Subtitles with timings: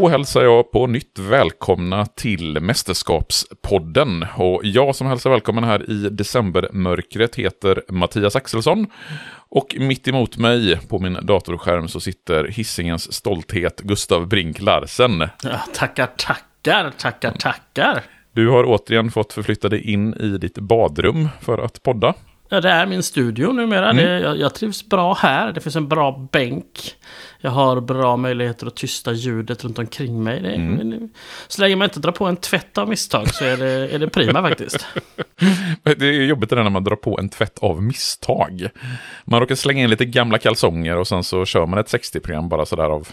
[0.00, 4.26] Då hälsar jag på nytt välkomna till Mästerskapspodden.
[4.36, 8.86] Och jag som hälsar välkommen här i decembermörkret heter Mattias Axelsson.
[9.48, 15.28] Och mitt emot mig på min datorskärm så sitter hissingens stolthet Gustav Brink Larsen.
[15.42, 18.02] Ja, tackar, tackar, tackar, tackar.
[18.32, 22.14] Du har återigen fått förflytta dig in i ditt badrum för att podda.
[22.48, 23.90] Ja, det är min studio numera.
[23.90, 23.96] Mm.
[24.04, 25.52] Det, jag, jag, trivs bra här.
[25.52, 26.94] Det finns en bra bänk.
[27.40, 30.40] Jag har bra möjligheter att tysta ljudet runt omkring mig.
[30.40, 31.08] Det, mm.
[31.48, 34.08] Så länge man inte drar på en tvätt av misstag så är det, är det
[34.08, 34.86] prima faktiskt.
[35.82, 38.68] det är jobbigt det där när man drar på en tvätt av misstag.
[39.24, 42.66] Man råkar slänga in lite gamla kalsonger och sen så kör man ett 60-program bara
[42.66, 43.08] sådär av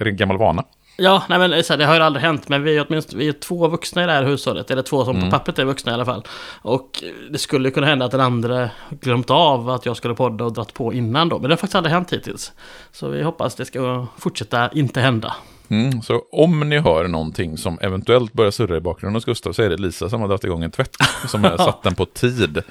[0.00, 0.64] det gammal vana.
[0.96, 3.32] Ja, nej men så det har ju aldrig hänt, men vi är åtminstone vi är
[3.32, 4.70] två vuxna i det här hushållet.
[4.70, 5.30] Eller två som mm.
[5.30, 6.22] på pappret är vuxna i alla fall.
[6.62, 10.52] Och det skulle kunna hända att den andra glömt av att jag skulle podda och
[10.52, 11.38] dratt på innan då.
[11.38, 12.52] Men det har faktiskt aldrig hänt hittills.
[12.92, 15.34] Så vi hoppas det ska fortsätta inte hända.
[15.68, 19.62] Mm, så om ni hör någonting som eventuellt börjar surra i bakgrunden hos Gustav så
[19.62, 20.96] är det Lisa som har dragit igång en tvätt.
[21.28, 22.62] Som har satt den på tid.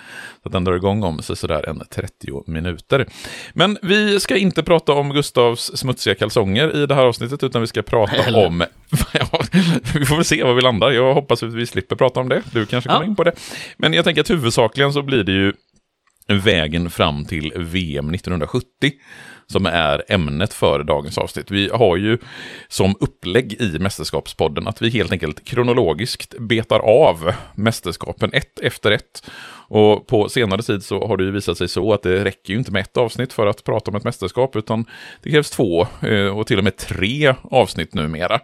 [0.44, 3.08] Så att den drar igång om sig sådär en 30 minuter.
[3.54, 7.68] Men vi ska inte prata om Gustavs smutsiga kalsonger i det här avsnittet utan vi
[7.68, 8.46] ska prata Eller.
[8.48, 8.60] om...
[9.94, 10.92] vi får väl se var vi landar.
[10.92, 12.42] Jag hoppas att vi slipper prata om det.
[12.52, 13.08] Du kanske kommer ja.
[13.08, 13.32] in på det.
[13.78, 15.54] Men jag tänker att huvudsakligen så blir det ju
[16.28, 18.92] vägen fram till VM 1970
[19.54, 21.52] som är ämnet för dagens avsnitt.
[21.52, 22.18] Vi har ju
[22.68, 29.24] som upplägg i Mästerskapspodden att vi helt enkelt kronologiskt betar av mästerskapen ett efter ett.
[29.68, 32.60] Och på senare tid så har det ju visat sig så att det räcker ju
[32.60, 34.86] inte med ett avsnitt för att prata om ett mästerskap, utan
[35.24, 38.40] det krävs två eh, och till och med tre avsnitt numera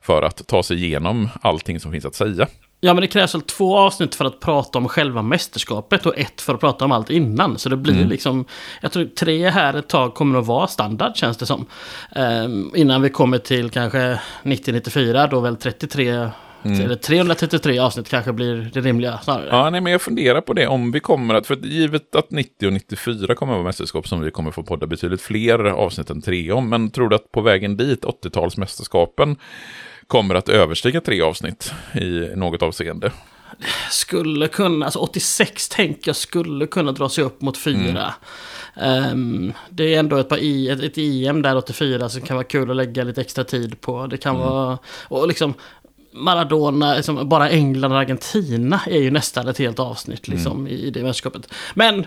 [0.00, 2.48] för att ta sig igenom allting som finns att säga.
[2.84, 6.40] Ja men det krävs väl två avsnitt för att prata om själva mästerskapet och ett
[6.40, 7.58] för att prata om allt innan.
[7.58, 8.08] Så det blir mm.
[8.08, 8.44] liksom,
[8.80, 11.66] jag tror tre här ett tag kommer att vara standard känns det som.
[12.16, 16.30] Um, innan vi kommer till kanske 90-94 då väl 33
[16.64, 16.80] Mm.
[16.80, 19.48] Eller 333 avsnitt kanske blir det rimliga snarare.
[19.50, 22.66] Ja, nej, men jag funderar på det om vi kommer att, för givet att 90
[22.66, 26.22] och 94 kommer att vara mästerskap som vi kommer få podda betydligt fler avsnitt än
[26.22, 29.36] tre om, men tror du att på vägen dit, 80-talsmästerskapen,
[30.06, 33.12] kommer att överstiga tre avsnitt i något avseende.
[33.90, 38.14] Skulle kunna, alltså 86 tänker jag skulle kunna dra sig upp mot fyra.
[38.76, 39.12] Mm.
[39.12, 42.44] Um, det är ändå ett, par I, ett, ett EM där 84 som kan vara
[42.44, 44.06] kul att lägga lite extra tid på.
[44.06, 44.48] Det kan mm.
[44.48, 44.78] vara,
[45.08, 45.54] och liksom
[46.16, 50.72] Maradona, liksom, bara England och Argentina är ju nästan ett helt avsnitt liksom, mm.
[50.72, 51.54] i det mästerskapet.
[51.74, 52.06] Men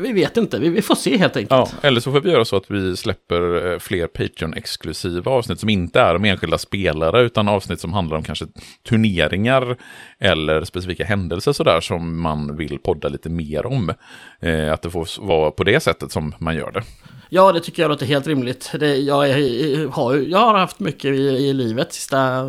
[0.00, 1.50] vi vet inte, vi, vi, får se helt enkelt.
[1.50, 5.68] Ja, eller så får vi göra så att vi släpper eh, fler Patreon-exklusiva avsnitt som
[5.68, 8.46] inte är om enskilda spelare utan avsnitt som handlar om kanske
[8.88, 9.76] turneringar
[10.18, 13.92] eller specifika händelser sådär som man vill podda lite mer om.
[14.40, 16.82] Eh, att det får vara på det sättet som man gör det.
[17.28, 18.70] Ja, det tycker jag låter helt rimligt.
[18.80, 22.44] Det, jag, är, har, jag har haft mycket i, i livet sista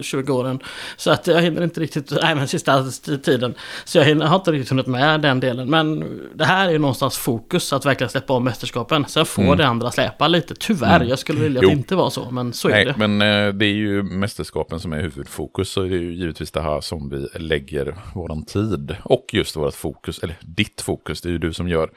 [0.00, 0.58] 20 åren.
[0.96, 2.84] Så att jag hinner inte riktigt, nej men sista
[3.24, 3.54] tiden.
[3.84, 5.70] Så jag hinner, har inte riktigt hunnit med den delen.
[5.70, 9.04] Men det här är ju någonstans fokus, att verkligen släppa om mästerskapen.
[9.08, 9.58] Sen får mm.
[9.58, 10.96] det andra släpa lite, tyvärr.
[10.96, 11.08] Mm.
[11.08, 12.94] Jag skulle vilja att det inte var så, men så nej, är det.
[13.06, 15.70] Men eh, det är ju mästerskapen som är huvudfokus.
[15.70, 18.96] Så det är ju givetvis det här som vi lägger våran tid.
[19.02, 21.90] Och just vårt fokus, eller ditt fokus, det är ju du som gör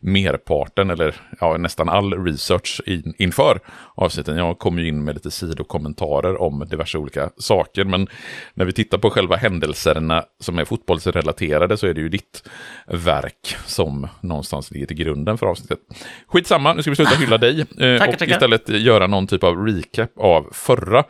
[0.00, 3.60] merparten, eller ja, nästan nästan all research in, inför
[3.94, 4.36] avsnitten.
[4.36, 7.84] Jag kommer ju in med lite sidokommentarer om diverse olika saker.
[7.84, 8.08] Men
[8.54, 12.48] när vi tittar på själva händelserna som är fotbollsrelaterade så är det ju ditt
[12.86, 15.78] verk som någonstans ligger till grunden för avsnittet.
[16.26, 17.66] Skitsamma, nu ska vi sluta hylla dig eh,
[17.98, 18.32] tackar, och tackar.
[18.32, 21.04] istället göra någon typ av recap av förra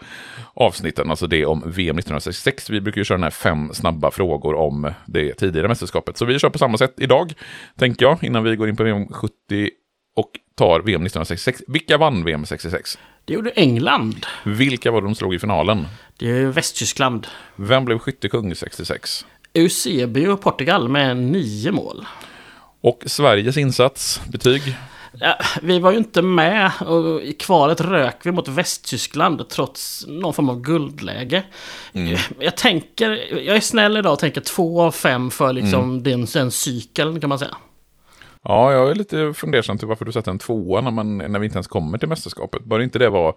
[0.55, 2.71] avsnitten, alltså det om VM 1966.
[2.71, 6.17] Vi brukar ju köra den här fem snabba frågor om det tidigare mästerskapet.
[6.17, 7.33] Så vi kör på samma sätt idag,
[7.79, 9.33] tänker jag, innan vi går in på VM 70
[10.17, 11.63] och tar VM 1966.
[11.67, 12.99] Vilka vann VM 66?
[13.25, 14.27] Det gjorde England.
[14.45, 15.87] Vilka var de slog i finalen?
[16.17, 17.27] Det är Västtyskland.
[17.57, 19.27] Vem blev skyttekung 66?
[19.53, 22.07] Eusebio och Portugal med nio mål.
[22.81, 24.63] Och Sveriges insats, betyg?
[25.21, 30.35] Ja, vi var ju inte med och i kvalet rök vi mot Västtyskland trots någon
[30.35, 31.43] form av guldläge.
[31.93, 32.17] Mm.
[32.39, 33.11] Jag tänker,
[33.47, 36.03] jag är snäll idag och tänker två av fem för liksom mm.
[36.03, 37.57] den, den cykeln kan man säga.
[38.45, 41.47] Ja, jag är lite fundersam till varför du sätter en tvåa när, man, när vi
[41.47, 42.65] inte ens kommer till mästerskapet.
[42.65, 43.35] Bör inte det vara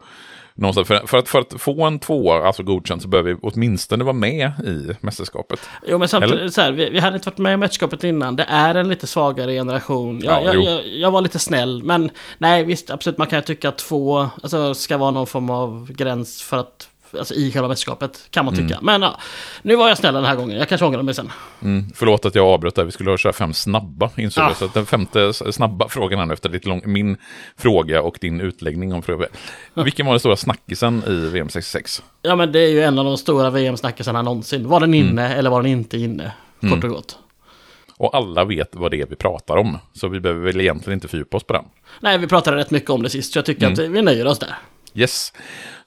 [0.54, 4.04] någonstans, för, för, att, för att få en tvåa, alltså godkänt, så behöver vi åtminstone
[4.04, 5.59] vara med i mästerskapet.
[5.88, 8.36] Jo, men samtidigt, så här, vi, vi hade inte varit med i mästerskapet innan.
[8.36, 10.21] Det är en lite svagare generation.
[10.24, 13.69] Jag, ja, jag, jag, jag, var lite snäll, men nej, visst, absolut, man kan tycka
[13.69, 16.89] att två alltså, ska vara någon form av gräns för att
[17.19, 18.80] Alltså i själva mästerskapet, kan man tycka.
[18.81, 19.19] Men ja,
[19.62, 20.57] nu var jag snäll den här gången.
[20.57, 21.31] Jag kanske ångrar mig sen.
[21.62, 24.48] Mm, förlåt att jag avbröt där, vi skulle köra fem snabba insåg Ja.
[24.48, 24.57] jag.
[24.57, 27.18] Så att den femte snabba frågan här nu efter lite lång, min
[27.57, 29.30] fråga och din utläggning om frågan.
[29.74, 32.04] Vilken var den stora snackisen i VM 66?
[32.21, 34.68] Ja men det är ju en av de stora VM-snackisarna någonsin.
[34.68, 36.31] Var den inne eller var den inte inne?
[36.62, 37.18] Kort och gott.
[37.98, 41.07] Och alla vet vad det är vi pratar om, så vi behöver väl egentligen inte
[41.07, 41.65] fördjupa oss på den.
[42.00, 44.39] Nej, vi pratade rätt mycket om det sist, så jag tycker att vi nöjer oss
[44.39, 44.56] där.
[44.94, 45.33] Yes.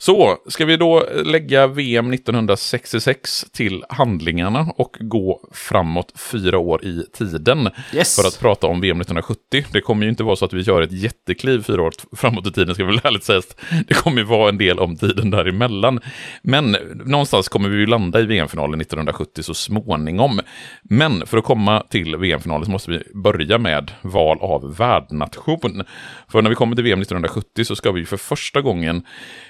[0.02, 7.04] Så, ska vi då lägga VM 1966 till handlingarna och gå framåt fyra år i
[7.12, 8.16] tiden Yes.
[8.16, 9.64] för att prata om VM 1970.
[9.72, 12.52] Det kommer ju inte vara så att vi gör ett jättekliv fyra år framåt i
[12.52, 13.56] tiden, ska väl ärligt sägas.
[13.88, 16.00] Det kommer ju vara en del om tiden däremellan.
[16.42, 20.40] Men någonstans kommer vi ju landa i VM-finalen 1970 så småningom.
[20.82, 25.84] Men för att komma till VM-finalen så måste vi börja med val av värdnation.
[26.28, 29.02] För när vi kommer till VM 1970 så ska vi för första gången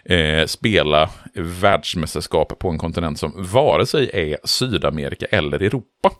[0.05, 6.11] eh, spela världsmästerskap på en kontinent som vare sig är Sydamerika eller Europa.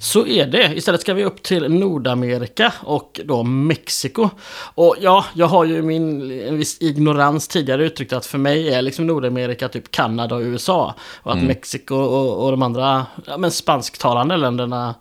[0.00, 0.72] Så är det.
[0.76, 4.28] Istället ska vi upp till Nordamerika och då Mexiko.
[4.74, 8.82] Och ja, jag har ju min en viss ignorans tidigare uttryckt att för mig är
[8.82, 10.94] liksom Nordamerika typ Kanada och USA.
[11.22, 14.94] Och att Mexiko och, och de andra ja, men spansktalande länderna mm,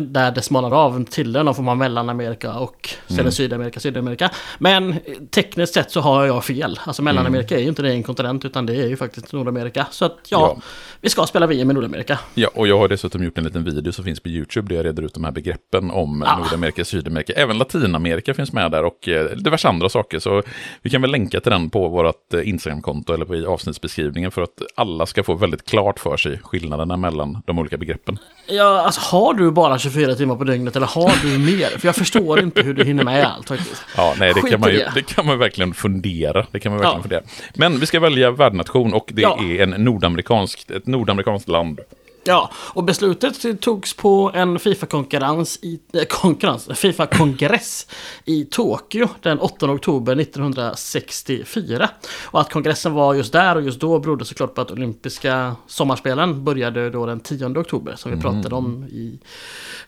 [0.00, 4.30] där det smalnar av till någon form av Mellanamerika och sen Sydamerika, Sydamerika.
[4.58, 4.94] Men
[5.30, 6.80] tekniskt sett så har jag fel.
[6.84, 9.86] Alltså Mellanamerika är ju inte det en kontinent utan det är ju faktiskt Nordamerika.
[9.90, 10.62] Så att ja, Ja.
[11.06, 12.18] Vi ska spela VM i Nordamerika.
[12.34, 14.86] Ja, och jag har dessutom gjort en liten video som finns på YouTube där jag
[14.86, 16.38] reder ut de här begreppen om Ah.
[16.38, 17.32] Nordamerika, Sydamerika.
[17.32, 20.18] Även Latinamerika finns med där och eh, diverse andra saker.
[20.18, 20.42] Så
[20.82, 24.62] vi kan väl länka till den på vårt eh, Instagramkonto eller i avsnittsbeskrivningen för att
[24.76, 28.18] alla ska få väldigt klart för sig skillnaderna mellan de olika begreppen.
[28.48, 31.78] Ja, alltså har du bara 24 timmar på dygnet eller har du mer?
[31.78, 33.82] För jag förstår inte hur du hinner med allt faktiskt.
[33.96, 34.92] Ja, nej, det Skit kan, man ju, det.
[34.94, 36.46] det kan man verkligen fundera.
[36.50, 37.02] Det kan man verkligen Ja.
[37.02, 37.22] fundera.
[37.54, 39.38] Men vi ska välja värdnation och det Ja.
[39.42, 41.80] är en nordamerikansk, ett nordamerikanskt land.
[42.26, 47.86] Ja, och beslutet togs på en Fifa-konkurrens i, äh, konkurrens, Fifa-kongress
[48.24, 51.90] i Tokyo den 8 oktober 1964.
[52.24, 56.44] Och att kongressen var just där och just då berodde såklart på att olympiska sommarspelen
[56.44, 59.18] började då den 10 oktober som vi pratade om i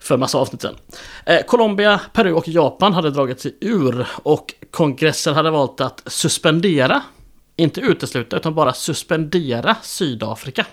[0.01, 0.75] för massa avsnitt sen.
[1.27, 7.03] Eh, Colombia, Peru och Japan hade dragit sig ur och kongressen hade valt att suspendera
[7.59, 10.67] inte utesluta utan bara suspendera Sydafrika.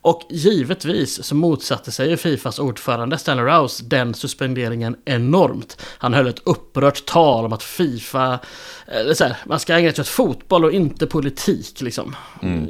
[0.00, 5.82] Och givetvis så motsatte sig ju Fifas ordförande Stanley Rouse den suspenderingen enormt.
[5.98, 8.38] Han höll ett upprört tal om att Fifa,
[8.86, 12.16] eller så här, man ska ägna sig åt fotboll och inte politik liksom.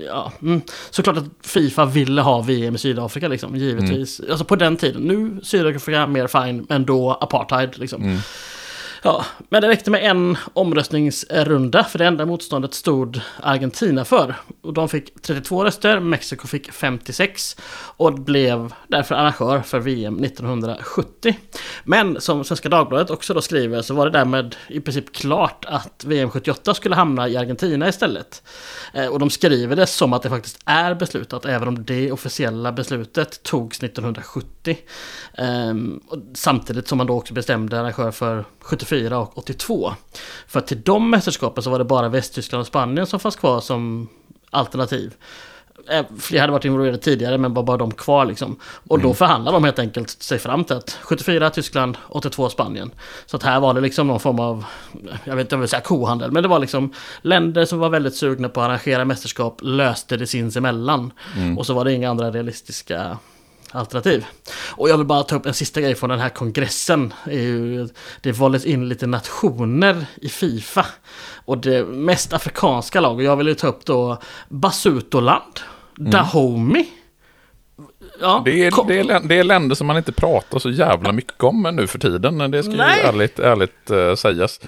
[0.06, 0.60] Ja, mm.
[0.90, 4.20] Såklart att Fifa ville ha VM i Sydafrika liksom, givetvis.
[4.30, 5.02] Alltså på den tiden.
[5.02, 8.20] Nu Sydafrika mer fine, men då apartheid liksom.
[9.04, 14.34] Ja, men det räckte med en omröstningsrunda för det enda motståndet stod Argentina för.
[14.60, 17.56] Och de fick 32 röster, Mexiko fick 56
[17.96, 21.36] och blev därför arrangör för VM 1970.
[21.84, 26.04] Men som Svenska Dagbladet också då skriver så var det därmed i princip klart att
[26.04, 28.42] VM 78 skulle hamna i Argentina istället.
[28.94, 32.72] Eh, och de skriver det som att det faktiskt är beslutat, även om det officiella
[32.72, 34.78] beslutet togs 1970.
[35.34, 36.00] Ehm,
[36.34, 39.92] samtidigt som man då också bestämde arrangör för 74 och 82.
[40.46, 44.08] För till de mästerskapen så var det bara Västtyskland och Spanien som fanns kvar som
[44.50, 45.14] alternativ.
[45.90, 48.56] Eh, Fler hade varit involverade tidigare men var bara de kvar liksom.
[48.88, 52.90] Och då förhandlade de helt enkelt sig fram till att 74 Tyskland, 82 Spanien.
[53.26, 54.64] Så att här var det liksom någon form av,
[55.24, 57.88] jag vet inte om jag vill säga kohandel, men det var liksom länder som var
[57.88, 61.12] väldigt sugna på att arrangera mästerskap löste det sinsemellan.
[61.58, 63.18] Och så var det inga andra realistiska
[63.72, 64.26] alternativ.
[64.70, 67.14] Och jag vill bara ta upp en sista grej från den här kongressen.
[68.20, 70.86] Det, valdes in lite nationer i Fifa.
[71.44, 75.60] Och det mest afrikanska lag, och jag vill ju ta upp då Basutoland,
[75.96, 76.86] Dahomey.
[78.20, 81.42] Ja, Det är, det, är, det är länder som man inte pratar så jävla mycket
[81.42, 82.50] om nu för tiden.
[82.50, 83.00] Det ska Nej.
[83.00, 84.60] ju ärligt, ärligt eh, sägas.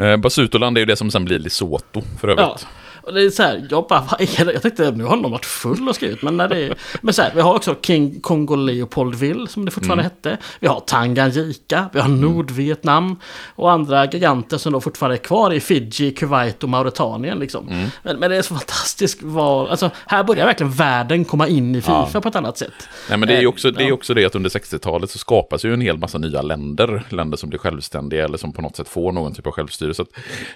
[0.00, 2.46] Uh, Basutoland är ju det som sen blir Lesotho för övrigt.
[2.46, 2.79] Ja.
[3.02, 4.52] Och det är så här, jag bara, vad är det?
[4.52, 6.22] Jag tänkte nu har någon varit full och skrivit.
[6.22, 9.70] Men, när det är, men så här, vi har också King Kongo Leopoldville som det
[9.70, 10.38] fortfarande hette.
[10.60, 13.20] Vi har Tanganyika, vi har Nordvietnam
[13.54, 17.38] och andra giganter som då fortfarande är kvar i Fiji, Kuwait och Mauretanien.
[17.38, 17.88] Liksom.
[18.02, 19.68] Men, men det är så fantastiskt val.
[19.70, 22.88] Alltså, här börjar verkligen världen komma in i Fifa på ett annat sätt.
[23.08, 23.94] Nej, men det är ju Eh, också det, är ja.
[23.94, 27.02] också det att under 60-talet så skapas ju en hel massa nya länder.
[27.08, 29.94] Länder som blir självständiga eller som på något sätt får någon typ av självstyre.
[29.94, 30.06] Så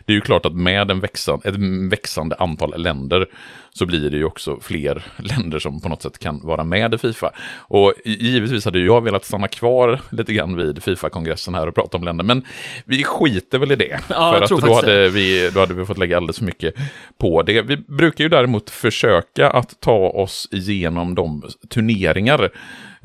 [0.05, 1.55] det är ju klart att med en växande, ett
[1.91, 3.27] växande antal länder
[3.73, 6.99] så blir det ju också fler länder som på något sätt kan vara med i
[6.99, 7.31] Fifa.
[7.59, 12.05] Och givetvis hade jag velat stanna kvar lite grann vid Fifa-kongressen här och prata om
[12.05, 12.45] länder, men
[12.85, 14.01] vi skiter väl i det.
[14.09, 16.75] Ja, för att då hade, vi, då hade vi fått lägga alldeles för mycket
[17.19, 17.63] på det.
[17.63, 22.51] Vi brukar ju däremot försöka att ta oss igenom de turneringar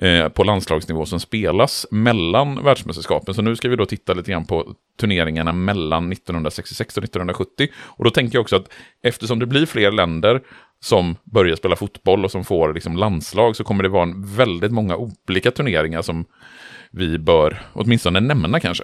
[0.01, 3.33] eh, på landslagsnivå som spelas mellan världsmästerskapen.
[3.33, 7.67] Så nu ska vi då titta lite grann på turneringarna mellan 1966 och 1970.
[7.77, 8.69] Och då tänker jag också att
[9.03, 10.41] eftersom det blir fler länder
[10.81, 14.71] som börjar spela fotboll och som får liksom landslag så kommer det vara en väldigt
[14.71, 16.25] många olika turneringar som
[16.91, 18.83] vi bör åtminstone nämna kanske.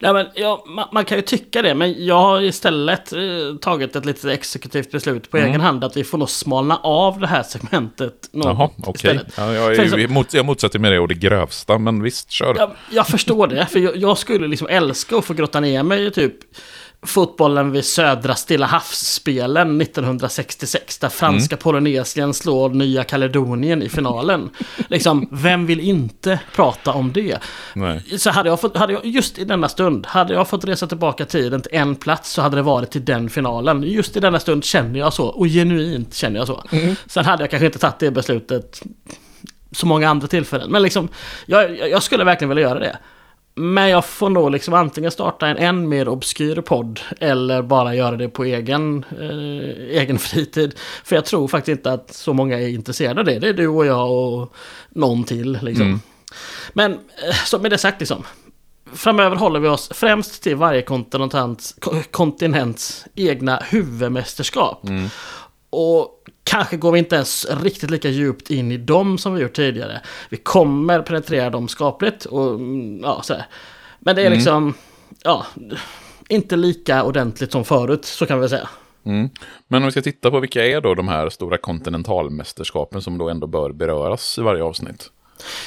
[0.00, 3.20] Nej, men, ja, man, man, kan ju tycka det, men jag har istället eh,
[3.60, 5.48] tagit ett litet exekutivt beslut på mm.
[5.48, 8.70] egen hand att vi får nog smalna av det här segmentet något Jaha.
[8.86, 9.18] Okay.
[9.36, 12.54] Ja, jag, jag, jag, mot, jag motsätter mig det och det grövsta, men visst, kör.
[12.58, 16.06] Ja, jag förstår det, för jag, jag, skulle liksom älska att få grotta ner mig
[16.06, 16.34] i typ
[17.06, 21.62] fotbollen vid södra Stilla havsspelen 1966 där franska mm.
[21.62, 24.50] Polynesien slår Nya Kaledonien i finalen.
[24.88, 27.38] liksom, vem vill inte prata om det?
[27.74, 28.18] Nej.
[28.18, 31.24] Så hade jag, fått, hade jag, just i denna stund, hade jag fått resa tillbaka
[31.24, 33.82] tiden till en plats så hade det varit till den finalen.
[33.82, 36.64] Just i denna stund känner jag så, och genuint känner jag så.
[36.70, 36.96] Mm.
[37.06, 38.82] Sen hade jag kanske inte tagit det beslutet
[39.72, 40.70] så många andra tillfällen.
[40.70, 41.08] Men liksom,
[41.46, 42.98] jag, jag skulle verkligen vilja göra det.
[43.54, 48.16] Men jag får nog liksom antingen starta en än mer obskyr podd eller bara göra
[48.16, 50.74] det på egen, eh, egen fritid.
[51.04, 53.38] För jag tror faktiskt inte att så många är intresserade av det.
[53.38, 54.54] Det är du och jag och
[54.90, 55.58] någon till.
[55.62, 55.86] Liksom.
[55.86, 56.00] Mm.
[56.72, 58.24] Men eh, så med det sagt liksom.
[58.94, 61.76] Framöver håller vi oss främst till varje kontinents,
[62.10, 64.88] kontinents egna huvudmästerskap.
[64.88, 65.08] Mm.
[65.70, 69.52] Och Kanske går vi inte ens riktigt lika djupt in i dem som vi gjort
[69.52, 70.00] tidigare.
[70.28, 73.46] Vi kommer penetrera dem skapligt och mm, ja, så här.
[73.98, 74.36] Men det är mm.
[74.36, 74.74] liksom,
[75.22, 75.46] ja,
[76.28, 78.68] inte lika ordentligt som förut, så kan vi säga.
[79.04, 79.30] Mm.
[79.68, 83.28] Men om vi ska titta på vilka är då de här stora kontinentalmästerskapen som då
[83.28, 85.10] ändå bör beröras i varje avsnitt?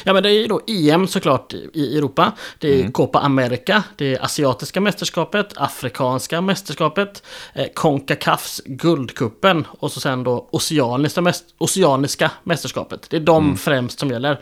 [0.04, 2.32] Ja men det är ju då EM såklart i Europa.
[2.60, 2.92] Det är mm.
[2.92, 10.50] Copa America, det är Asiatiska mästerskapet, Afrikanska mästerskapet, eh, Concacafs Guldkuppen och så sen då
[10.52, 13.08] Oceaniska, mäst Oceaniska mästerskapet.
[13.10, 13.58] Det är de mm.
[13.58, 14.40] främst som gäller.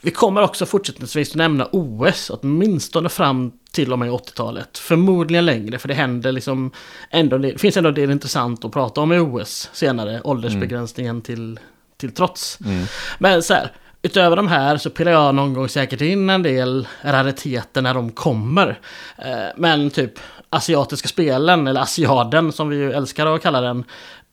[0.00, 4.78] Vi kommer också fortsättningsvis nämna OS, åtminstone fram till och med 80-talet.
[4.78, 6.70] Förmodligen längre, för det händer liksom
[7.10, 11.22] ändå, det finns ändå en del intressant att prata om i OS senare, åldersbegränsningen mm.
[11.22, 11.60] till,
[11.96, 12.58] till trots.
[12.64, 12.84] Mm.
[13.18, 13.72] Men så här,
[14.04, 18.10] Utöver de här så pillar jag någon gång säkert in en del rariteter när de
[18.10, 18.78] kommer.
[19.18, 20.12] Eh, men typ
[20.50, 23.84] asiatiska spelen, eller asiaden som vi ju älskar att kalla den.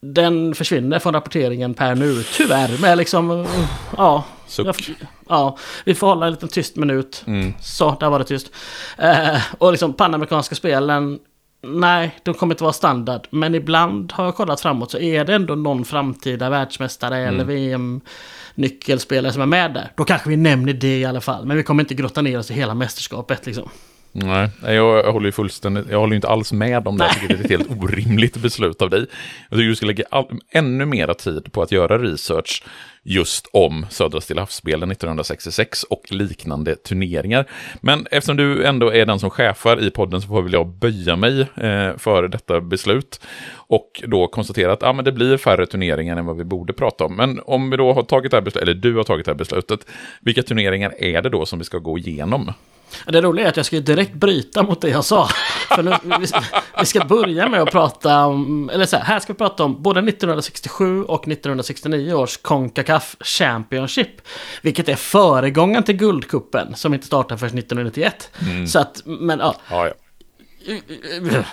[0.02, 2.82] Den försvinner från rapporteringen per nu, tyvärr.
[2.82, 3.48] Med liksom,
[3.98, 4.24] ja.
[4.48, 4.92] Suck.
[5.30, 7.24] Ja, vi får hålla en liten tyst minut.
[7.28, 7.54] Mm.
[7.62, 8.52] Så, där var det tyst.
[8.98, 11.20] Eh, och liksom panamerikanska spelen,
[11.68, 13.28] nej, de kommer inte vara standard.
[13.30, 17.34] Men ibland har jag kollat framåt så är det ändå någon framtida världsmästare mm.
[17.34, 18.02] eller VM
[18.56, 19.92] nyckelspelare som är med där.
[19.96, 21.46] Då kanske vi nämner det i alla fall.
[21.46, 23.70] Men vi kommer inte grotta ner oss i hela mästerskapet liksom.
[24.14, 27.04] Nej, jag, jag håller ju fullständigt, jag håller inte alls med om det.
[27.04, 29.06] Jag tycker det är ett helt orimligt beslut av dig.
[29.50, 32.64] Jag tycker du ska lägga all, ännu mera tid på att göra research
[33.04, 37.46] just om Södra Stillahavsspelen 1966 och liknande turneringar.
[37.82, 41.16] Men eftersom du ändå är den som chefar i podden så får väl jag böja
[41.16, 43.22] mig eh, för detta beslut
[43.54, 47.06] och då konstatera att ah, men det blir färre turneringar än vad vi borde prata
[47.06, 47.16] om.
[47.16, 49.38] Men om vi då har tagit det här beslutet, eller du har tagit det här
[49.38, 49.80] beslutet,
[50.22, 52.54] vilka turneringar är det då som vi ska gå igenom?
[53.06, 55.30] Det roliga är att jag ska direkt bryta mot det jag sa.
[55.76, 55.92] För nu,
[56.80, 59.82] vi, ska börja med att prata om, eller så här, här ska vi prata om
[59.82, 64.22] både 1967 och 1969 års Concacaf Championship.
[64.62, 68.30] Vilket är föregången till Guldkuppen som inte startar förrän 1991.
[68.42, 68.68] Mm.
[68.68, 69.56] Så att, men ja.
[69.70, 69.94] ja, ja.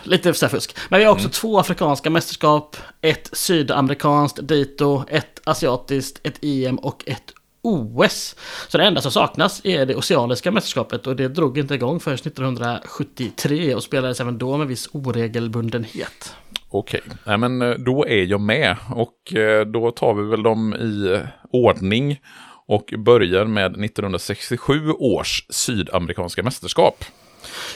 [0.03, 0.77] Lite så fusk.
[0.89, 1.33] Men vi har också mm.
[1.33, 8.37] två afrikanska mästerskap, ett sydamerikanskt dito, ett asiatiskt, ett EM och ett OS.
[8.69, 12.15] Så det enda som saknas är det oceaniska mästerskapet och det drog inte igång förrän
[12.15, 16.35] 1973 och spelades även då med viss oregelbundenhet.
[16.69, 17.37] Okej, okay.
[17.37, 21.21] men eh, då är jag med och eh, då tar vi väl dem i
[21.53, 22.21] ordning
[22.67, 27.05] och börjar med 1967 års sydamerikanska mästerskap.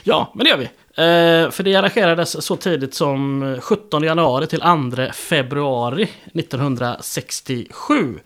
[0.02, 0.70] Ja, men det gör vi.
[0.94, 4.66] Eh, för det arrangerades så tidigt som 17 januari till 2
[5.12, 8.18] februari 1967.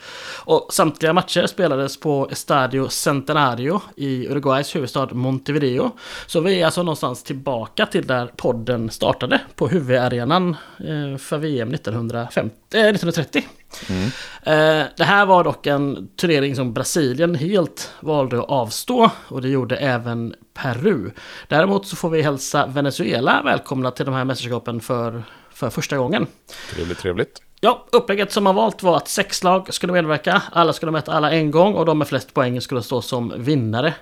[0.44, 5.90] Och samtliga matcher spelades på Estadio Centenario i Uruguays huvudstad Montevideo.
[6.26, 11.74] Så vi är alltså någonstans tillbaka till där podden startade på huvudarenan eh, för VM
[11.74, 13.44] 1950, eh, 1930.
[13.88, 14.04] Mm.
[14.42, 19.48] Eh, det här var dock en turnering som Brasilien helt valde att avstå och det
[19.48, 21.10] gjorde även Peru.
[21.48, 26.26] Däremot så får vi hälsa Venezuela välkomna till de här mästerskapen för, för första gången.
[26.74, 27.42] Trevligt, trevligt.
[27.60, 30.42] Ja, upplägget som man valt var att sex lag skulle medverka.
[30.52, 33.94] Alla skulle möta alla en gång och de med flest poäng skulle stå som vinnare.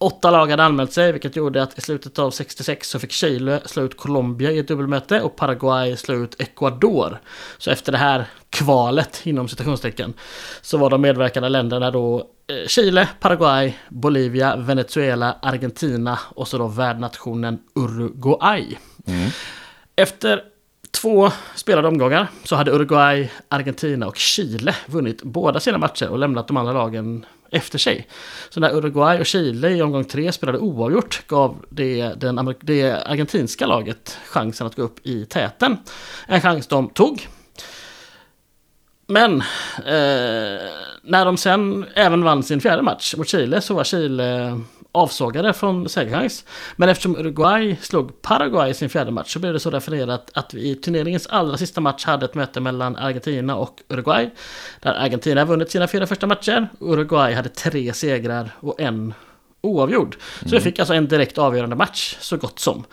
[0.00, 3.60] Åtta lag hade anmält sig, vilket gjorde att i slutet av 66 så fick Chile
[3.64, 7.18] slå ut Colombia i ett dubbelmöte och Paraguay slå ut Ecuador.
[7.58, 10.14] Så efter det här kvalet, inom citationstecken,
[10.62, 16.66] så var de medverkande länderna då eh, Chile, Paraguay, Bolivia, Venezuela, Argentina och så då
[16.66, 18.78] värdnationen Uruguay.
[19.06, 19.30] Mm.
[19.96, 20.42] Efter
[20.90, 26.48] två spelade omgångar så hade Uruguay, Argentina och Chile vunnit båda sina matcher och lämnat
[26.48, 28.06] de andra lagen efter sig.
[28.48, 33.66] Så när Uruguay och Chile i omgång tre spelade oavgjort gav det, den, det argentinska
[33.66, 35.76] laget chansen att gå upp i täten.
[36.26, 37.28] En chans de tog.
[39.06, 39.40] Men
[39.78, 40.60] eh,
[41.02, 44.60] när de sen även vann sin fjärde match mot Chile så var Chile
[44.92, 46.44] avsågade från segerchans.
[46.76, 50.54] Men eftersom Uruguay slog Paraguay i sin fjärde match så blev det så definierat att
[50.54, 54.30] vi i turneringens allra sista match hade ett möte mellan Argentina och Uruguay.
[54.80, 56.68] Där Argentina vunnit sina fyra första matcher.
[56.80, 59.14] Uruguay hade tre segrar och en
[59.60, 60.16] oavgjord.
[60.40, 62.84] Så vi fick alltså en direkt avgörande match så gott som.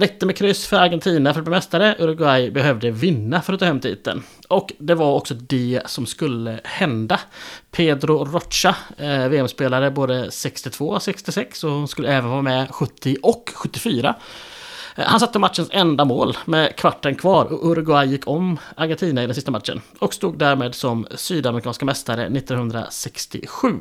[0.00, 1.96] Räckte med kryss för Argentina för att bli mästare.
[1.98, 4.22] Uruguay behövde vinna för att ta hem titeln.
[4.48, 7.20] Och det var också det som skulle hända.
[7.70, 13.52] Pedro Rocha, eh, VM-spelare både 62 och 66 och skulle även vara med 70 och
[13.54, 14.14] 74.
[14.96, 19.26] Eh, han satte matchens enda mål med kvarten kvar och Uruguay gick om Argentina i
[19.26, 19.80] den sista matchen.
[19.98, 23.72] Och stod därmed som sydamerikanska mästare 1967.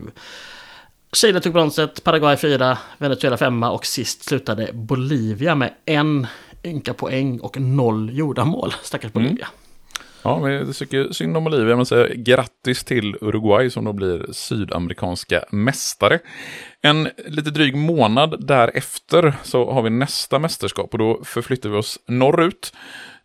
[1.15, 6.27] Chile tog bronset, Paraguay 4, Venezuela 5 och sist slutade Bolivia med en
[6.63, 8.73] ynka poäng och noll gjorda mål.
[8.83, 9.47] Stackars Bolivia.
[10.23, 15.43] Ja, vi tycker synd om Bolivia, men säger grattis till Uruguay som då blir sydamerikanska
[15.51, 16.19] mästare.
[16.81, 21.99] En lite dryg månad därefter så har vi nästa mästerskap och då förflyttar vi oss
[22.07, 22.73] norrut.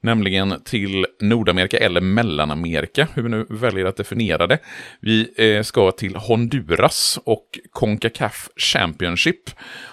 [0.03, 4.59] Nämligen till Nordamerika eller Mellanamerika, hur vi nu väljer att definiera det.
[5.01, 9.51] Vi eh, ska till Honduras och Concacaf Championship.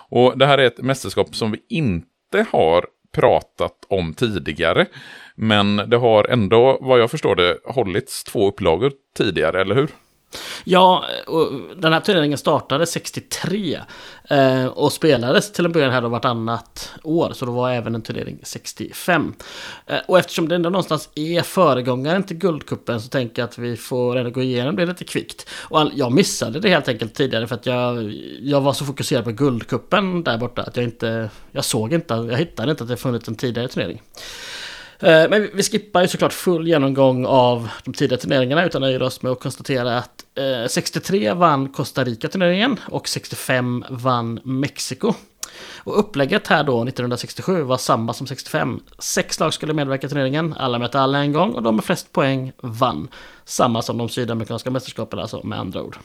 [0.09, 4.85] Och det här är ett mästerskap som vi inte har pratat om tidigare.
[5.35, 9.89] Men det har ändå, vad jag förstår det, hållits två upplagor tidigare, eller hur?
[10.63, 13.79] Ja, och den här turneringen startade 63
[14.29, 17.31] eh, och spelades till en början här då vartannat år.
[17.33, 19.33] Så då var även en turnering 65.
[19.85, 23.77] Eh, och eftersom det ändå någonstans är föregångaren till Guldkuppen så tänker jag att vi
[23.77, 25.49] får ändå gå igenom det lite kvickt.
[25.49, 29.23] Och all, jag missade det helt enkelt tidigare för att jag, jag var så fokuserad
[29.23, 32.97] på Guldkuppen där borta att jag inte, jag såg inte, jag hittade inte att det
[32.97, 34.01] funnits en tidigare turnering.
[34.99, 39.21] Eh, men vi skippar ju såklart full genomgång av de tidigare turneringarna utan nöjer oss
[39.21, 45.13] med att konstatera att eh, 63 vann Costa Rica-turneringen och 65 vann Mexiko.
[45.77, 48.79] Och upplägget här då 1967 var samma som 65.
[48.99, 52.11] Sex lag skulle medverka i turneringen, alla mötte alla en gång och de med flest
[52.11, 53.07] poäng vann.
[53.45, 55.97] Samma som de sydamerikanska mästerskapen alltså med andra ord.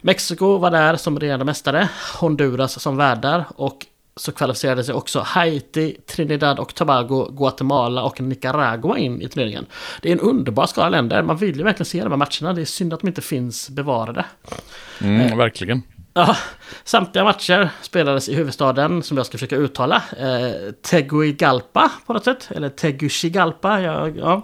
[0.00, 1.88] Mexiko var där som regerande mästare,
[2.20, 8.98] Honduras som värdar och så kvalificerade sig också Haiti, Trinidad och Tobago, Guatemala och Nicaragua
[8.98, 9.66] in i turneringen.
[10.02, 11.22] Det är en underbar skala länder.
[11.22, 12.52] Man vill ju verkligen se de här matcherna.
[12.52, 14.24] Det är synd att de inte finns bevarade.
[15.00, 15.82] Mm, verkligen.
[16.14, 16.36] Ja,
[16.84, 20.02] samtliga matcher spelades i huvudstaden som jag ska försöka uttala.
[20.18, 22.48] Eh, Tegucigalpa på något sätt.
[22.50, 23.80] Eller Tegucigalpa.
[23.80, 24.42] Ja, ja.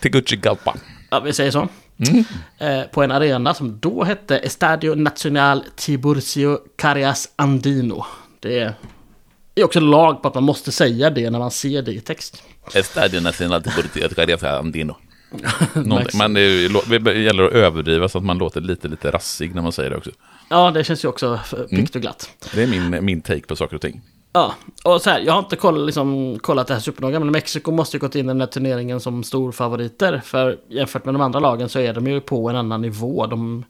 [0.00, 0.74] Tegucigalpa.
[1.10, 1.68] ja vi säger så.
[1.98, 2.24] Mm.
[2.58, 8.06] Eh, på en arena som då hette Estadio Nacional Tiburcio Carias Andino.
[8.44, 8.74] Det är,
[9.54, 12.42] är också lag på att man måste säga det när man ser det i text.
[12.74, 13.70] Estadio Nacional de
[14.58, 14.96] Andino.
[16.14, 19.54] Men det, är ju- det gäller att överdriva så att man låter lite, lite rassig
[19.54, 20.10] när man säger det också.
[20.48, 22.30] Ja, det känns ju också för- piggt och glatt.
[22.54, 24.00] Det är min, min take på saker och ting.
[24.32, 24.54] Ja,
[24.84, 27.96] och så här, jag har inte koll, liksom, kollat det här supernoga, men Mexiko måste
[27.96, 30.20] ju gått in i den här turneringen som storfavoriter.
[30.24, 33.26] För jämfört med de andra lagen så är de ju på en annan nivå.
[33.26, 33.64] De,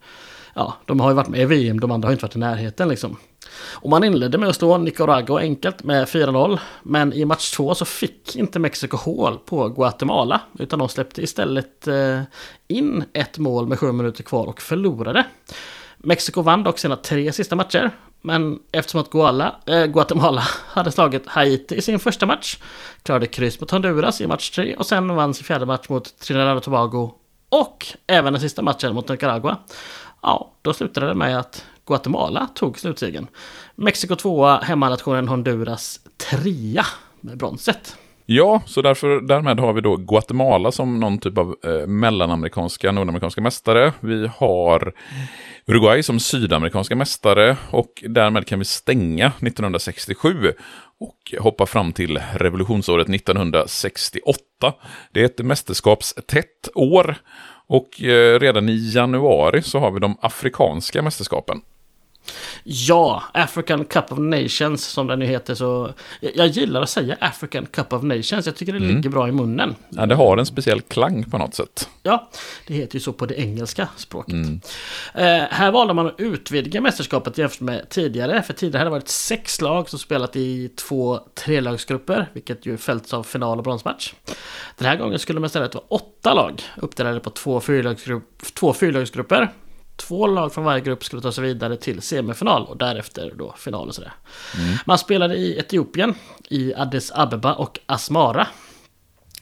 [0.54, 2.88] ja, de har ju varit med i VM, de andra har inte varit i närheten
[2.88, 3.16] liksom.
[3.56, 6.58] Och man inledde med att slå Nicaragua enkelt med 4-0.
[6.82, 10.40] Men i match 2 så fick inte Mexiko hål på Guatemala.
[10.58, 12.20] Utan de släppte istället eh,
[12.68, 15.24] in ett mål med 7 minuter kvar och förlorade.
[15.98, 17.90] Mexiko vann dock sina tre sista matcher.
[18.26, 22.58] Men eftersom att Guala, äh, Guatemala hade slagit Haiti i sin första match
[23.02, 26.56] klarade kryss mot Honduras i match 3 och sen vann sin fjärde match mot Trinidad
[26.56, 27.10] och Tobago
[27.48, 29.56] och även den sista matchen mot Nicaragua.
[30.22, 33.27] Ja, då slutade det med att Guatemala tog slutsegern.
[33.75, 36.87] Mexiko tvåa, hemmanationen Honduras trea
[37.20, 37.97] med bronset.
[38.27, 43.40] Ja, så därför, därmed har vi då Guatemala som någon typ av eh, mellanamerikanska, nordamerikanska
[43.40, 43.92] mästare.
[44.01, 44.92] Vi har
[45.66, 50.53] Uruguay som sydamerikanska mästare och därmed kan vi stänga 1967
[51.01, 54.40] och hoppa fram till revolutionsåret 1968.
[55.12, 57.16] Det är ett mästerskapstätt år
[57.66, 61.61] och eh, redan i januari så har vi de afrikanska mästerskapen.
[62.64, 65.54] Ja, African Cup of Nations som den nu heter.
[65.54, 68.46] Så jag gillar att säga African Cup of Nations.
[68.46, 68.96] Jag tycker det mm.
[68.96, 69.74] ligger bra i munnen.
[69.88, 71.88] Ja, det har en speciell klang på något sätt.
[72.02, 72.30] Ja,
[72.66, 74.34] det heter ju så på det engelska språket.
[74.34, 74.60] Mm.
[75.14, 78.42] Eh, här valde man att utvidga mästerskapet jämfört med tidigare.
[78.42, 82.30] För tidigare hade det varit sex lag som spelat i två trelagsgrupper.
[82.32, 84.12] Vilket ju följts av final och bronsmatch.
[84.78, 88.26] Den här gången skulle man istället vara åtta lag uppdelade på två fyrlagsgrupper.
[88.54, 88.72] Två
[90.11, 93.94] lag från varje grupp skulle ta sig vidare till semifinal och därefter då final och
[93.94, 94.12] sådär.
[94.59, 94.76] Mm.
[94.87, 96.14] Man spelade i Etiopien,
[96.48, 98.46] i Addis Abeba och Asmara.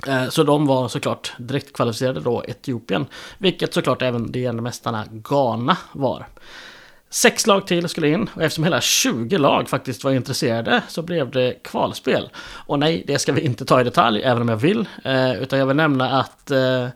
[0.07, 3.07] Eh, så de var såklart direkt kvalificerade då, Etiopien.
[3.38, 6.27] Vilket såklart även de mästarna Ghana var.
[7.11, 11.31] Sex lag till skulle in och eftersom hela 20 lag faktiskt var intresserade så blev
[11.31, 12.29] det kvalspel.
[12.67, 14.88] Och nej, det ska vi inte ta i detalj, även om jag vill.
[15.05, 16.88] Eh, utan jag vill nämna att eh,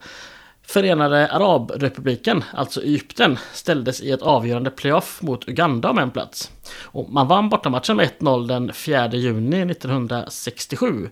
[0.67, 6.51] Förenade Arabrepubliken, alltså Egypten, ställdes i ett avgörande playoff mot Uganda om en plats.
[6.83, 11.09] Och man vann bortamatchen med 1-0 den 4 juni 1967.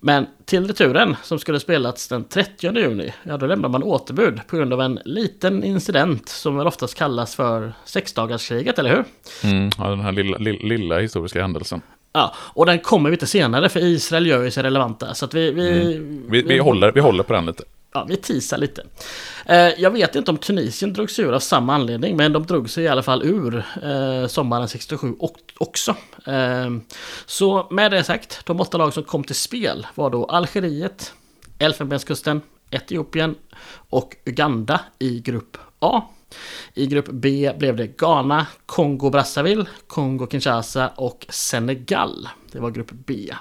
[0.00, 4.56] Men till returen, som skulle spelats den 30 juni, ja då lämnade man återbud på
[4.56, 9.04] grund av en liten incident som väl oftast kallas för sexdagarskriget, eller hur?
[9.50, 11.80] Mm, ja, den här lilla, lilla, lilla historiska händelsen.
[12.12, 15.14] Ja, och den kommer lite senare för Israel gör ju sig relevanta.
[15.14, 16.26] Så att vi, vi, mm.
[16.30, 17.64] vi, vi, vi, håller, vi håller på den lite
[17.96, 18.86] ja, vi teasar lite.
[19.46, 22.70] Eh, jag vet inte om Tunisien drog sig ur av samma anledning, men de drog
[22.70, 25.14] sig i alla fall ur eh, sommaren 67
[25.58, 25.96] också.
[26.26, 26.70] Eh,
[27.26, 31.12] så med det sagt, de åtta lag som kom till spel var då Algeriet,
[31.58, 33.34] Elfenbenskusten, Etiopien
[33.90, 36.02] och Uganda i grupp A.
[36.74, 42.28] I grupp B blev det Ghana, Kongo-Brazzaville, Kongo-Kinshasa och Senegal.
[42.56, 43.34] Det var grupp B.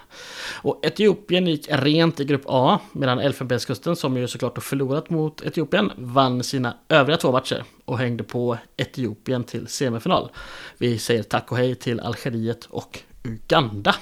[0.62, 5.41] Och Etiopien gick rent i grupp A, medan Elfenbenskusten, som ju såklart har förlorat mot
[5.41, 10.30] Etiopien, vann sina övriga två matcher och hängde på Etiopien till semifinal.
[10.78, 13.95] Vi säger tack och hej till Algeriet och Uganda.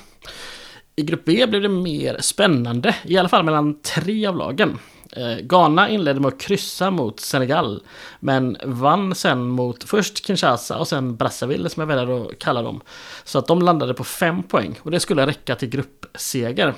[0.95, 4.79] I grupp B blev det mer spännande, i alla fall mellan tre av lagen.
[5.15, 7.83] Eh, Ghana inledde med att kryssa mot Senegal.
[8.19, 12.81] Men vann sen mot först Kinshasa och sen Brazzaville som jag väljer att kalla dem.
[13.23, 16.73] Så att de landade på fem poäng och det skulle räcka till gruppseger.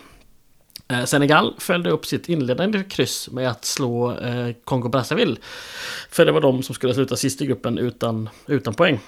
[0.87, 5.37] Eh, Senegal följde upp sitt inledande kryss med att slå eh, Kongo-Brazzaville.
[6.09, 8.99] För det var de som skulle sluta sist i gruppen utan, utan poäng.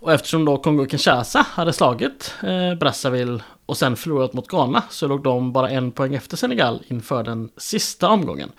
[0.00, 5.22] Och eftersom då Kongo-Kinshasa hade slagit eh, Brazzaville och sen förlorat mot Ghana så låg
[5.22, 8.52] de bara en poäng efter Senegal inför den sista omgången.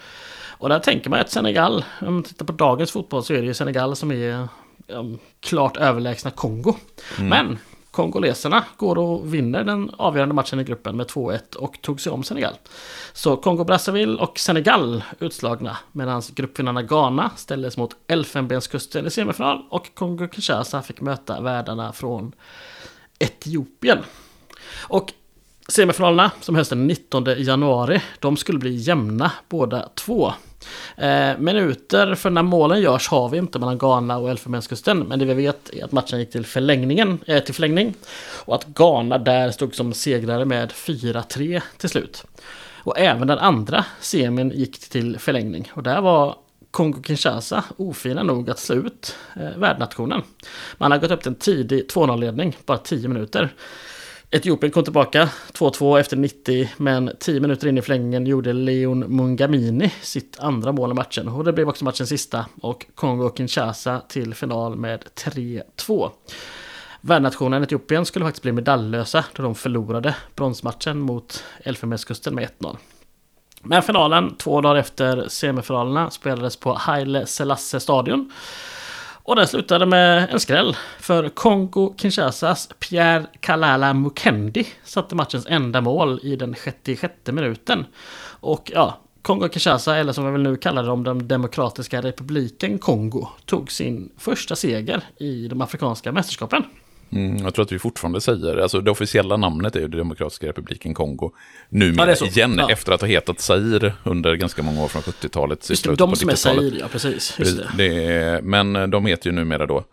[0.47, 3.47] Och där tänker man att Senegal, om man tittar på dagens fotboll så är det
[3.47, 4.47] ju Senegal som är
[5.39, 6.75] klart överlägsna Kongo.
[7.17, 7.29] Mm.
[7.29, 7.57] Men
[7.99, 12.23] kongoleserna går och vinner den avgörande matchen i gruppen med 2-1 och tog sig om
[12.23, 12.53] Senegal.
[13.13, 20.81] Så Kongo-Brazzaville och Senegal utslagna medan gruppvinnarna Ghana ställdes mot Elfenbenskusten i semifinal och Kongo-Kinshasa
[20.81, 22.31] fick möta värdarna från
[23.19, 23.99] Etiopien.
[24.87, 25.13] Och
[25.67, 30.33] semifinalerna som hölls den 19 januari, de skulle bli jämna båda två.
[30.97, 34.99] Eh, minuter för när målen görs har vi inte mellan Ghana och Elfenbenskusten.
[34.99, 37.93] Men det vi vet är att matchen gick till, förlängningen, eh, till förlängning.
[38.45, 42.25] Och att Ghana där stod som segrare med 4-3 till slut.
[42.83, 45.71] Och även den andra semin gick till förlängning.
[45.73, 46.35] Och där var
[46.71, 50.21] Kongo-Kinshasa ofina nog att slå ut eh, värdnationen.
[50.77, 53.53] Man har gått upp till en tidig 2-0-ledning, bara 10 minuter.
[54.31, 59.91] Etiopien kom tillbaka 2-2 efter 90 men 10 minuter in i förlängningen gjorde Leon Mungamini
[60.01, 64.75] sitt andra mål i matchen och det blev också matchens sista och Kongo-Kinshasa till final
[64.75, 66.09] med 3-2.
[67.01, 72.77] Värdnationen Etiopien skulle faktiskt bli medaljlösa då de förlorade bronsmatchen mot Elfenbenskusten med 1-0.
[73.63, 78.31] Men finalen, två dagar efter semifinalerna, spelades på Haile Selassie stadion.
[79.23, 80.77] Och den slutade med en skräll.
[80.99, 87.85] För Kongo-Kinshasas Pierre Kalala Mukendi satte matchens enda mål i den 66 minuten.
[88.39, 93.71] Och ja, Kongo-Kinshasa, eller som vi väl nu kallar dem, den Demokratiska republiken Kongo, tog
[93.71, 96.63] sin första seger i de afrikanska mästerskapen.
[97.11, 100.93] Mm, jag tror att vi fortfarande säger, alltså det officiella namnet är ju Demokratiska republiken
[100.93, 101.31] Kongo.
[101.69, 102.71] Numera ja, igen, ja.
[102.71, 105.69] efter att ha hetat Zaire under ganska många år från 70-talet.
[105.69, 107.35] Just det, de som är Zaire, ja precis.
[107.37, 107.69] Det.
[107.77, 109.83] Det är, men de heter ju numera då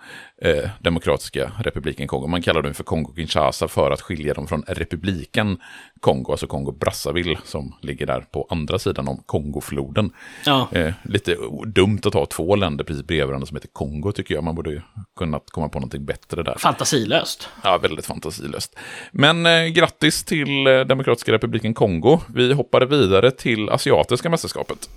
[0.42, 2.26] eh, Demokratiska republiken Kongo.
[2.26, 5.58] Man kallar dem för Kongo-Kinshasa för att skilja dem från republiken
[6.00, 10.10] Kongo, alltså Kongo-Brazzaville som ligger där på andra sidan om Kongofloden.
[10.46, 10.68] Ja.
[10.72, 14.44] Eh, lite dumt att ha två länder precis bredvid varandra som heter Kongo tycker jag.
[14.44, 14.80] Man borde ju
[15.16, 16.56] kunnat komma på någonting bättre där.
[16.58, 17.48] Fantasilöst.
[17.64, 18.78] Ja, väldigt fantasilöst.
[19.12, 22.20] Men eh, grattis till eh, Demokratiska republiken Kongo.
[22.34, 24.88] Vi hoppade vidare till Asiatiska mästerskapet.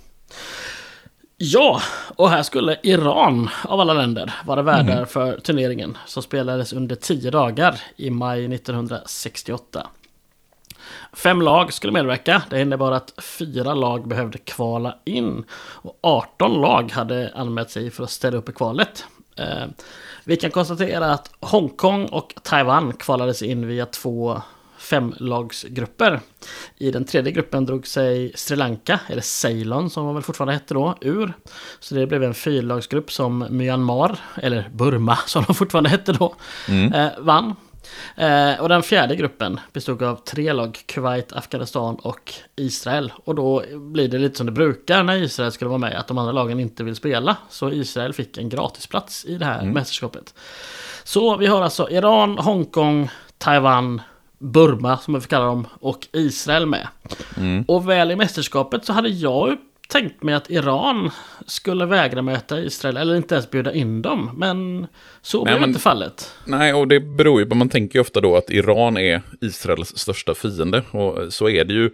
[1.42, 1.82] Ja,
[2.16, 7.30] och här skulle Iran av alla länder vara värdar för turneringen som spelades under tio
[7.30, 9.86] dagar i maj 1968.
[11.12, 12.42] Fem lag skulle medverka.
[12.50, 15.44] Det innebar att fyra lag behövde kvala in.
[15.52, 19.04] Och 18 lag hade anmält sig för att ställa upp i kvalet.
[19.36, 19.66] Eh,
[20.24, 24.42] vi kan konstatera att Hongkong och Taiwan kvalades in via två
[24.80, 26.20] femlagsgrupper.
[26.76, 30.74] I den tredje gruppen drog sig Sri Lanka, eller Ceylon som man väl fortfarande hette
[30.74, 31.32] då, ur.
[31.80, 36.34] Så det blev en fyrlagsgrupp som Myanmar, eller Burma som de fortfarande hette då,
[36.94, 37.54] eh, vann.
[38.16, 43.12] Eh, och den fjärde gruppen bestod av tre lag, Kuwait, Afghanistan och Israel.
[43.24, 46.18] Och då blir det lite som det brukar när Israel skulle vara med, att de
[46.18, 47.36] andra lagen inte vill spela.
[47.48, 50.34] Så Israel fick en gratisplats i det här mästerskapet.
[51.04, 54.02] Så vi har alltså Iran, Hongkong, Taiwan,
[54.40, 56.88] Burma som vi får kalla dem och Israel med.
[57.66, 59.56] Och väl i mästerskapet så hade jag
[59.88, 61.10] tänkt mig att Iran
[61.46, 64.30] skulle vägra möta Israel eller inte ens bjuda in dem.
[64.36, 64.86] Men
[65.22, 66.34] så blev inte fallet.
[66.44, 69.98] Nej, och det beror ju på, man tänker ju ofta då att Iran är Israels
[69.98, 70.82] största fiende.
[70.90, 71.90] Och så är det ju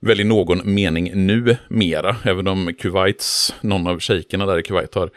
[0.00, 2.16] väl i någon mening nu mera.
[2.24, 5.10] Även om Kuwaits, någon av shejkerna där i Kuwait har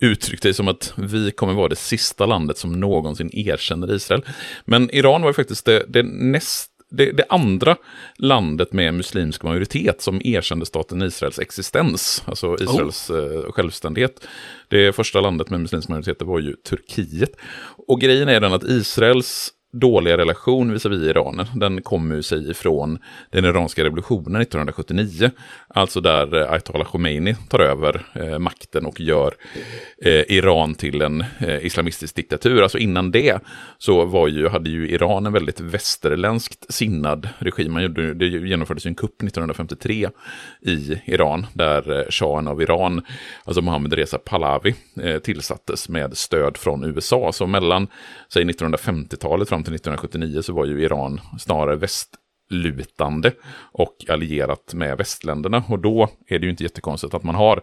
[0.00, 4.24] uttryckt det som att vi kommer vara det sista landet som någonsin erkänner Israel.
[4.64, 7.76] Men Iran var faktiskt det, det näst det, det andra
[8.18, 14.26] landet med muslimsk majoritet som erkände staten Israels existens, alltså Israels eh, självständighet.
[14.68, 17.36] Det första landet med muslimsk majoritet var ju Turkiet.
[17.86, 22.98] Och grejen är den att Israels dåliga relation visavi Iran, den kommer ju sig ifrån
[23.30, 25.30] den iranska revolutionen 1979.
[25.68, 29.34] Alltså där eh, Ayatollah Khomeini tar över eh, makten och gör
[30.02, 32.62] eh, Iran till en eh, islamistisk diktatur.
[32.62, 33.38] Alltså innan det
[33.78, 37.72] så var ju, hade ju Iran en väldigt västerländskt sinnad regim.
[37.72, 40.08] Man gjorde, det genomfördes ju en kupp 1953
[40.60, 43.02] i Iran där eh, shahen av Iran,
[43.44, 47.32] alltså Mohammed Reza Pahlavi, eh, tillsattes med stöd från USA.
[47.32, 47.86] Så mellan
[48.32, 53.32] säg 1950-talet fram till 1979 så var ju Iran snarare västlutande
[53.72, 55.64] och allierat med västländerna.
[55.68, 57.60] Och då är det ju inte jättekonstigt att man har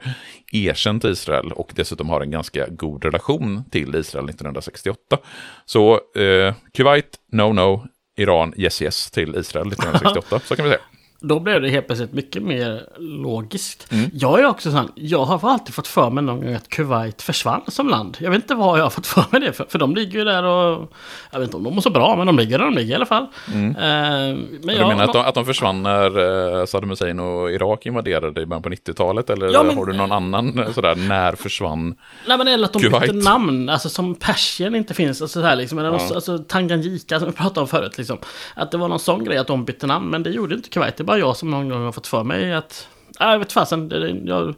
[0.51, 5.17] erkänt Israel och dessutom har en ganska god relation till Israel 1968.
[5.65, 10.39] Så eh, Kuwait, no no, Iran, yes yes till Israel 1968.
[10.45, 10.81] Så kan vi säga.
[11.19, 13.91] Då blev det helt plötsligt mycket mer logiskt.
[13.91, 14.09] Mm.
[14.13, 17.61] Jag är också sån, jag har alltid fått för mig någon gång att Kuwait försvann
[17.67, 18.17] som land.
[18.21, 20.25] Jag vet inte vad jag har fått för mig det för, för de ligger ju
[20.25, 20.91] där och...
[21.31, 22.95] Jag vet inte om de mår så bra, men de ligger där de ligger i
[22.95, 23.23] alla fall.
[23.23, 24.59] Eh, men Mm.
[24.61, 28.41] Du jag, menar att de, att de försvann när eh, Saddam Hussein och Irak invaderade
[28.41, 29.29] i början på 90-talet?
[29.29, 31.95] Eller Ja, men- har du någon annan eh, sådär, när försvann?
[32.27, 33.01] Nej men eller att de Kuwait.
[33.01, 36.15] bytte namn, alltså som Persien inte finns, alltså så här liksom, eller Ja.
[36.15, 38.17] alltså Tanganyika som vi pratade om förut liksom.
[38.55, 40.97] Att det var någon sån grej att de bytte namn, men det gjorde inte Kuwait,
[41.05, 42.87] bara jag som någon gång har fått för mig att...
[43.19, 43.91] Nej, jag vet fasen,
[44.25, 44.55] jag,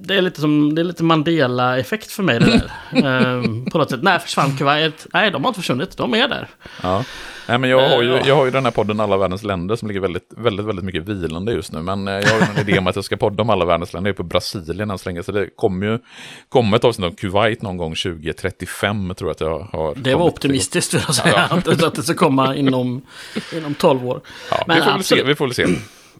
[0.00, 2.72] det är lite som, det är lite Mandela-effekt för mig det där.
[3.06, 5.06] Ehm, på något sätt, när försvann Kuwait?
[5.12, 6.48] Nej, de har inte försvunnit, de är där.
[6.82, 7.04] Ja.
[7.48, 8.26] Nej, men jag har, ju, Eh, ja.
[8.26, 11.08] jag har ju den här podden Alla världens länder som ligger väldigt, väldigt, väldigt mycket
[11.08, 11.82] vilande just nu.
[11.82, 14.08] Men eh, jag har en idé om att jag ska podda om alla världens länder.
[14.08, 15.22] Jag är på Brasilien än så länge.
[15.22, 15.98] Så det kommer ju
[16.48, 19.94] komma ett avsnitt om Kuwait någon gång 2035 tror jag att jag har.
[19.94, 23.02] Det var optimistiskt vill jag säga, att, att det ska komma inom,
[23.52, 24.20] inom 12 år.
[24.50, 25.26] Ja, Men vi, får väl se, absolut.
[25.26, 25.66] vi får väl se.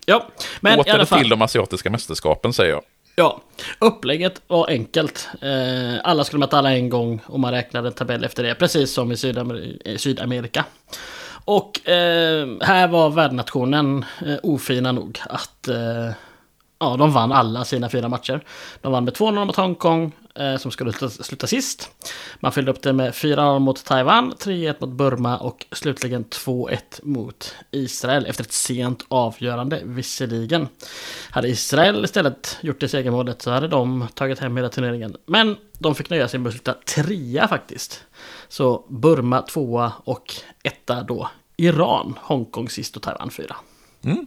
[0.07, 0.29] Ja,
[0.61, 1.19] men i Åter alla fall.
[1.21, 2.83] till de asiatiska mästerskapen säger jag.
[3.19, 3.41] Ja,
[3.79, 5.29] upplägget var enkelt.
[5.43, 8.93] Eh, alla skulle möta alla en gång och man räknade en tabell efter det, precis
[8.93, 9.17] som i
[9.85, 10.65] eh, Sydamerika.
[11.45, 14.05] Och eh, här var värdnationen
[14.43, 15.69] ofina nog att
[16.79, 18.45] ja, de vann alla sina fyra matcher.
[18.81, 21.91] De vann med 2-0 mot Hongkong, Eh, som skulle sluta, sluta sist.
[22.41, 27.55] Man fyllde upp det med 4-0 mot Taiwan, 3-1 mot Burma och slutligen 2-1 mot
[27.71, 30.69] Israel efter ett sent avgörande visserligen.
[31.31, 35.17] Hade Israel istället gjort det segermålet så hade de tagit hem hela turneringen.
[35.27, 38.05] Men de fick nöja sig med att sluta trea faktiskt.
[38.49, 43.57] Så Burma tvåa och etta då Iran, Hongkong sist och Taiwan fyra.
[44.03, 44.27] Mm.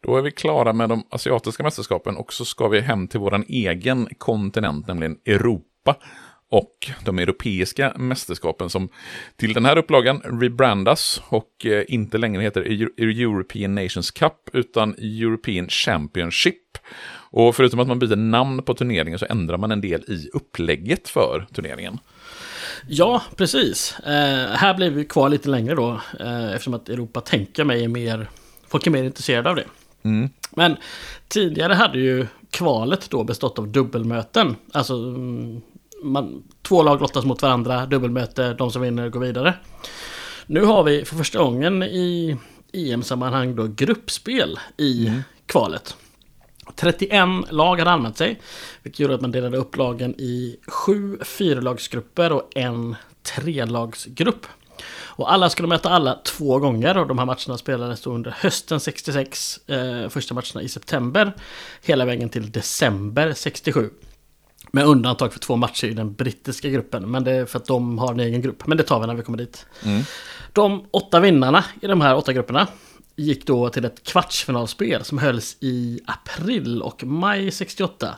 [0.00, 3.44] Då är vi klara med de asiatiska mästerskapen och så ska vi hem till vår
[3.48, 5.96] egen kontinent, nämligen Europa.
[6.50, 8.88] Och de europeiska mästerskapen som
[9.36, 12.60] till den här upplagan rebrandas och eh, inte längre heter
[13.00, 16.78] European Nations Cup utan European Championship.
[17.30, 21.08] Och förutom att man byter namn på turneringen så ändrar man en del i upplägget
[21.08, 21.98] för turneringen.
[22.88, 23.98] Ja, precis.
[24.00, 26.00] Eh, här blir vi kvar lite längre då.
[26.20, 28.28] Eh, eftersom att Europa tänker mig är mer...
[28.68, 29.64] Folk är mer intresserade av det.
[30.06, 30.30] Mm.
[30.50, 30.76] Men
[31.28, 34.56] tidigare hade ju kvalet då bestått av dubbelmöten.
[34.72, 35.60] Alltså mm,
[36.02, 39.54] man, två lag lottas mot varandra, dubbelmöte, de som vinner går vidare.
[40.46, 42.36] Nu har vi för första gången i
[42.72, 45.12] EM-sammanhang då gruppspel i
[45.46, 45.96] kvalet.
[46.74, 48.40] 31 lag hade anmält sig.
[48.82, 54.46] Vilket gjorde att man delade upp lagen i sju fyralagsgrupper och en trelagsgrupp.
[55.06, 58.80] Och alla skulle möta alla två gånger och de här matcherna spelades då under hösten
[58.80, 61.32] 66, eh, första matcherna i september,
[61.82, 63.90] hela vägen till december 67.
[64.70, 67.98] Med undantag för två matcher i den brittiska gruppen, men det är för att de
[67.98, 68.66] har en egen grupp.
[68.66, 69.66] Men det tar vi när vi kommer dit.
[69.84, 70.02] Mm.
[70.52, 72.66] De åtta vinnarna i de här åtta grupperna
[73.16, 78.16] gick då till ett kvartsfinalspel som hölls i april och maj 68.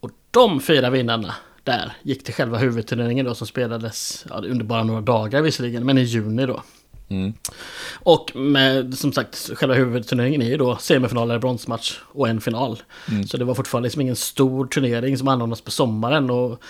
[0.00, 1.34] Och de fyra vinnarna
[1.64, 5.98] där gick till själva huvudturneringen då som spelades ja, under bara några dagar visserligen, men
[5.98, 6.62] i juni då.
[7.08, 7.32] Mm.
[7.94, 12.82] Och med, som sagt, själva huvudturneringen är ju då semifinal eller bronsmatch och en final.
[13.08, 13.26] Mm.
[13.26, 16.30] Så det var fortfarande liksom ingen stor turnering som anordnas på sommaren.
[16.30, 16.62] Och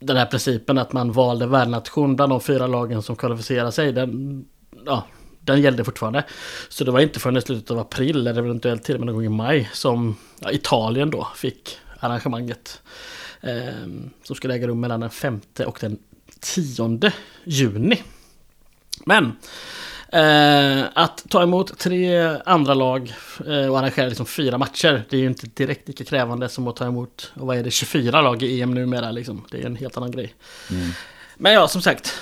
[0.00, 4.44] den här principen att man valde värdnation bland de fyra lagen som kvalificerar sig, den,
[4.86, 5.06] ja,
[5.40, 6.24] den gällde fortfarande.
[6.68, 9.14] Så det var inte förrän i slutet av april, eller eventuellt till och med någon
[9.14, 12.82] gång i maj, som ja, Italien då fick arrangemanget.
[13.40, 13.86] Eh,
[14.22, 15.98] som skulle äga rum mellan den 5 och den
[16.40, 17.12] 10
[17.44, 18.02] juni.
[19.04, 19.32] Men
[20.12, 23.14] eh, att ta emot tre andra lag
[23.46, 26.76] eh, och arrangera liksom fyra matcher, det är ju inte direkt lika krävande som att
[26.76, 29.44] ta emot, och vad är det, 24 lag i EM numera liksom.
[29.50, 30.34] Det är en helt annan grej.
[30.70, 30.90] Mm.
[31.36, 32.14] Men ja, som sagt.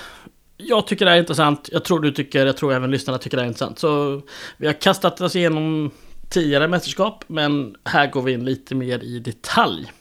[0.59, 1.69] Jag tycker det är intressant.
[1.71, 3.79] Jag tror du tycker, jag tror även lyssnarna tycker det är intressant.
[3.79, 4.21] Så
[4.57, 5.91] vi har kastat oss igenom
[6.29, 9.91] tidigare mästerskap, men här går vi in lite mer i detalj.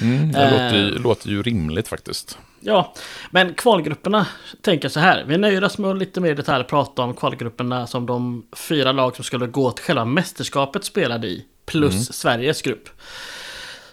[0.00, 0.50] Mm, det Eh.
[0.52, 2.38] låter, ju, låter ju rimligt faktiskt.
[2.60, 2.94] Ja,
[3.30, 4.26] men kvalgrupperna
[4.62, 5.24] tänker så här.
[5.28, 9.16] Vi nöjer oss med att lite mer detalj prata om kvalgrupperna som de fyra lag
[9.16, 11.44] som skulle gå till själva mästerskapet spelade i.
[11.66, 12.88] Plus Sveriges grupp.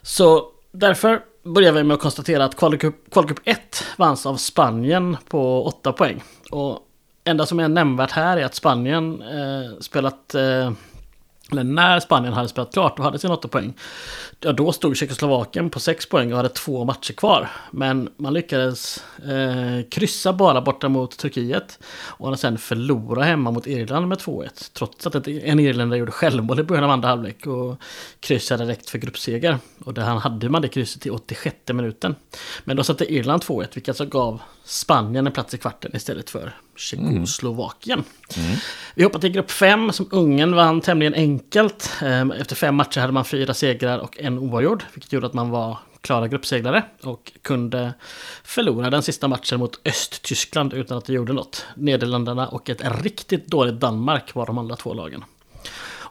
[0.01, 5.63] Så därför börjar vi med att konstatera att kvalgrupp, kvalgrupp 1 vanns av Spanien på
[5.65, 6.23] 8 poäng.
[6.51, 6.79] Och
[7.23, 10.35] enda som är nämnvärt här är att Spanien eh, spelat...
[10.35, 10.71] Eh,
[11.51, 13.73] eller när Spanien hade spelat klart och hade sina 8 poäng.
[14.39, 17.49] Ja, då stod Tjeckoslovakien på 6 poäng och hade två matcher kvar.
[17.71, 21.79] Men man lyckades eh, kryssa bara borta mot Turkiet.
[22.07, 24.71] Och sen förlora hemma mot Irland med 2-1.
[24.73, 27.47] Trots att en irländare gjorde självmål i början av andra halvlek.
[27.47, 27.77] Och
[28.19, 29.57] kryssade direkt för gruppseger.
[29.85, 32.15] Och där han hade man det krysset i 86 minuten.
[32.63, 36.53] Men då satte Irland 2-1, vilket alltså gav Spanien en plats i kvarten istället för
[36.81, 38.03] Tjeckoslovakien.
[38.95, 41.91] Vi hoppar till grupp 5 som Ungern vann tämligen enkelt.
[42.01, 44.83] Ehm, Efter fem matcher hade man fyra segrar och en oavgjord.
[44.93, 47.93] Vilket gjorde att man var klara gruppseglare och kunde
[48.43, 51.65] förlora den sista matchen mot Östtyskland utan att det gjorde något.
[51.75, 55.23] Nederländerna och ett riktigt dåligt Danmark var de andra två lagen.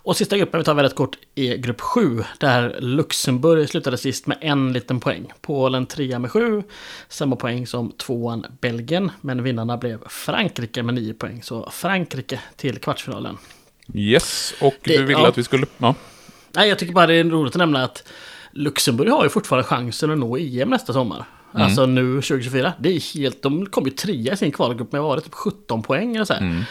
[0.03, 2.25] Och sista gruppen vi tar väldigt kort är grupp 7.
[2.39, 5.33] Där Luxemburg slutade sist med en liten poäng.
[5.41, 6.63] Polen trea med 7.
[7.09, 9.11] Samma poäng som tvåan Belgien.
[9.21, 11.43] Men vinnarna blev Frankrike med 9 poäng.
[11.43, 13.39] Så Frankrike till kvartsfinalen.
[13.95, 15.29] Yes, och Det- du ville ja.
[15.29, 15.67] att vi skulle...
[15.79, 15.95] Ja.
[16.53, 18.09] Nej, jag tycker bara det är roligt att nämna att
[18.53, 21.25] Luxemburg har ju fortfarande chansen att nå EM nästa sommar.
[21.53, 22.73] Alltså nu 2024.
[22.81, 25.83] Det är helt, de kom ju trea i sin kvalgrupp med var det typ 17
[25.83, 26.65] poäng eller så här.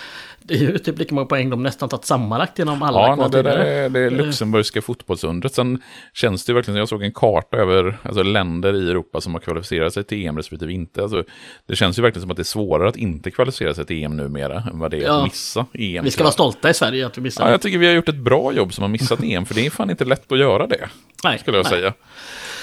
[0.50, 3.30] Det är ju typ lika många poäng de nästan tagit sammanlagt genom alla Ja, nej,
[3.32, 3.74] det, där tidigare.
[3.86, 5.54] är det luxemburgska fotbollsundret.
[5.54, 5.82] Sen
[6.14, 9.34] känns det ju verkligen som jag såg en karta över alltså, länder i Europa som
[9.34, 11.02] har kvalificerat sig till EM respektive inte.
[11.02, 11.24] Alltså,
[11.68, 14.18] det känns ju verkligen som att det är svårare att inte kvalificera sig till EM
[14.18, 15.18] numera än vad det är Ja.
[15.18, 16.04] att missa EM.
[16.04, 17.46] Vi ska vara stolta i Sverige att vi missar.
[17.46, 19.66] Ja, jag tycker vi har gjort ett bra jobb som har missat EM, för det
[19.66, 20.90] är fan inte lätt att göra det,
[21.24, 21.72] nej, skulle jag nej.
[21.72, 21.94] säga.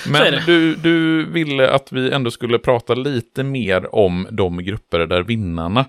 [0.08, 0.42] Men det.
[0.46, 5.84] du, du ville att vi ändå skulle prata lite mer om de grupper där vinnarna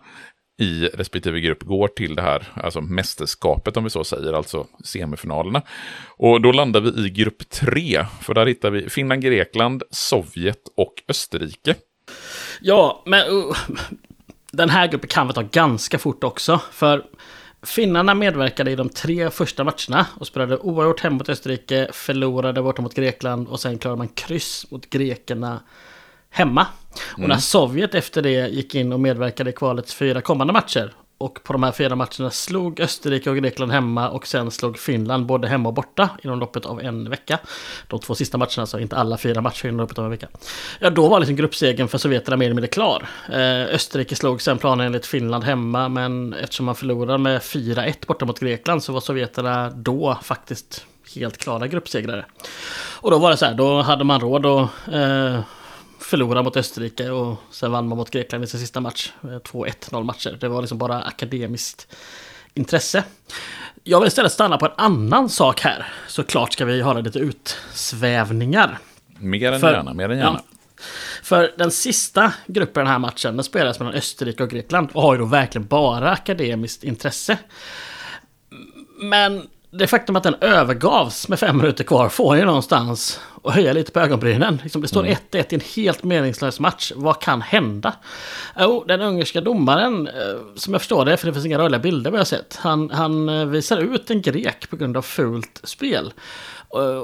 [0.57, 5.61] i respektive grupp går till det här, alltså mästerskapet om vi så säger, alltså semifinalerna.
[6.07, 10.93] Och då landar vi i grupp tre, för där hittar vi Finland, Grekland, Sovjet och
[11.07, 11.75] Österrike.
[12.61, 13.55] Ja, men uh,
[14.51, 16.61] den här gruppen kan vi ta ganska fort också.
[16.71, 17.03] För
[17.63, 22.81] finnarna medverkade i de tre första matcherna och spelade oavgjort hemma mot Österrike, förlorade borta
[22.81, 25.59] mot Grekland och sen klarade man kryss mot grekerna
[26.29, 26.67] hemma.
[27.11, 31.43] Och när Sovjet efter det gick in och medverkade i kvalets fyra kommande matcher och
[31.43, 35.47] på de här fyra matcherna slog Österrike och Grekland hemma och sen slog Finland både
[35.47, 37.39] hemma och borta inom loppet av en vecka.
[37.87, 40.27] De två sista matcherna, så inte alla fyra matcher inom loppet av en vecka.
[40.79, 43.07] Ja, då var liksom gruppsegern för sovjeterna mer eller mindre klar.
[43.29, 48.25] Eh, Österrike slog sen planen enligt Finland hemma, men eftersom man förlorade med 4-1 borta
[48.25, 52.25] mot Grekland så var sovjeterna då faktiskt helt klara gruppsegrare.
[52.99, 55.39] Och då var det så här, då hade man råd att eh,
[56.07, 59.11] förlorade mot Österrike och sen vann man mot Grekland i sin sista match.
[59.21, 60.37] 2-1-0 matcher.
[60.39, 61.87] Det var liksom bara akademiskt
[62.53, 63.03] intresse.
[63.83, 65.85] Jag vill istället stanna på en annan sak här.
[66.07, 68.79] Såklart ska vi ha lite utsvävningar.
[69.19, 70.41] Mer än För, gärna, mer än gärna.
[70.47, 70.57] Ja,
[71.23, 75.01] för den sista gruppen i den här matchen, den spelas mellan Österrike och Grekland och
[75.01, 77.37] har ju då verkligen bara akademiskt intresse.
[79.01, 83.73] Men det faktum att den övergavs med fem minuter kvar får ju någonstans att höja
[83.73, 84.59] lite på ögonbrynen.
[84.63, 85.45] Liksom det står 1-1 mm.
[85.49, 86.91] i en helt meningslös match.
[86.95, 87.93] Vad kan hända?
[88.59, 90.13] Jo, den ungerska domaren, eh,
[90.55, 93.29] som jag förstår det, för det finns inga rörliga bilder vad jag sett, han, han
[93.29, 96.13] eh, visar ut en grek på grund av fult spel.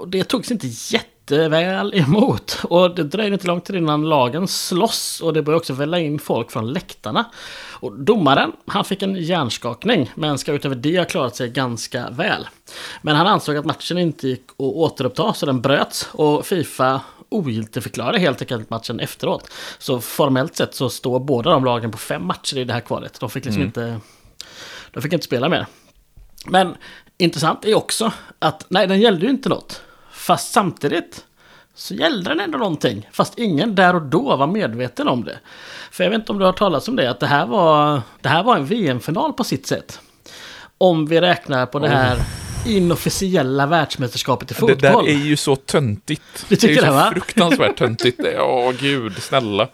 [0.07, 2.59] Det togs inte jätte jätteväl emot.
[2.63, 6.51] Och det dröjde inte långt innan lagen slåss och det började också välla in folk
[6.51, 7.25] från läktarna.
[7.71, 12.47] Och domaren, han fick en hjärnskakning men ska utöver det ha klarat sig ganska väl.
[13.01, 18.19] Men han ansåg att matchen inte gick att återuppta så den bröts och Fifa ogiltigförklarade
[18.19, 19.51] helt enkelt matchen efteråt.
[19.77, 23.19] Så formellt sett så står båda de lagen på fem matcher i det här kvalet.
[23.19, 23.67] De fick liksom mm.
[23.67, 23.99] inte...
[24.91, 25.65] De fick inte spela mer.
[26.45, 26.75] Men
[27.17, 29.81] intressant är också att nej, den gällde ju inte något.
[30.23, 31.25] Fast samtidigt
[31.75, 33.09] så gällde den ändå någonting.
[33.11, 35.39] Fast ingen där och då var medveten om det.
[35.91, 38.29] För jag vet inte om du har talat om det, att det här var, det
[38.29, 39.99] här var en VM-final på sitt sätt.
[40.77, 42.17] Om vi räknar på det här
[42.65, 44.77] inofficiella världsmästerskapet i fotboll.
[44.81, 46.45] Det där är ju så töntigt.
[46.49, 48.19] Du tycker det är så det, fruktansvärt töntigt.
[48.35, 49.67] Ja, gud, snälla.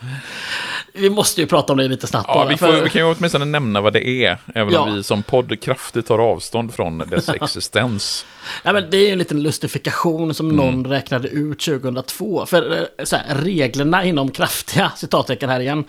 [0.99, 2.29] Vi måste ju prata om det lite snabbt.
[2.33, 2.83] Ja, vi, får, för...
[2.83, 4.37] vi kan ju åtminstone nämna vad det är.
[4.55, 4.79] Även ja.
[4.79, 8.25] om vi som podd kraftigt tar avstånd från dess existens.
[8.63, 10.57] Ja, men det är ju en liten lustifikation som mm.
[10.57, 12.45] någon räknade ut 2002.
[12.45, 15.83] För eh, här, reglerna inom kraftiga citattecken här igen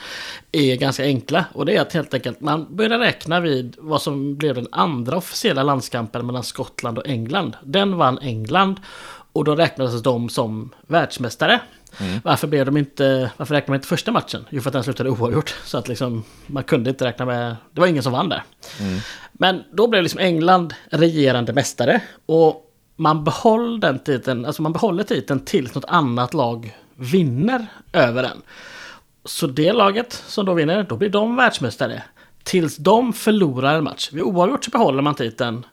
[0.53, 1.45] är ganska enkla.
[1.53, 5.17] Och det är att helt enkelt man börjar räkna vid vad som blev den andra
[5.17, 7.57] officiella landskampen mellan Skottland och England.
[7.63, 8.81] Den vann England
[9.33, 11.61] och då räknades de som världsmästare.
[11.99, 12.21] Mm.
[12.25, 14.47] Varför, blev de inte, varför räknade man inte första matchen?
[14.51, 15.55] Jo, för att den slutade oavgjort.
[15.65, 17.57] Så att liksom, man kunde inte räkna med...
[17.73, 18.43] Det var ingen som vann där.
[18.81, 18.99] Mm.
[19.33, 22.01] Men då blev liksom England regerande mästare.
[22.27, 22.67] Och
[22.97, 28.43] man behåller den titeln, alltså man behåller titeln tills något annat lag vinner över den.
[29.25, 32.03] Så det laget som då vinner, då blir de världsmästare.
[32.43, 34.09] Tills de förlorar en match.
[34.13, 35.67] Vid oavgjort så behåller man titeln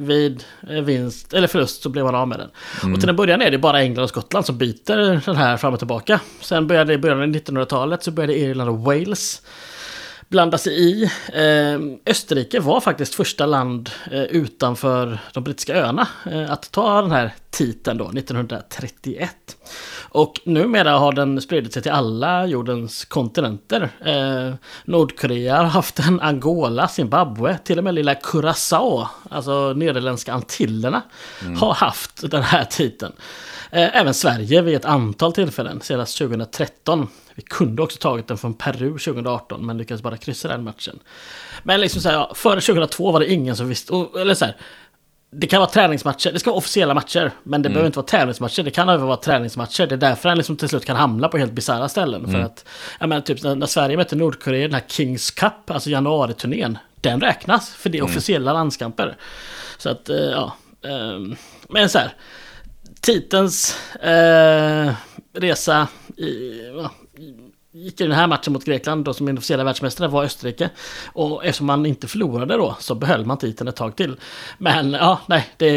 [0.00, 2.50] vid eh, vinst eller förlust så blev man av med den.
[2.82, 2.94] Mm.
[2.94, 5.72] Och till en början är det bara England och Skottland som byter den här fram
[5.72, 6.20] och tillbaka.
[6.40, 9.42] Sen började i början av 1900-talet så började Irland och Wales
[10.28, 11.04] blanda sig i.
[11.32, 16.08] Eh, Österrike var faktiskt första land eh, utanför de brittiska öarna
[16.48, 19.30] att ta den här titeln då, 1931.
[20.12, 23.90] Och numera har den spridit sig till alla jordens kontinenter.
[24.04, 24.54] Eh,
[24.84, 31.02] Nordkorea har haft en, Angola, Zimbabwe, till och med lilla Curaçao, alltså Nederländska Antillerna,
[31.42, 31.56] mm.
[31.56, 33.12] har haft den här titeln.
[33.70, 37.08] Eh, även Sverige vid ett antal tillfällen, senast 2013.
[37.34, 40.98] Vi kunde också tagit den från Peru 2018 men lyckades bara kryssa den matchen.
[41.62, 44.56] Men liksom så här, ja, före 2002 var det ingen som visste, eller så här,
[45.32, 47.30] det kan vara träningsmatcher, det ska vara officiella matcher.
[47.42, 47.72] Men det mm.
[47.72, 49.86] behöver inte vara tävlingsmatcher, det kan även vara träningsmatcher.
[49.86, 52.24] Det är därför han liksom till slut kan hamna på helt bisarra ställen.
[52.24, 52.32] Mm.
[52.32, 52.64] För att,
[53.00, 56.78] jag menar typ när, när Sverige mötte Nordkorea, den här Kings Cup, alltså januariturnén.
[57.00, 58.10] Den räknas, för det är mm.
[58.10, 59.16] officiella landskamper.
[59.78, 60.56] Så att, eh, ja.
[60.82, 61.36] Um,
[61.68, 62.12] men så här.
[63.00, 64.92] Titens eh,
[65.32, 66.90] resa i, ja,
[67.72, 70.70] gick i den här matchen mot Grekland då som officiella världsmästare var Österrike.
[71.12, 74.16] Och eftersom man inte förlorade då så behöll man titeln ett tag till.
[74.58, 75.68] Men ja, nej, det...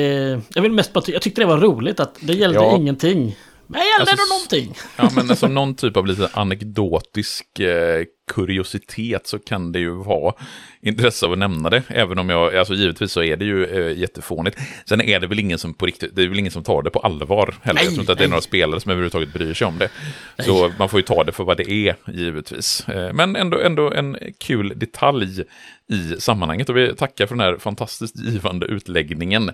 [0.54, 1.04] Jag vill mest bara...
[1.08, 2.76] Jag tyckte det var roligt att det gällde ja.
[2.76, 3.36] ingenting.
[3.68, 4.78] Men det gällde alltså, någonting.
[4.98, 10.34] Ja, men alltså någon typ av lite anekdotisk eh, kuriositet så kan det ju vara
[10.82, 11.84] intresse av att nämna det.
[11.88, 14.58] Även om jag, alltså givetvis så är det ju äh, jättefånigt.
[14.86, 16.90] Sen är det väl ingen som på riktigt, det är väl ingen som tar det
[16.90, 17.80] på allvar heller.
[17.80, 19.90] Nej, jag tror inte att det är några spelare som överhuvudtaget bryr sig om det.
[20.38, 20.48] Nej.
[20.48, 22.90] Så man får ju ta det för vad det är, givetvis.
[22.90, 25.44] Eh, men ändå, ändå en kul detalj
[25.88, 29.52] i sammanhanget och vi tackar för den här fantastiskt givande utläggningen.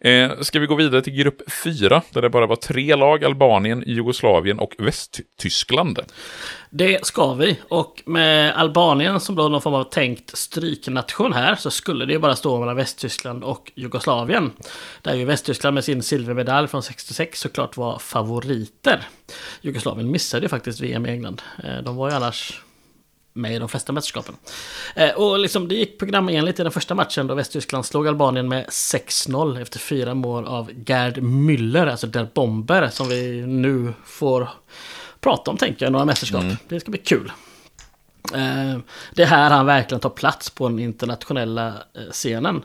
[0.00, 3.84] Eh, ska vi gå vidare till grupp 4 där det bara var tre lag, Albanien,
[3.86, 6.00] Jugoslavien och Västtyskland.
[6.70, 7.60] Det ska vi.
[7.68, 12.18] Och med Albanien som då någon form av tänkt stryknation här så skulle det ju
[12.18, 14.52] bara stå mellan Västtyskland och Jugoslavien.
[15.02, 19.08] Där ju Västtyskland med sin silvermedalj från 66 såklart var favoriter.
[19.60, 21.42] Jugoslavien missade ju faktiskt VM i England.
[21.64, 22.60] Eh, de var ju annars
[23.32, 24.34] med i de flesta mästerskapen.
[24.94, 28.66] Eh, och liksom det gick programenligt i den första matchen då Västtyskland slog Albanien med
[28.66, 34.48] 6-0 efter fyra mål av Gerd Müller, alltså Der Bomber, som vi nu får
[35.20, 36.42] prata om tänker jag, några mästerskap.
[36.42, 36.56] Mm.
[36.68, 37.32] Det ska bli kul.
[38.34, 38.78] Eh,
[39.14, 42.64] det är här han verkligen tar plats på den internationella eh, scenen.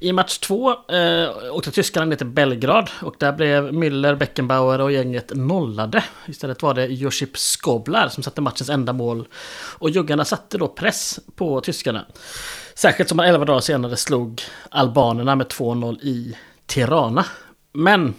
[0.00, 4.92] I match två eh, åkte tyskarna ner till Belgrad och där blev Müller, Beckenbauer och
[4.92, 6.04] gänget nollade.
[6.26, 9.28] Istället var det Josip Skoblar som satte matchens enda mål.
[9.78, 12.06] Och juggarna satte då press på tyskarna.
[12.74, 16.36] Särskilt som man 11 dagar senare slog albanerna med 2-0 i
[16.66, 17.24] Tirana.
[17.72, 18.14] Men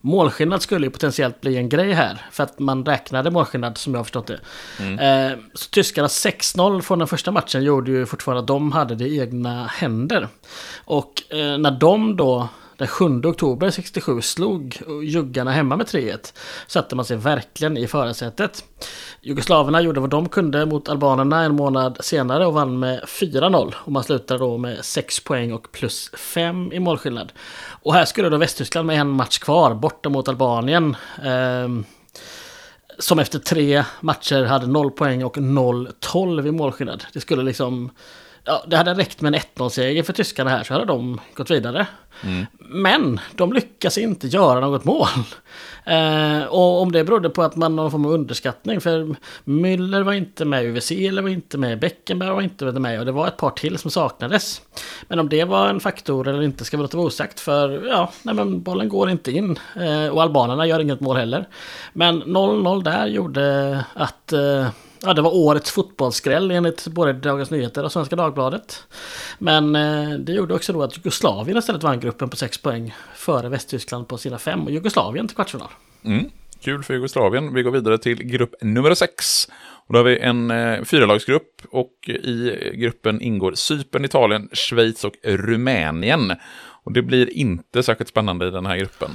[0.00, 2.26] målskillnad skulle ju potentiellt bli en grej här.
[2.30, 4.40] För att man räknade målskillnad som jag har förstått det.
[4.80, 4.98] Mm.
[5.32, 9.04] Eh, så tyskarna 6-0 från den första matchen gjorde ju fortfarande att de hade det
[9.04, 10.28] i egna händer.
[10.84, 12.48] Och eh, när de då
[12.78, 16.34] den 7 oktober 67 slog juggarna hemma med 3-1
[16.66, 18.64] satte man sig verkligen i förarsätet.
[19.20, 23.74] Jugoslaverna gjorde vad de kunde mot albanerna en månad senare och vann med 4-0.
[23.84, 27.32] Och man slutade då med 6 poäng och plus 5 i målskillnad.
[27.82, 30.96] Och här skulle då Västtyskland med en match kvar borta mot Albanien.
[31.22, 31.84] Ehm
[32.98, 37.04] som efter tre matcher hade 0 poäng och 0-12 i målskillnad.
[37.12, 37.90] Det skulle liksom
[38.48, 41.86] ja, det hade räckt med en 1-0-seger för tyskarna här så hade de gått vidare.
[42.24, 42.46] Mm.
[42.58, 45.08] Men de lyckas inte göra något mål.
[45.84, 48.80] Eh, och om det berodde på att man har någon form av underskattning.
[48.80, 53.06] För Müller var inte med, UVC eller var inte med, Beckenberg var inte med och
[53.06, 54.62] det var ett par till som saknades.
[55.08, 57.40] Men om det var en faktor eller inte ska vi låta vara osagt.
[57.40, 59.58] För ja, nej, men bollen går inte in.
[59.76, 61.48] Eh, och albanerna gör inget mål heller.
[61.92, 64.68] Men 0-0 där gjorde att eh,
[65.02, 68.86] Ja, det var årets fotbollsskräll enligt både Dagens Nyheter och Svenska Dagbladet.
[69.38, 73.48] Men eh, det gjorde också då att Jugoslavien istället vann gruppen på 6 poäng före
[73.48, 75.68] Västtyskland på sina 5 och Jugoslavien till kvartsfinal.
[76.04, 76.30] Mm.
[76.60, 77.54] Kul för Jugoslavien.
[77.54, 79.48] Vi går vidare till grupp nummer 6.
[79.86, 85.14] Och då har vi en eh, fyralagsgrupp och i gruppen ingår Cypern, Italien, Schweiz och
[85.24, 86.32] Rumänien.
[86.88, 89.10] Och det blir inte särskilt spännande i den här gruppen.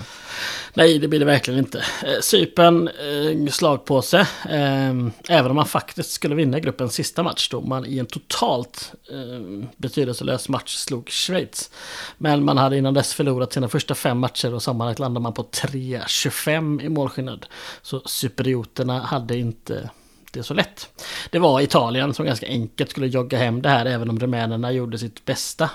[0.74, 1.78] Nej, det blir det verkligen inte.
[1.78, 4.20] Eh, Cypern, eh, slagpåse.
[4.50, 4.90] Eh,
[5.30, 9.68] även om man faktiskt skulle vinna gruppens sista match då man i en totalt eh,
[9.78, 11.72] betydelselös match slog Schweiz.
[12.18, 15.44] Men man hade innan dess förlorat sina första fem matcher och sammanlagt landar man på
[15.44, 17.46] 3-25 i målskillnad.
[17.82, 19.90] Så cyprioterna hade inte
[20.34, 21.04] det är så lätt.
[21.32, 24.98] Det var Italien som ganska enkelt skulle jogga hem det här även om rumänerna gjorde
[24.98, 25.70] sitt bästa.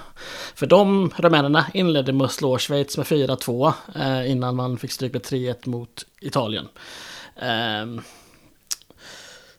[0.54, 5.12] För de rumänerna inledde med att slå Schweiz med 4-2 eh, innan man fick stryk
[5.12, 6.68] med 3-1 mot Italien.
[7.36, 8.02] Eh,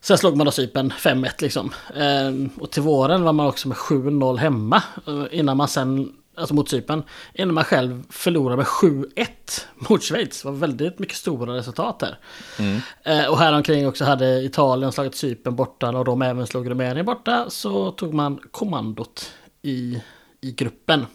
[0.00, 1.72] Sen slog man då Cypern 5-1 liksom.
[1.96, 4.82] Ehm, och till våren var man också med 7-0 hemma.
[5.06, 7.02] Eh, innan man sen alltså mot Cypern,
[7.34, 9.26] innan man själv förlorade med 7-1
[9.74, 10.42] mot Schweiz.
[10.42, 12.18] Det var väldigt mycket stora resultat där.
[12.58, 12.80] Mm.
[13.02, 17.50] Eh, och häromkring också hade Italien slagit Cypern borta och de även slog Rumänien borta.
[17.50, 19.30] Så tog man kommandot
[19.62, 20.02] i,
[20.40, 21.06] i gruppen.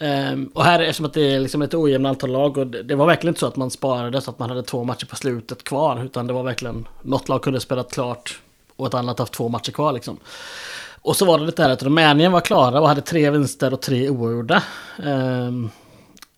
[0.00, 2.94] Um, och här, eftersom att det är liksom ett ojämnt antal lag och det, det,
[2.94, 5.64] var verkligen inte så att man sparade så att man hade två matcher på slutet
[5.64, 6.04] kvar.
[6.04, 8.40] Utan det var verkligen, något lag kunde spela klart
[8.76, 10.18] och ett annat haft två matcher kvar liksom.
[11.06, 13.82] Och så var det det här att Rumänien var klara och hade tre vinster och
[13.82, 14.62] tre oavgjorda.
[14.98, 15.70] Um,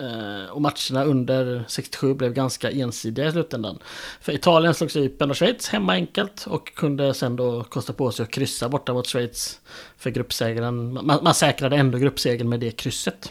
[0.03, 3.79] uh, och matcherna under 67 blev ganska ensidiga i slutändan.
[4.21, 8.23] För Italien slog Cypern och Schweiz hemma enkelt och kunde sen då kosta på sig
[8.23, 9.61] att kryssa borta mot Schweiz
[9.99, 10.93] för gruppsegern.
[11.07, 13.31] Man, man säkrade ändå gruppsegern med det krysset.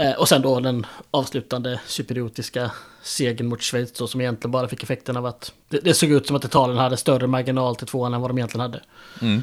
[0.00, 2.70] Uh, och sen då den avslutande cypriotiska
[3.02, 6.26] segern mot Schweiz då, som egentligen bara fick effekten av att det, det, såg ut
[6.26, 8.82] som att Italien hade större marginal till tvåan än vad de egentligen hade.
[9.20, 9.42] Mm.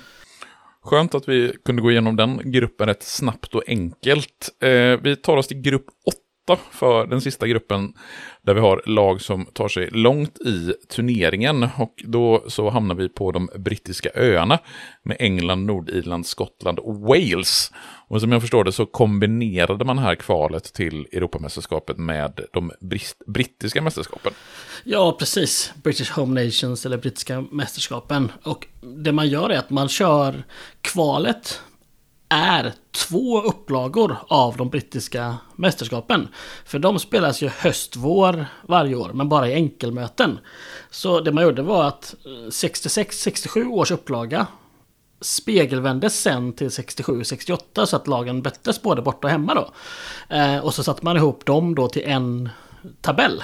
[0.85, 4.49] Skönt att vi kunde gå igenom den gruppen rätt snabbt och enkelt.
[4.61, 5.85] Eh, vi tar oss till grupp
[6.53, 7.93] 8 för den sista gruppen
[8.41, 11.67] där vi har lag som tar sig långt i turneringen.
[11.77, 14.59] Och då så hamnar vi på de brittiska öarna
[15.03, 17.71] med England, Nordirland, Skottland och Wales.
[18.09, 22.71] Och som jag förstår det så kombinerade man här kvalet till Europamästerskapet med de
[23.27, 24.33] brittiska mästerskapen.
[24.83, 25.73] Ja, precis.
[25.83, 28.31] British Home Nations eller brittiska mästerskapen.
[28.43, 30.43] Och det man gör är att man kör
[30.81, 31.61] kvalet
[32.29, 36.27] är två upplagor av de brittiska mästerskapen.
[36.65, 40.39] För de spelas ju höst-vår varje år, men bara i enkelmöten.
[40.89, 44.47] Så det man gjorde var att eh, 66-67 års upplaga
[45.21, 49.69] spegelvändes sen till 67-68 så att lagen bättres både borta och hemma då.
[50.35, 52.49] Eh, och så satte man ihop dem då till en
[53.01, 53.43] tabell.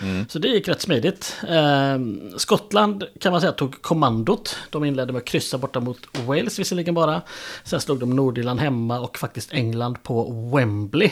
[0.00, 0.28] Mm.
[0.28, 1.36] Så det gick rätt smidigt.
[1.48, 1.98] Eh,
[2.36, 4.56] Skottland kan man säga tog kommandot.
[4.70, 7.22] De inledde med att kryssa borta mot Wales visserligen bara.
[7.64, 11.10] Sen slog de Nordirland hemma och faktiskt England på Wembley.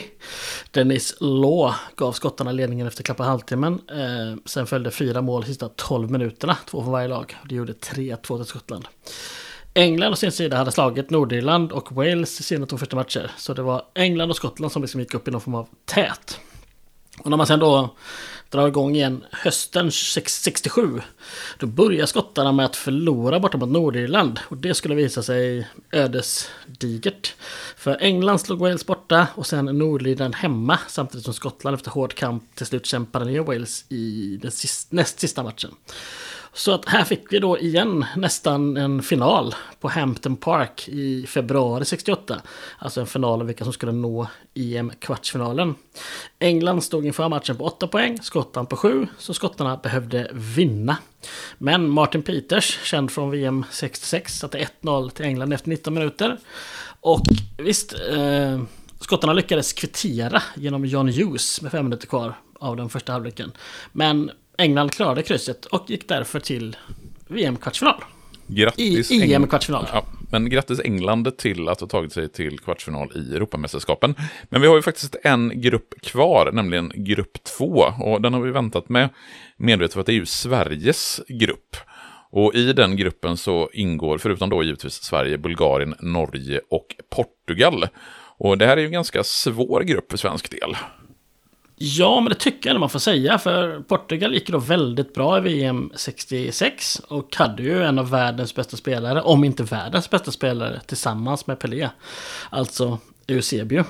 [0.71, 3.73] Dennis Law gav skottarna ledningen efter klappa halvtimmen.
[3.89, 7.37] Eh, sen följde fyra mål de sista 12 minuterna, två från varje lag.
[7.49, 8.87] Det gjorde 3-2 till Skottland.
[9.73, 13.31] England å sin sida hade slagit Nordirland och Wales i sina två första matcher.
[13.37, 16.39] Så det var England och Skottland som liksom gick upp i någon form av tät.
[17.19, 17.95] Och när man sen då
[18.49, 21.01] drar igång igen hösten 67.
[21.59, 24.39] Då börjar skottarna med att förlora borta mot Nordirland.
[24.47, 27.35] Och det skulle visa sig ödesdigert.
[27.77, 30.79] För England slog Wales borta och sen Nordirland hemma.
[30.87, 35.19] Samtidigt som Skottland efter hård kamp till slut kämpade ner Wales i den sist, näst
[35.19, 35.71] sista matchen.
[36.53, 41.85] Så att här fick vi då igen nästan en final på Hampton Park i februari
[41.85, 42.41] 68.
[42.77, 45.75] Alltså en final av vilka som skulle nå EM-kvartsfinalen.
[46.39, 50.97] England stod inför matchen på 8 poäng, Skottland på 7, så skottarna behövde vinna.
[51.57, 56.37] Men Martin Peters, känd från VM 66, satte 1-0 till England efter 19 minuter.
[57.01, 57.21] Och
[57.57, 58.61] visst, eh,
[58.99, 63.51] skottarna lyckades kvittera genom John Hughes med 5 minuter kvar av den första halvleken.
[63.91, 64.31] Men
[64.61, 66.77] England klarade krysset och gick därför till
[67.27, 67.95] VM-kvartsfinal.
[68.47, 69.87] Grattis I EM-kvartsfinal.
[69.93, 74.15] Ja, men grattis England till att ha tagit sig till kvartsfinal i Europamästerskapen.
[74.49, 77.85] Men vi har ju faktiskt en grupp kvar, nämligen grupp två.
[77.99, 79.09] Och den har vi väntat med
[79.57, 81.75] medvetet för att det är ju Sveriges grupp.
[82.31, 87.87] Och i den gruppen så ingår, förutom då givetvis Sverige, Bulgarien, Norge och Portugal.
[88.37, 90.75] Och det här är ju en ganska svår grupp för svensk del.
[91.83, 93.37] Ja, men det tycker jag man får säga.
[93.37, 98.55] För Portugal gick då väldigt bra i VM 66 och hade ju en av världens
[98.55, 101.89] bästa spelare, om inte världens bästa spelare, tillsammans med Pelé.
[102.49, 103.83] Alltså Eusebio.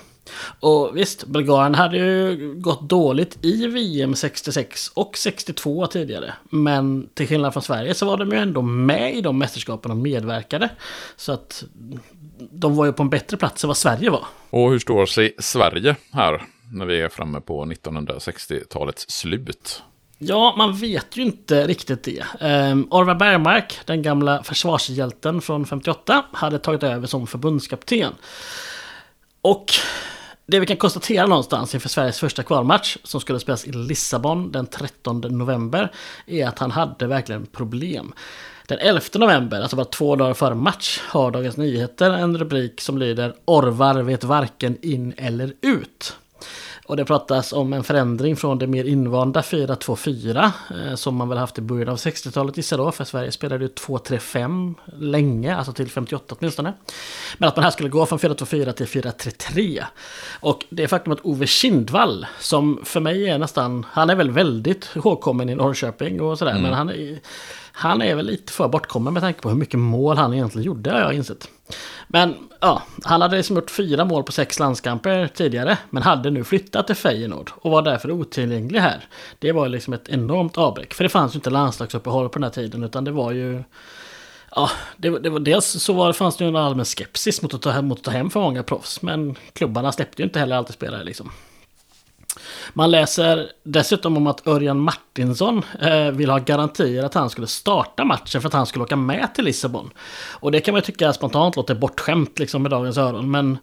[0.59, 6.33] Och visst, Bulgarien hade ju gått dåligt i VM 66 och 62 tidigare.
[6.49, 9.97] Men till skillnad från Sverige så var de ju ändå med i de mästerskapen och
[9.97, 10.69] medverkade.
[11.15, 11.63] Så att
[12.51, 14.25] de var ju på en bättre plats än vad Sverige var.
[14.49, 16.41] Och hur står sig Sverige här?
[16.71, 19.83] När vi är framme på 1960-talets slut?
[20.17, 22.23] Ja, man vet ju inte riktigt det.
[22.41, 28.13] Um, Orvar Bergmark, den gamla försvarshjälten från 58, hade tagit över som förbundskapten.
[29.41, 29.65] Och
[30.45, 34.67] det vi kan konstatera någonstans inför Sveriges första kvalmatch som skulle spelas i Lissabon den
[34.67, 35.91] 13 november
[36.25, 38.13] är att han hade verkligen problem.
[38.67, 42.97] Den 11 november, alltså bara två dagar före match, har Dagens Nyheter en rubrik som
[42.97, 46.17] lyder Orvar vet varken in eller ut.
[46.85, 51.37] Och det pratas om en förändring från det mer invanda 4-2-4 eh, som man väl
[51.37, 52.91] haft i början av 60-talet gissar då.
[52.91, 56.73] För Sverige spelade ju 2-3-5 länge, alltså till 58 åtminstone.
[57.37, 59.83] Men att man här skulle gå från 4-2-4 till 4-3-3.
[60.39, 64.89] Och det faktum att Ove Kindvall, som för mig är nästan, han är väl väldigt
[64.95, 66.51] ihågkommen i Norrköping och sådär.
[66.51, 66.63] Mm.
[66.63, 67.19] Men han är,
[67.73, 70.91] han är väl lite för bortkommen med tanke på hur mycket mål han egentligen gjorde
[70.91, 71.49] har jag insett.
[72.07, 75.77] Men ja, han hade liksom gjort fyra mål på sex landskamper tidigare.
[75.89, 79.05] Men hade nu flyttat till Feyenoord och var därför otillgänglig här.
[79.39, 80.93] Det var liksom ett enormt avbräck.
[80.93, 83.63] För det fanns ju inte landslagsuppehåll på den här tiden utan det var ju...
[84.55, 87.61] Ja, det, det var, dels så var, fanns det ju en allmän skepsis mot att,
[87.61, 89.01] ta, mot att ta hem för många proffs.
[89.01, 91.31] Men klubbarna släppte ju inte heller alltid spelare liksom.
[92.73, 98.03] Man läser dessutom om att Örjan Martinsson eh, vill ha garantier att han skulle starta
[98.03, 99.89] matchen för att han skulle åka med till Lissabon.
[100.39, 103.31] Och det kan man tycka spontant låter bortskämt liksom med dagens öron.
[103.31, 103.57] Men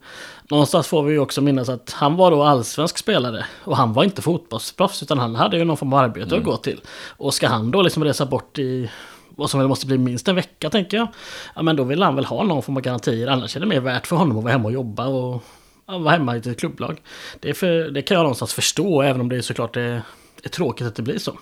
[0.51, 3.45] någonstans får vi ju också minnas att han var då allsvensk spelare.
[3.65, 6.39] Och han var inte fotbollsproffs utan han hade ju någon form av arbete mm.
[6.39, 6.81] att gå till.
[7.17, 8.91] Och ska han då liksom resa bort i
[9.31, 11.09] vad som väl måste bli minst en vecka tänker jag.
[11.55, 13.27] Ja men då vill han väl ha någon form av garantier.
[13.27, 15.43] Annars är det mer värt för honom att vara hemma och jobba och
[15.89, 17.03] vara hemma i ett klubblag.
[17.41, 20.03] Det, för, det, kan jag någonstans förstå, även om det är såklart är,
[20.43, 21.39] är tråkigt att det blir så.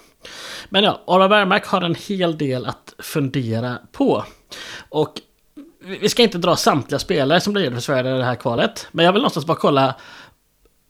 [0.69, 4.25] Men ja, Ara Bergmark har en hel del att fundera på.
[4.89, 5.21] Och
[6.01, 8.89] vi ska inte dra samtliga spelare som blir för Sverige i det här kvalet.
[8.93, 9.95] Men jag vill någonstans bara kolla,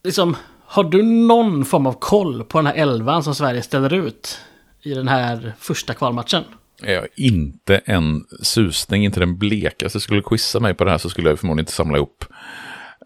[0.04, 0.36] liksom,
[0.66, 4.40] har du någon form av koll på den här elvan som Sverige ställer ut
[4.82, 6.44] i den här första kvalmatchen?
[6.82, 10.00] Jag har inte en susning, inte den blekaste.
[10.00, 12.24] Skulle du quizza mig på det här så skulle jag förmodligen inte samla ihop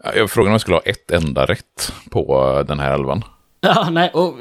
[0.04, 3.24] jag frågade om jag skulle ha ett enda rätt på den här elvan.
[3.60, 4.34] Ja, nej, och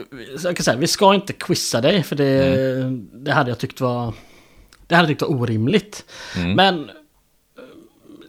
[0.43, 3.09] jag kan säga, vi ska inte quizza dig, för det, mm.
[3.13, 4.13] det hade jag tyckt var...
[4.87, 6.05] Det hade jag tyckt var orimligt.
[6.37, 6.53] Mm.
[6.53, 6.91] Men...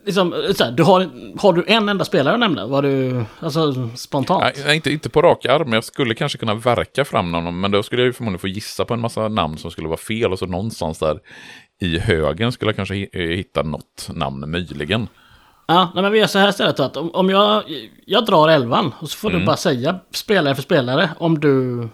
[0.05, 2.67] Liksom, här, du har, har du en enda spelare att nämna?
[2.67, 4.55] Var du, alltså spontant?
[4.67, 5.73] Nej, inte, inte på rak arm.
[5.73, 8.85] Jag skulle kanske kunna verka fram någon, men då skulle jag ju förmodligen få gissa
[8.85, 10.33] på en massa namn som skulle vara fel.
[10.33, 11.21] Och så någonstans där
[11.81, 15.09] i högen skulle jag kanske hitta något namn möjligen.
[15.71, 17.63] Ja, nej, men vi gör så här istället att om, om jag,
[18.07, 19.41] jag drar elvan och så får mm.
[19.41, 21.89] du bara säga spelare för spelare om du,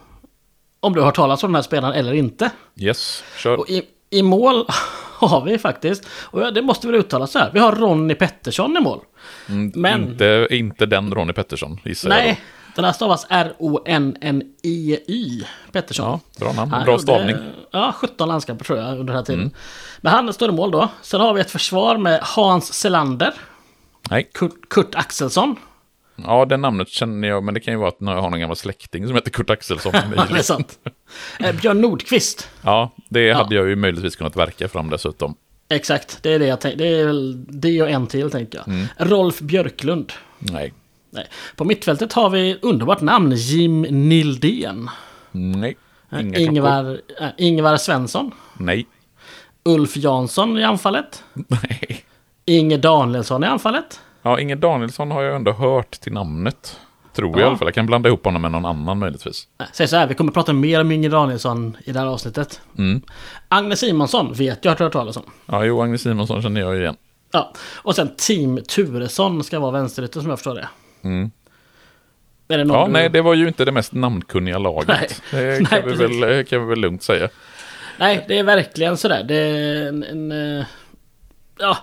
[0.80, 2.50] om du har talat om den här spelaren eller inte.
[2.76, 3.60] Yes, kör.
[3.60, 4.66] Och i, i mål
[5.18, 8.80] har vi faktiskt, och det måste väl uttalas så här, vi har Ronny Pettersson i
[8.80, 9.00] mål.
[9.48, 10.02] Mm, men...
[10.02, 12.36] Inte, inte den Ronny Pettersson, gissar Nej, jag
[12.76, 14.64] den här stavas R-O-N-N-E-Y.
[15.72, 16.06] Pettersson.
[16.06, 16.72] Ja, bra namn.
[16.72, 17.36] Han bra stavning.
[17.70, 19.40] Ja, 17 landskamper tror jag under den här tiden.
[19.40, 19.54] Mm.
[20.00, 20.88] Men han står i mål då.
[21.02, 23.34] Sen har vi ett försvar med Hans Selander.
[24.10, 24.30] Nej.
[24.34, 25.56] Kurt, Kurt Axelsson.
[26.16, 28.56] Ja, det namnet känner jag, men det kan ju vara att jag har någon gammal
[28.56, 29.92] släkting som heter Kurt Axelsson.
[30.30, 30.78] det är sant.
[31.40, 32.48] Eh, Björn Nordqvist.
[32.62, 33.36] Ja, det ja.
[33.36, 35.34] hade jag ju möjligtvis kunnat verka fram dessutom.
[35.68, 36.84] Exakt, det är det jag tänkte.
[36.84, 38.68] Det är väl det och en till tänker jag.
[38.68, 38.86] Mm.
[38.98, 40.12] Rolf Björklund.
[40.38, 40.72] Nej.
[41.10, 41.26] Nej.
[41.56, 44.90] På mittfältet har vi underbart namn, Jim Nildén.
[45.32, 45.76] Nej.
[46.12, 48.30] Inga Ingvar, äh, Ingvar Svensson.
[48.58, 48.86] Nej.
[49.64, 51.24] Ulf Jansson i anfallet.
[51.34, 52.04] Nej.
[52.46, 54.00] Inge Danielsson i anfallet.
[54.22, 56.80] Ja, Inge Danielsson har jag ändå hört till namnet.
[57.12, 57.68] Tror jag i alla fall.
[57.68, 59.48] Jag kan blanda ihop honom med någon annan möjligtvis.
[59.72, 62.60] Säg så här, vi kommer prata mer om Inge Danielsson i det här avsnittet.
[62.78, 63.02] Mm.
[63.48, 65.22] Agnes Simonsson vet jag har hört talas om.
[65.46, 66.96] Ja, jo, Agnes Simonsson känner jag igen.
[67.32, 70.68] Ja, och sen Team Turesson ska vara vänsterytter som jag förstår det.
[71.02, 71.30] Mm.
[72.48, 72.92] Är det ja, du...
[72.92, 74.88] nej, det var ju inte det mest namnkunniga laget.
[74.88, 75.08] Nej.
[75.30, 77.28] Det kan, nej, vi väl, kan vi väl lugnt säga.
[77.98, 79.24] Nej, det är verkligen sådär.
[79.24, 80.02] Det är en...
[80.02, 80.66] en eh,
[81.58, 81.78] ja,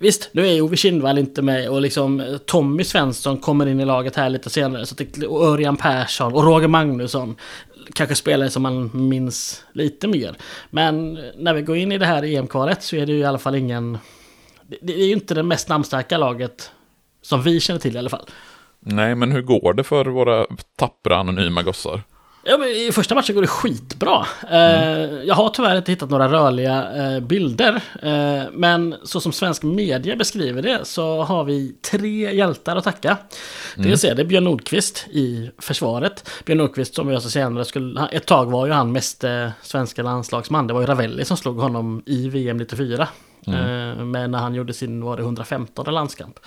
[0.00, 3.84] visst, nu är Ove Kindvall inte med och liksom eh, Tommy Svensson kommer in i
[3.84, 4.86] laget här lite senare.
[4.86, 7.36] Så det, och Örjan Persson och Roger Magnusson
[7.94, 10.36] kanske spelare som man minns lite mer.
[10.70, 13.38] Men när vi går in i det här EM-kvalet så är det ju i alla
[13.38, 13.98] fall ingen...
[14.66, 16.70] Det, det är ju inte det mest namnstarka laget
[17.22, 18.26] som vi känner till i alla fall.
[18.80, 20.46] Nej, men hur går det för våra
[20.76, 22.02] tappra anonyma gossar?
[22.42, 24.26] Ja, men I första matchen går det skitbra.
[24.48, 25.26] Mm.
[25.26, 27.82] jag har tyvärr inte hittat några rörliga eh, bilder.
[28.02, 33.16] Eh, men så som svensk media beskriver det så har vi tre hjältar att tacka.
[33.76, 33.88] Mm.
[33.88, 36.30] Dels är det Björn Nordqvist i försvaret.
[36.44, 38.08] Björn Nordqvist som vi också senare skulle...
[38.12, 39.24] Ett tag var ju han mest
[39.62, 40.66] svenska landslagsman.
[40.66, 43.08] Det var ju Ravelli som slog honom i VM 94.
[43.46, 44.10] Mm.
[44.10, 46.38] men när han gjorde sin, var det 115 landskamp.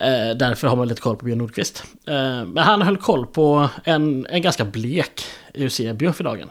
[0.00, 1.84] Eh, därför har man lite koll på Björn Nordqvist.
[2.06, 5.24] Eh, men han höll koll på en, en ganska blek
[5.54, 6.50] Eusebio för dagen.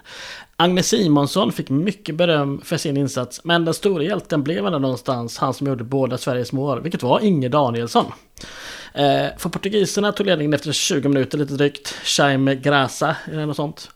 [0.56, 5.38] Agnes Simonsson fick mycket beröm för sin insats, men den stora hjälten blev ändå någonstans
[5.38, 8.06] han som gjorde båda Sveriges mål, vilket var Inge Danielsson.
[8.94, 11.96] Eh, för portugiserna tog ledningen efter 20 minuter lite drygt.
[12.18, 13.90] Jaime Grasa eller något sånt.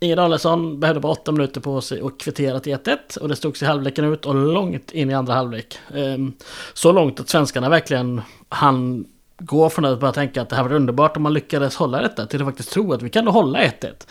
[0.00, 3.18] Inge Danielsson behövde bara 8 minuter på sig och kvittera till 1-1.
[3.18, 5.78] Och det stod sig halvleken ut och långt in i andra halvlek.
[5.94, 6.32] Ehm,
[6.74, 9.06] så långt att svenskarna verkligen han
[9.38, 12.26] gå från att bara tänka att det här var underbart om man lyckades hålla detta
[12.26, 14.06] till att faktiskt tro att vi kan hålla 1-1.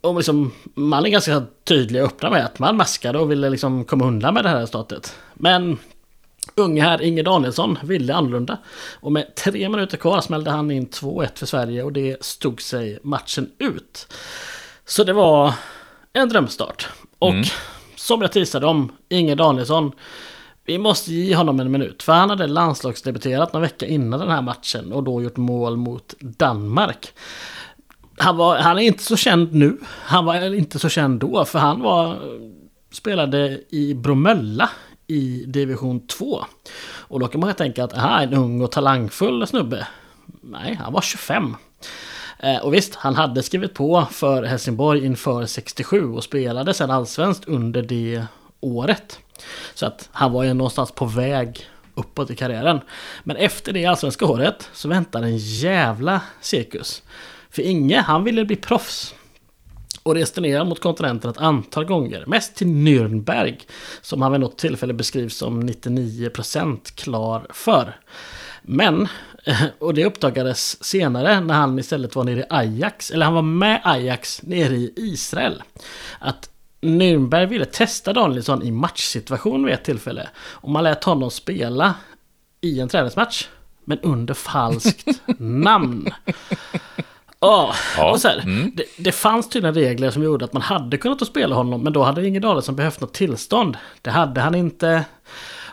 [0.00, 3.84] Och liksom, man är ganska tydlig och öppna med att man maskade och ville liksom
[3.84, 5.16] komma undan med det här resultatet.
[5.34, 5.78] Men
[6.54, 8.58] unge här Inge Danielsson ville annorlunda.
[9.00, 12.98] Och med tre minuter kvar smällde han in 2-1 för Sverige och det stod sig
[13.02, 14.06] matchen ut.
[14.86, 15.54] Så det var
[16.12, 16.88] en drömstart.
[17.18, 17.44] Och mm.
[17.96, 19.92] som jag teasade om, Inge Danielsson.
[20.66, 24.42] Vi måste ge honom en minut, för han hade landslagsdebuterat några vecka innan den här
[24.42, 27.12] matchen och då gjort mål mot Danmark.
[28.16, 31.58] Han, var, han är inte så känd nu, han var inte så känd då, för
[31.58, 32.18] han var
[32.92, 34.70] spelade i Bromölla
[35.06, 36.44] i division 2.
[36.86, 39.86] Och då kan man tänka att han är en ung och talangfull snubbe.
[40.42, 41.56] Nej, han var 25.
[42.38, 47.44] Eh, och visst, han hade skrivit på för Helsingborg inför 67 och spelade sedan allsvenskt
[47.48, 48.24] under det
[48.60, 49.18] året.
[49.74, 52.80] Så att han var ju någonstans på väg uppåt i karriären.
[53.24, 57.02] Men efter det allsvenska året så väntade en jävla cirkus.
[57.50, 59.14] För Inge, han ville bli proffs
[60.04, 62.24] och reste ner mot kontinenten ett antal gånger.
[62.26, 63.60] Mest till Nürnberg,
[64.02, 67.96] som han vid något tillfälle beskrivs som 99% klar för.
[68.62, 69.08] Men,
[69.78, 73.80] och det uppdagades senare när han istället var nere i Ajax, eller han var med
[73.84, 75.62] Ajax nere i Israel.
[76.18, 76.50] Att
[76.80, 80.28] Nürnberg ville testa Danielsson i matchsituation vid ett tillfälle.
[80.36, 81.94] Och man lät honom spela
[82.60, 83.48] i en träningsmatch.
[83.84, 85.06] Men under falskt
[85.38, 86.10] namn.
[87.44, 87.74] Ja,
[88.12, 88.72] och så här, mm.
[88.74, 91.82] det, det, fanns tydligen regler som gjorde att man hade kunnat spela honom.
[91.82, 93.76] Men då hade Inge Danielsson behövt något tillstånd.
[94.02, 95.04] Det hade han inte.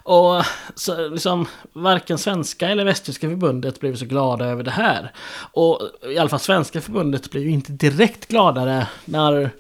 [0.04, 0.44] Och
[0.76, 5.12] så, liksom, varken svenska eller västtyska förbundet blev så glada över det här.
[5.54, 9.52] Och i alla fall svenska förbundet blev ju inte direkt gladare när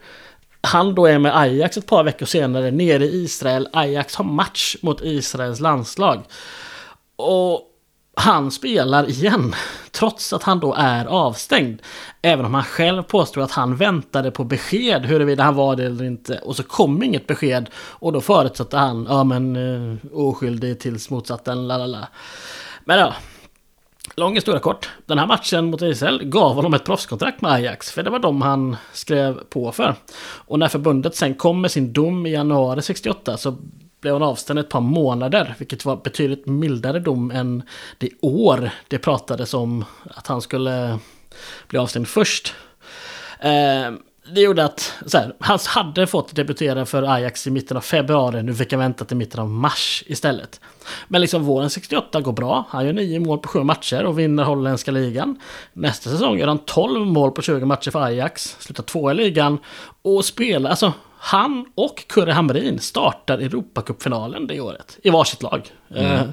[0.62, 3.70] han då är med Ajax ett par veckor senare nere i Israel.
[3.74, 6.24] Ajax har match mot Israels landslag.
[7.16, 7.70] Och
[8.22, 9.55] han spelar igen,
[9.91, 11.82] trots att han då är avstängd.
[12.22, 16.05] Även om han själv påstår att han väntade på besked huruvida han var det eller
[16.05, 16.38] inte.
[16.38, 17.69] Och så kom inget besked.
[17.76, 22.07] Och då förutsatte han, ja men uh, oskyldig tills motsatsen, lalala.
[22.86, 23.13] Men ja,
[24.15, 24.89] Lång historia kort.
[25.05, 27.91] Den här matchen mot Israel gav honom ett proffskontrakt med Ajax.
[27.91, 29.95] För det var de han skrev på för.
[30.22, 33.57] Och när förbundet sen kom med sin dom i januari 68 så
[34.02, 35.56] blev han avstängd ett par månader.
[35.58, 37.64] Vilket var betydligt mildare dom än
[37.97, 40.99] det år det pratades om att han skulle
[41.68, 42.54] bli avstängd först.
[43.39, 43.91] Eh,
[44.36, 48.43] det gjorde att så här, han hade fått debutera för Ajax i mitten av februari.
[48.43, 50.62] Nu fick han vänta till mitten av mars istället.
[51.08, 52.66] Men liksom våren 68 går bra.
[52.70, 55.39] Han gör 9 mål på 7 matcher och vinner holländska ligan.
[55.74, 58.56] Nästa säsong gör han 12 mål på 20 matcher för Ajax.
[58.60, 59.58] Slutar tvåa i ligan.
[60.02, 60.93] Och spelar, alltså
[61.24, 64.97] han och Kurre Hamrin startar Europacupfinalen det året.
[65.03, 65.72] I varsitt lag.
[65.89, 66.11] Mm.
[66.11, 66.30] Uh,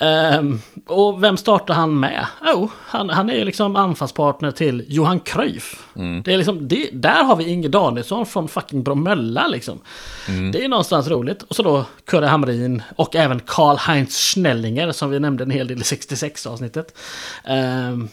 [0.00, 2.26] Um, och vem startar han med?
[2.46, 5.86] Jo, oh, han, han är liksom anfallspartner till Johan Cruyff.
[5.96, 6.22] Mm.
[6.22, 9.80] Det är liksom, det, där har vi Inge Danielsson från fucking Bromölla liksom.
[10.28, 10.52] Mm.
[10.52, 11.42] Det är någonstans roligt.
[11.42, 15.80] Och så då Kurre Hamrin och även Karl-Heinz Schnellinger som vi nämnde en hel del
[15.80, 16.98] i 66 avsnittet.
[17.44, 18.08] Um,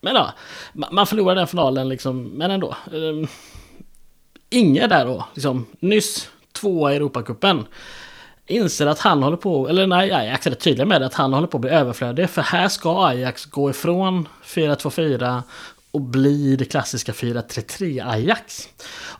[0.00, 0.32] men ja,
[0.90, 2.76] man förlorar den finalen liksom, men ändå.
[2.92, 3.28] Um,
[4.52, 7.66] Inge där då, liksom, nyss tvåa i Europacupen
[8.46, 11.32] inser att han håller på, eller nej, Ajax är rätt tydlig med det, att han
[11.32, 12.30] håller på att bli överflödig.
[12.30, 15.42] För här ska Ajax gå ifrån 4-2-4
[15.92, 18.68] och bli det klassiska 4-3-3 Ajax.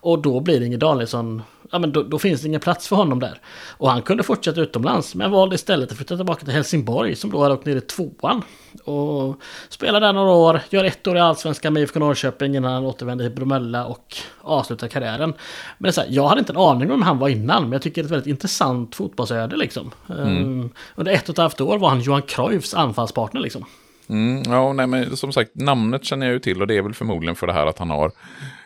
[0.01, 1.43] Och då blir det Inge Danielsson
[1.73, 3.41] ja, men då, då, finns det ingen plats för honom där.
[3.71, 7.43] Och han kunde fortsätta utomlands, men valde istället att flytta tillbaka till Helsingborg som då
[7.43, 8.43] hade åkt ner i tvåan.
[8.85, 9.37] Och
[9.69, 13.25] spelade där några år, gör ett år i Allsvenskan med IFK Norrköping innan han återvände
[13.25, 15.31] till Bromölla och avslutar karriären.
[15.79, 17.73] Men det är så här, jag hade inte en aning om han var innan, men
[17.73, 19.91] jag tycker det är ett väldigt intressant fotbollsöde liksom.
[20.09, 20.37] Mm.
[20.37, 23.65] Um, under ett och ett halvt år var han Johan Cruyffs anfallspartner liksom.
[24.09, 26.95] Mm, ja, nej, men som sagt, namnet känner jag ju till och det är väl
[26.95, 28.13] förmodligen för det här att han har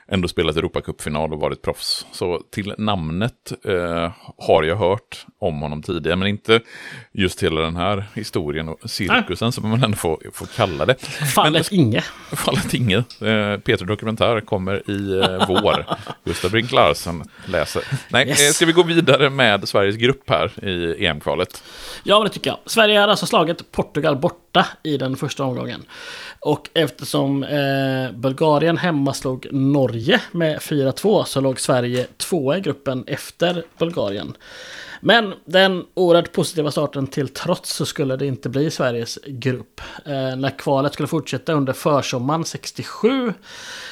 [0.09, 2.07] ändå spelat Europacupfinal och varit proffs.
[2.13, 6.61] Så till namnet eh, har jag hört om honom tidigare, men inte
[7.13, 11.01] just hela den här historien och cirkusen, som man ändå får, får kalla det.
[11.35, 12.01] Fallet men, Inge.
[12.33, 12.97] Fallet Inge.
[12.97, 15.85] Eh, Peter Dokumentär kommer i eh, vår.
[16.25, 17.83] Gustav Brink Larsen läser.
[18.09, 18.49] Nej, yes.
[18.49, 21.63] eh, ska vi gå vidare med Sveriges grupp här i EM-kvalet?
[22.03, 22.59] Ja, det tycker jag.
[22.67, 25.83] Sverige har alltså slagit Portugal borta i den första omgången.
[26.47, 33.05] Och eftersom eh, Bulgarien hemma slog Norge med 4-2 så låg Sverige tvåa i gruppen
[33.07, 34.37] efter Bulgarien.
[35.01, 39.81] Men den oerhört positiva starten till trots så skulle det inte bli Sveriges grupp.
[40.05, 43.33] Eh, när kvalet skulle fortsätta under försommaren 67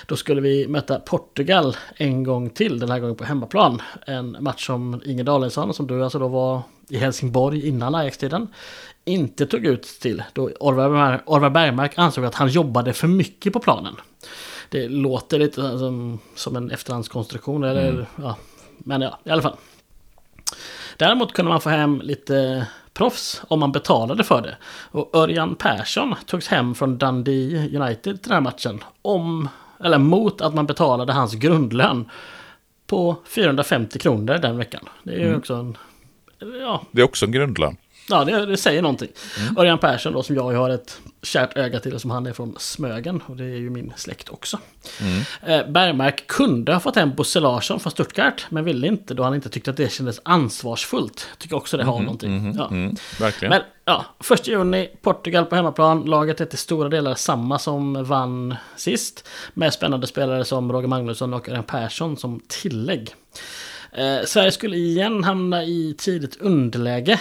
[0.06, 3.82] då skulle vi möta Portugal en gång till, den här gången på hemmaplan.
[4.06, 8.48] En match som Inge Danielsson, som du alltså då var i Helsingborg innan Ajax-tiden,
[9.04, 10.22] inte tog ut till.
[10.32, 13.96] Då Orvar Bergmark ansåg att han jobbade för mycket på planen.
[14.68, 17.64] Det låter lite som, som en efterhandskonstruktion.
[17.64, 18.06] Eller, mm.
[18.16, 18.36] ja,
[18.78, 19.56] men ja, i alla fall.
[20.96, 24.56] Däremot kunde man få hem lite proffs om man betalade för det.
[24.66, 28.80] Och Örjan Persson togs hem från Dundee United till den här matchen.
[29.02, 29.48] Om,
[29.84, 32.10] eller mot att man betalade hans grundlön
[32.86, 34.88] på 450 kronor den veckan.
[35.02, 35.38] Det är ju mm.
[35.38, 35.76] också en...
[36.60, 36.82] Ja.
[36.90, 37.76] Det är också en grundlön.
[38.08, 39.08] Ja, det, det, säger någonting.
[39.40, 39.58] Mm.
[39.58, 43.22] Örjan Persson då, som jag har ett kärt öga till, som han är från Smögen.
[43.26, 44.58] Och det är ju min släkt också.
[45.00, 45.22] Mm.
[45.42, 49.34] Eh, Bergmark kunde ha fått hem Bosse Larsson från Stuttgart, men ville inte då han
[49.34, 51.28] inte tyckte att det kändes ansvarsfullt.
[51.38, 52.04] Tycker också det har mm.
[52.04, 52.38] någonting.
[52.38, 52.56] Mm.
[52.58, 52.68] Ja.
[52.68, 52.96] Mm.
[53.20, 53.50] Verkligen.
[53.50, 56.04] Men ja, första juni, Portugal på hemmaplan.
[56.04, 59.28] Laget är till stora delar samma som vann sist.
[59.54, 63.14] Med spännande spelare som Roger Magnusson och Örjan Persson som tillägg.
[63.94, 67.20] Eh, Sverige skulle igen hamna i tidigt underläge.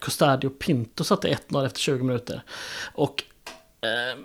[0.00, 2.42] Costadio Pinto satte 1-0 efter 20 minuter.
[2.94, 3.22] Och
[3.80, 4.18] eh,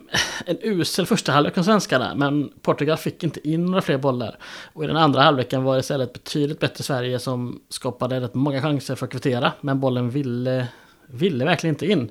[0.45, 4.37] en usel första halvlek från svenskarna, men Portugal fick inte in några fler bollar.
[4.73, 8.61] Och i den andra halvleken var det istället betydligt bättre Sverige som skapade rätt många
[8.61, 10.67] chanser för att kvittera, men bollen ville
[11.11, 12.09] ville verkligen inte in.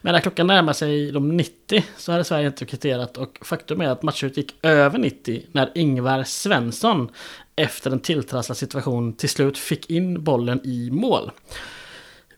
[0.00, 3.88] Men när klockan närmade sig de 90 så hade Sverige inte kvitterat och faktum är
[3.88, 7.10] att matchen gick över 90 när Ingvar Svensson
[7.56, 11.30] efter en tilltrasslad situation till slut fick in bollen i mål.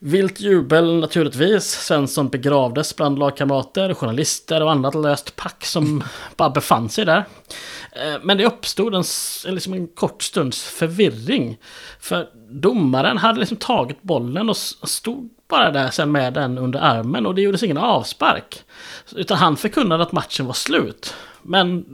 [0.01, 1.63] Vilt jubel naturligtvis.
[1.63, 6.03] Svensson begravdes bland lagkamrater, journalister och annat löst pack som
[6.35, 7.25] bara befann sig där.
[7.91, 9.03] Eh, men det uppstod en,
[9.45, 11.57] liksom en kort stunds förvirring.
[11.99, 17.25] För domaren hade liksom tagit bollen och stod bara där sen med den under armen
[17.25, 18.63] och det gjordes ingen avspark.
[19.15, 21.13] Utan han förkunnade att matchen var slut.
[21.41, 21.85] Men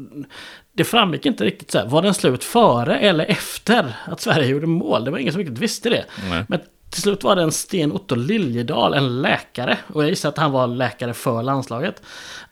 [0.75, 4.67] det framgick inte riktigt så här, var den slut före eller efter att Sverige gjorde
[4.67, 5.05] mål?
[5.05, 6.05] Det var ingen som riktigt visste det.
[6.29, 6.45] Nej.
[6.47, 6.59] Men
[6.89, 10.51] till slut var det en Sten Otto Liljedahl, en läkare, och jag gissar att han
[10.51, 12.01] var läkare för landslaget.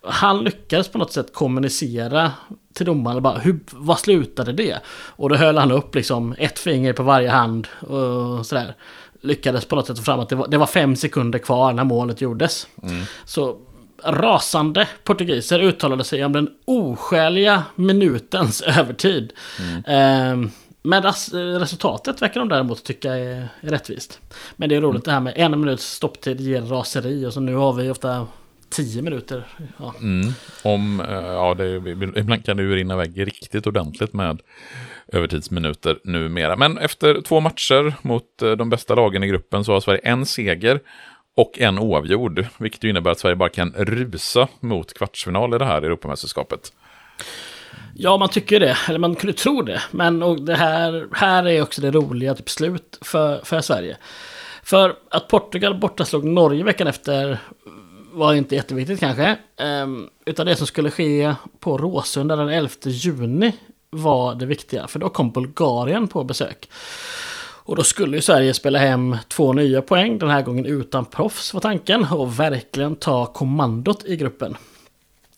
[0.01, 2.31] Han lyckades på något sätt kommunicera
[2.73, 4.77] till domaren, bara, hur, vad slutade det?
[4.87, 8.75] Och då höll han upp liksom ett finger på varje hand och sådär.
[9.21, 11.83] Lyckades på något sätt få fram att det var, det var fem sekunder kvar när
[11.83, 12.67] målet gjordes.
[12.83, 13.03] Mm.
[13.25, 13.57] Så
[14.05, 19.33] rasande portugiser uttalade sig om den oskäliga minutens övertid.
[19.59, 20.43] Mm.
[20.43, 20.49] Eh,
[20.85, 21.03] men
[21.59, 24.19] resultatet verkar de däremot tycka är, rättvist.
[24.55, 25.01] Men det är roligt mm.
[25.05, 28.27] det här med en minuts stopptid ger raseri och så nu har vi ofta
[28.69, 29.47] tio minuter.
[29.77, 29.93] Ja.
[30.01, 30.33] Mm.
[30.63, 31.75] Om, eh, ja, det,
[32.19, 34.41] ibland kan det ju rinna iväg riktigt ordentligt med
[35.07, 36.55] övertidsminuter numera.
[36.55, 40.25] Men efter två matcher mot eh, de bästa lagen i gruppen så har Sverige en
[40.25, 40.79] seger
[41.35, 45.65] och en oavgjord, vilket ju innebär att Sverige bara kan rusa mot kvartsfinal i det
[45.65, 46.73] här Europamästerskapet.
[47.95, 48.77] Ja, man tycker det.
[48.89, 49.81] Eller man kunde tro det.
[49.91, 53.97] Men och det här, här är också det roliga typ slut för, för Sverige.
[54.63, 57.37] För att Portugal borta slog Norge veckan efter
[58.11, 59.37] var inte jätteviktigt kanske.
[59.83, 63.55] Um, utan det som skulle ske på Råsunda den 11 juni
[63.89, 64.87] var det viktiga.
[64.87, 66.69] För då kom Bulgarien på besök.
[67.65, 71.53] Och då skulle ju Sverige spela hem två nya poäng, den här gången utan proffs
[71.53, 72.05] var tanken.
[72.11, 74.57] Och verkligen ta kommandot i gruppen.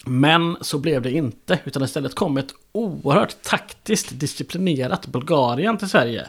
[0.07, 6.27] Men så blev det inte, utan istället kom ett oerhört taktiskt disciplinerat Bulgarien till Sverige.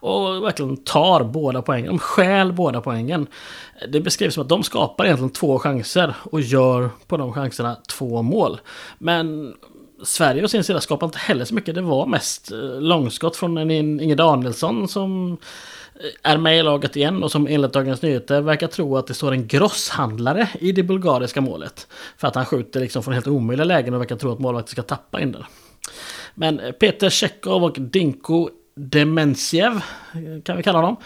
[0.00, 3.26] Och verkligen tar båda poängen, de stjäl båda poängen.
[3.88, 8.22] Det beskrivs som att de skapar egentligen två chanser och gör på de chanserna två
[8.22, 8.60] mål.
[8.98, 9.54] Men
[10.02, 11.74] Sverige å sin sida skapade inte heller så mycket.
[11.74, 15.38] Det var mest eh, långskott från en Inge Danielsson som
[15.94, 19.14] eh, är med i laget igen och som enligt Dagens Nyheter verkar tro att det
[19.14, 21.86] står en grosshandlare i det bulgariska målet.
[22.16, 24.82] För att han skjuter liksom från helt omöjliga lägen och verkar tro att målvakten ska
[24.82, 25.44] tappa in den.
[26.34, 29.80] Men eh, Peter Tjechov och Dinko Demensiev,
[30.44, 30.96] kan vi kalla honom,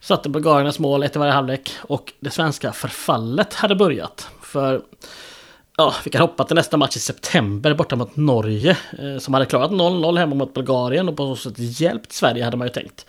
[0.00, 4.28] satte bulgariernas mål ett i varje halvlek och det svenska förfallet hade börjat.
[4.42, 4.82] För
[5.82, 8.76] ja, vi kan hoppa till nästa match i september borta mot Norge.
[8.98, 12.56] Eh, som hade klarat 0-0 hemma mot Bulgarien och på så sätt hjälpt Sverige hade
[12.56, 13.06] man ju tänkt.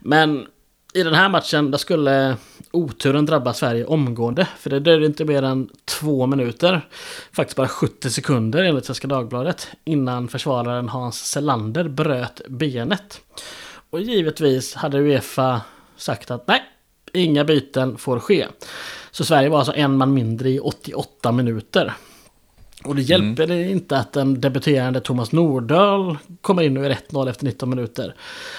[0.00, 0.46] Men
[0.94, 2.36] i den här matchen där skulle
[2.70, 4.48] oturen drabba Sverige omgående.
[4.58, 6.88] För det dröjde inte mer än två minuter,
[7.32, 13.20] faktiskt bara 70 sekunder enligt Svenska Dagbladet, innan försvararen Hans Selander bröt benet.
[13.90, 15.60] Och givetvis hade Uefa
[15.96, 16.62] sagt att nej,
[17.12, 18.46] inga byten får ske.
[19.14, 21.92] Så Sverige var alltså en man mindre i 88 minuter.
[22.84, 23.70] Och det hjälper mm.
[23.70, 28.14] inte att den debuterande Thomas Nordahl kommer in och är 1-0 efter 19 minuter.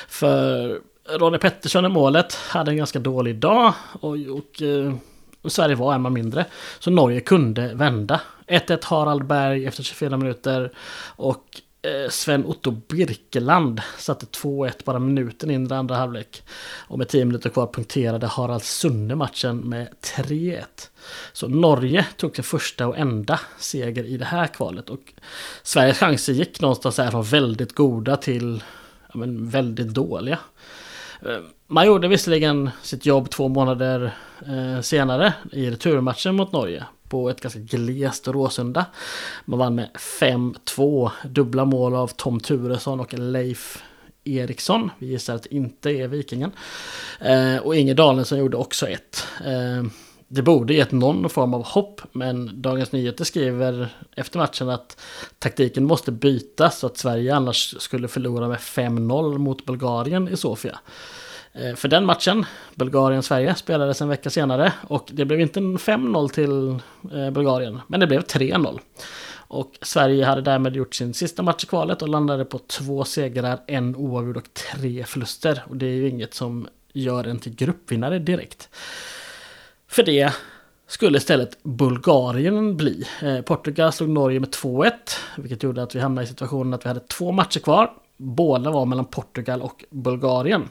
[0.08, 0.80] För
[1.10, 4.94] Ronny Pettersson i målet hade en ganska dålig dag och, och, eh,
[5.42, 6.46] och Sverige var en man mindre.
[6.80, 8.22] Så Norge kunde vända.
[8.48, 10.72] 1-1 Harald Berg efter 24 minuter
[11.16, 16.44] och Eh, Sven Otto Birkeland satte 2-1 bara minuten in i andra halvlek.
[16.88, 20.64] Och med 10 minuter kvar punkterade Harald Sunne matchen med 3-1.
[21.34, 24.90] Så Norge tog sin första och enda seger i det här kvalet.
[24.90, 25.14] Och
[25.64, 28.64] Sveriges chanser gick någonstans här från väldigt goda till
[29.08, 30.40] ja, men väldigt dåliga.
[31.22, 34.14] Eh, man gjorde visserligen sitt jobb två månader
[34.48, 38.86] eh, senare i returmatchen mot Norge på ett ganska glest Råsunda.
[39.46, 39.90] Man vann med
[40.20, 43.84] 5-2, dubbla mål av Tom Turesson och Leif
[44.24, 44.92] Eriksson.
[45.00, 46.52] Vi gissar att det inte är Vikingen.
[47.20, 49.28] Eh, och Inge Danielsson gjorde också ett.
[49.46, 49.84] Eh,
[50.28, 55.02] det borde gett någon form av hopp, men Dagens Nyheter skriver efter matchen att
[55.40, 60.80] taktiken måste bytas så att Sverige annars skulle förlora med 5-0 mot Bulgarien i Sofia.
[61.58, 62.46] Eh, för den matchen,
[62.76, 66.70] Bulgarien-Sverige, spelades en vecka senare och det blev inte 5-0 till
[67.18, 68.80] eh, Bulgarien, men det blev 3-0.
[69.48, 73.60] Och Sverige hade därmed gjort sin sista match i kvalet och landade på två segrar,
[73.68, 75.64] en oavgjord och tre förluster.
[75.70, 78.70] Och det är ju inget som gör en till gruppvinnare direkt.
[79.88, 80.34] För det
[80.88, 83.08] skulle istället Bulgarien bli.
[83.22, 84.92] Eh, Portugal slog Norge med 2-1,
[85.38, 88.86] vilket gjorde att vi hamnade i situationen att vi hade två matcher kvar Båda var
[88.86, 90.70] mellan Portugal och Bulgarien.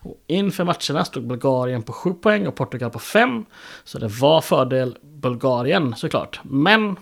[0.00, 3.44] Och inför matcherna stod Bulgarien på 7 poäng och Portugal på 5.
[3.84, 6.40] Så det var fördel Bulgarien såklart.
[6.42, 6.96] Men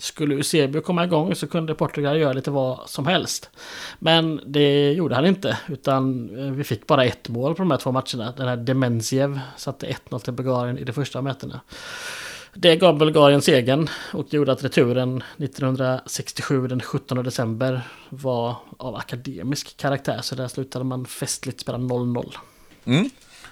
[0.00, 3.50] skulle Eusebio komma igång så kunde Portugal göra lite vad som helst.
[3.98, 7.78] Men det gjorde han inte, utan eh, vi fick bara ett mål på de här
[7.78, 8.32] två matcherna.
[8.36, 11.60] Den här Demensiev satte 1-0 till Bulgarien i de första mötena.
[12.58, 19.76] Det gav Bulgarien segern och gjorde att returen 1967 den 17 december var av akademisk
[19.76, 20.18] karaktär.
[20.22, 22.34] Så där slutade man festligt spela 0-0.
[22.84, 23.10] Mm.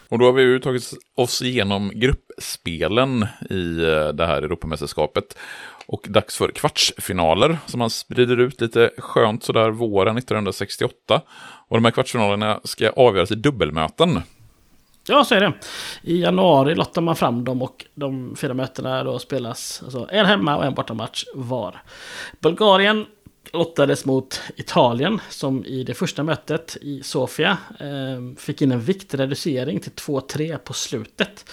[0.09, 5.39] Och då har vi ju tagit oss igenom gruppspelen i eh, det här Europamästerskapet.
[5.87, 11.21] Och dags för kvartsfinaler som man sprider ut lite skönt sådär våren 1968.
[11.69, 14.23] Och de här kvartsfinalerna ska avgöras i dubbelmöten.
[15.09, 15.53] Ja, så är det.
[16.03, 20.57] I januari lottar man fram dem och de fyra mötena då spelas alltså en hemma
[20.57, 21.83] och en bortamatch var.
[22.41, 23.07] Bulgarien
[23.53, 29.81] lottades mot Italien som i det första mötet i Sofia eh, fick in en viktreducering
[29.81, 31.51] till 2-3 på slutet.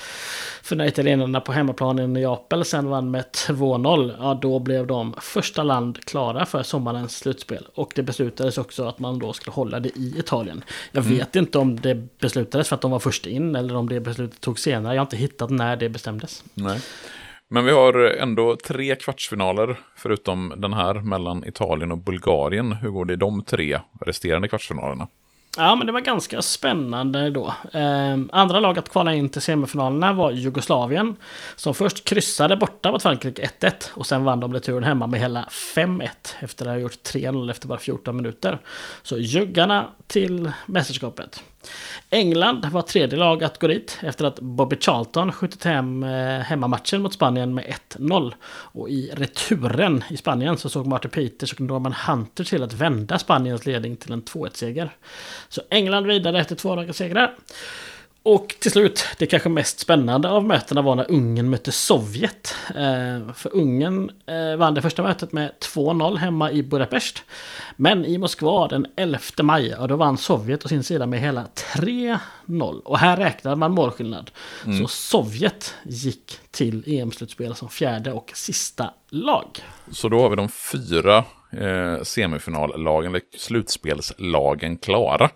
[0.64, 5.16] För när italienarna på hemmaplan i Neapel sen vann med 2-0, ja då blev de
[5.22, 7.68] första land klara för sommarens slutspel.
[7.76, 10.64] Och det beslutades också att man då skulle hålla det i Italien.
[10.92, 11.18] Jag mm.
[11.18, 14.42] vet inte om det beslutades för att de var först in eller om det beslutet
[14.42, 14.94] togs senare.
[14.94, 16.44] Jag har inte hittat när det bestämdes.
[16.54, 16.82] Nej.
[17.54, 22.72] Men vi har ändå tre kvartsfinaler, förutom den här, mellan Italien och Bulgarien.
[22.72, 25.08] Hur går det i de tre resterande kvartsfinalerna?
[25.58, 27.54] Ja, men det var ganska spännande då.
[27.74, 31.16] Eh, andra lag att kvala in till semifinalerna var Jugoslavien.
[31.56, 35.48] Som först kryssade borta mot Frankrike 1-1 och sen vann de returen hemma med hela
[35.76, 38.60] 5-1 efter att ha gjort 3-0 efter bara 14 minuter.
[39.04, 41.44] Så juggarna till mästerskapet.
[42.10, 47.02] England var tredje lag att gå dit efter att Bobby Charlton skjutit hem eh, hemmamatchen
[47.02, 48.34] mot Spanien med 1-0.
[48.48, 53.20] Och i returen i Spanien så såg Martin Peters och Norman Hunter till att vända
[53.20, 54.90] Spaniens ledning till en 2-1-seger.
[55.50, 57.36] Så England vidare efter två raka segrar.
[58.24, 62.56] Och till slut, det kanske mest spännande av mötena var när Ungern mötte Sovjet.
[62.68, 67.24] Eh, för Ungern eh, vann det första mötet med 2-0 hemma i Budapest.
[67.76, 71.48] Men i Moskva den 11 maj, och då vann Sovjet å sin sida med hela
[71.76, 72.82] 3-0.
[72.82, 74.32] Och här räknade man målskillnad.
[74.66, 74.78] Mm.
[74.78, 79.48] Så Sovjet gick till EM-slutspel som fjärde och sista lag.
[79.92, 85.30] Så då har vi de fyra eh, semifinallagen, eller slutspelslagen, klara.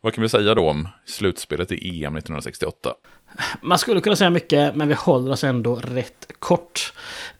[0.00, 2.94] Vad kan vi säga då om slutspelet i EM 1968?
[3.62, 6.92] Man skulle kunna säga mycket, men vi håller oss ändå rätt kort.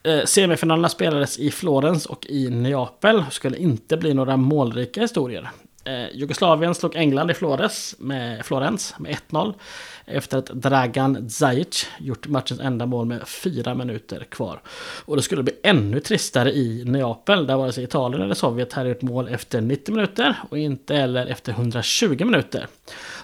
[0.03, 3.17] Eh, semifinalerna spelades i Florens och i Neapel.
[3.17, 5.49] Det skulle inte bli några målrika historier.
[5.85, 9.53] Eh, Jugoslavien slog England i Flores med, Florens med 1-0
[10.11, 14.61] efter att Dragan Zajic gjort matchens enda mål med fyra minuter kvar.
[15.05, 18.89] Och det skulle bli ännu tristare i Neapel där vare sig Italien eller Sovjet hade
[18.89, 22.67] gjort mål efter 90 minuter och inte heller efter 120 minuter.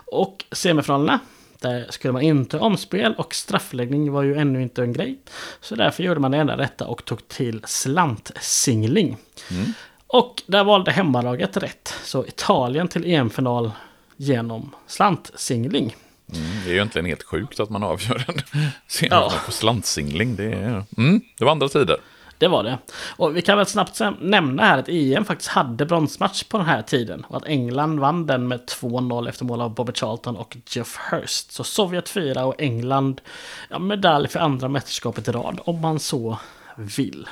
[0.06, 1.20] Och semifinalerna
[1.60, 5.20] där skulle man inte omspel och straffläggning var ju ännu inte en grej.
[5.62, 9.18] Så därför gjorde man det enda rätta och tog till slantsingling.
[9.52, 9.74] Mm.
[10.08, 11.94] Och där valde hemmalaget rätt.
[12.04, 13.72] Så Italien till EM-final
[14.16, 15.96] genom slantsingling.
[16.34, 19.40] Mm, det är ju egentligen helt sjukt att man avgör en senare ja.
[19.46, 20.36] på slantsingling.
[20.36, 21.98] Det, är, mm, det var andra tider.
[22.38, 22.78] Det var det.
[23.16, 26.82] Och vi kan väl snabbt nämna här att EM faktiskt hade bronsmatch på den här
[26.82, 27.26] tiden.
[27.28, 31.52] Och att England vann den med 2-0 efter mål av Bobby Charlton och Jeff Hurst.
[31.52, 33.22] Så Sovjet 4 och England
[33.70, 36.40] ja, medalj för andra mästerskapet i rad om man så
[36.76, 37.28] vill.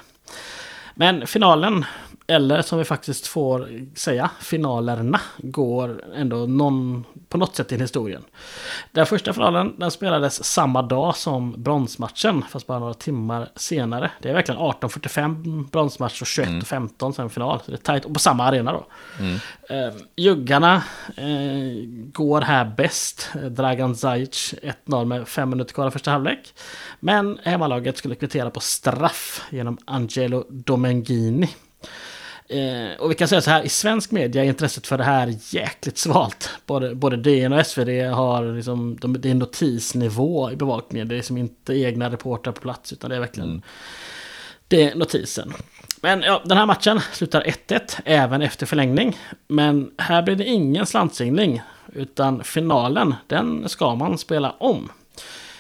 [0.95, 1.85] Men finalen
[2.27, 8.23] eller som vi faktiskt får säga, finalerna går ändå någon, på något sätt i historien.
[8.91, 14.11] Den första finalen den spelades samma dag som bronsmatchen, fast bara några timmar senare.
[14.21, 17.13] Det är verkligen 18.45 bronsmatch och 21.15 mm.
[17.13, 17.59] sen final.
[17.65, 18.85] Så det är tajt, och på samma arena då.
[19.19, 19.39] Mm.
[19.69, 20.75] Eh, juggarna
[21.17, 23.29] eh, går här bäst.
[23.49, 24.53] Dragan Zajic
[24.85, 26.53] 1-0 med fem minuter kvar av första halvlek.
[26.99, 31.49] Men hemmalaget skulle kvittera på straff genom Angelo Domengini.
[32.47, 35.35] Eh, och vi kan säga så här, i svensk media är intresset för det här
[35.49, 36.49] jäkligt svalt.
[36.65, 41.07] Både, både DN och SvD har liksom, de, det är notisnivå i bevakningen.
[41.07, 43.61] Det är som inte egna reportrar på plats, utan det är verkligen mm.
[44.67, 45.53] det är notisen.
[46.01, 49.17] Men ja, den här matchen slutar 1-1, även efter förlängning.
[49.47, 51.61] Men här blir det ingen slantsingling,
[51.93, 54.91] utan finalen, den ska man spela om.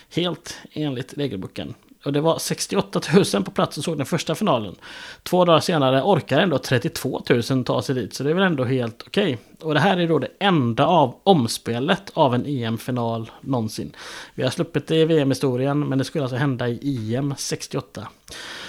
[0.09, 1.73] Helt enligt regelboken.
[2.05, 3.01] Och det var 68
[3.33, 4.75] 000 på plats och såg den första finalen.
[5.23, 8.63] Två dagar senare orkar ändå 32 000 ta sig dit, så det är väl ändå
[8.63, 9.23] helt okej.
[9.23, 9.67] Okay.
[9.67, 13.95] Och det här är då det enda av omspelet av en EM-final någonsin.
[14.35, 18.07] Vi har sluppit det i VM-historien, men det skulle alltså hända i EM 68.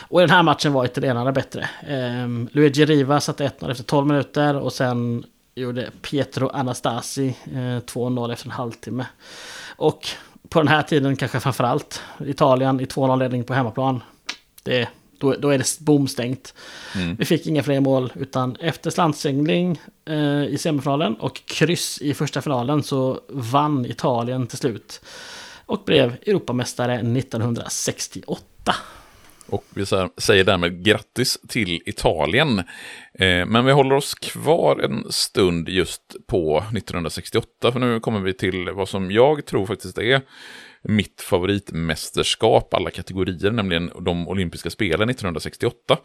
[0.08, 1.68] Och i den här matchen var italienarna bättre.
[1.88, 5.24] Ehm, Luigi Riva satte 1-0 efter 12 minuter och sen
[5.54, 9.06] gjorde Pietro Anastasi eh, 2-0 efter en halvtimme.
[9.76, 10.08] Och
[10.48, 14.02] på den här tiden kanske framförallt Italien i 2-0 ledning på hemmaplan.
[14.62, 14.88] Det,
[15.18, 16.54] då, då är det bomstängt.
[16.94, 17.16] Mm.
[17.16, 22.42] Vi fick inga fler mål utan efter slantsingling eh, i semifinalen och kryss i första
[22.42, 25.00] finalen så vann Italien till slut.
[25.66, 28.74] Och blev Europamästare 1968.
[29.46, 29.86] Och vi
[30.16, 32.58] säger därmed grattis till Italien.
[33.14, 38.34] Eh, men vi håller oss kvar en stund just på 1968, för nu kommer vi
[38.34, 40.20] till vad som jag tror faktiskt är
[40.88, 45.96] mitt favoritmästerskap alla kategorier, nämligen de olympiska spelen 1968.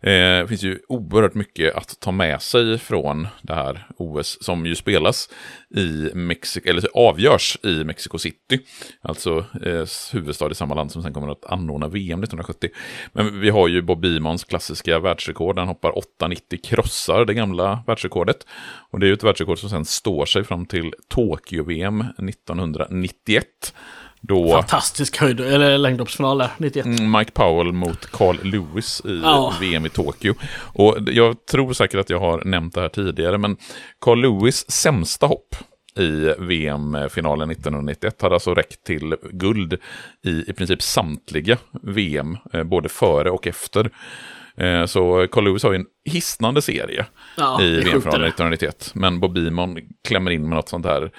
[0.00, 4.66] Eh, det finns ju oerhört mycket att ta med sig från det här OS som
[4.66, 5.28] ju spelas
[5.76, 8.60] i Mexiko, eller avgörs i Mexico City,
[9.02, 12.70] alltså eh, huvudstad i samma land som sen kommer att anordna VM 1970.
[13.12, 18.46] Men vi har ju Bob Beamons klassiska världsrekord, han hoppar 8,90, krossar det gamla världsrekordet.
[18.90, 23.74] Och det är ju ett världsrekord som sen står sig fram till Tokyo-VM 1991.
[24.20, 26.86] Då, Fantastisk höjd, eller längdhoppsfinal där, 91.
[26.86, 29.54] Mm, Mike Powell mot Carl Lewis i ja.
[29.60, 30.34] VM i Tokyo.
[30.74, 33.56] Och jag tror säkert att jag har nämnt det här tidigare, men
[34.00, 35.54] Carl Lewis sämsta hopp
[35.98, 39.72] i VM-finalen 1991 hade alltså räckt till guld
[40.26, 43.90] i i princip samtliga VM, eh, både före och efter.
[44.56, 48.28] Eh, så Carl Lewis har ju en hisnande serie Ja, i VM-finalen det.
[48.28, 48.90] 1991.
[48.94, 49.78] Men Bob Beamon
[50.08, 51.10] klämmer in med något sånt här,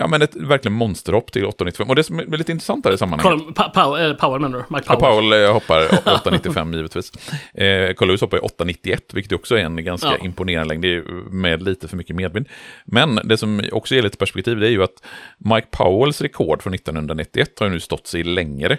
[0.00, 1.88] ja men ett verkligen monsterhopp till 8,95.
[1.88, 4.64] Och det som är lite intressant här i sammanhanget, Colin Powell, Powell menar du?
[4.74, 5.30] Mike Ja, Powell.
[5.30, 5.80] Paul eh, hoppar
[6.30, 7.12] 8,95 givetvis.
[7.54, 10.16] Eh, Carl Lewis hoppar ju 8,91, vilket också är en ganska Ja.
[10.24, 10.82] imponerande längd.
[10.82, 12.48] Det är ju med lite för mycket medvind.
[12.84, 15.02] Men det som också ger lite perspektiv, det är ju att
[15.38, 18.78] Mike Powells rekord från 1991 har ju nu stått sig längre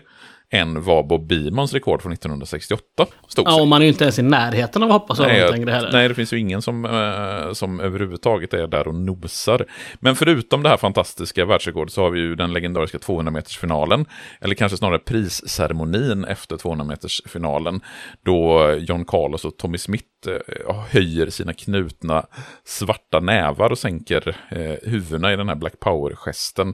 [0.53, 2.84] än vad Bob Beamons rekord från 1968
[3.28, 3.53] stod sig.
[3.56, 5.41] Ja, och man är ju inte ens i närheten av att hoppa så Nej, långt
[5.41, 5.91] jag- längre heller.
[5.91, 9.65] nej, det finns ju ingen som, eh, som överhuvudtaget är där och nosar.
[9.99, 14.06] Men förutom det här fantastiska världsrekordet så har vi ju den legendariska 200-metersfinalen,
[14.41, 17.82] eller kanske snarare prisceremonin efter 200-metersfinalen,
[18.26, 22.26] då John Carlos och Tommy Smith eh, höjer sina knutna
[22.65, 26.73] svarta nävar och sänker eh, huvudena i den här Black Power-gesten.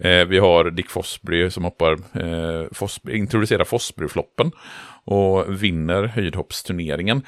[0.00, 4.50] Eh, vi har Dick Fosbury som hoppar, eh, Fosbury, introducerar Fosbury-floppen
[5.06, 7.22] och vinner höjdhoppsturneringen.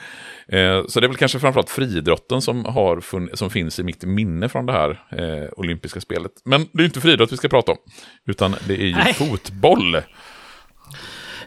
[0.49, 4.49] Eh, så det är väl kanske framförallt friidrotten som, har som finns i mitt minne
[4.49, 6.33] från det här eh, olympiska spelet.
[6.45, 7.79] Men det är inte friidrott vi ska prata om,
[8.27, 9.15] utan det är ju Nej.
[9.15, 9.97] fotboll.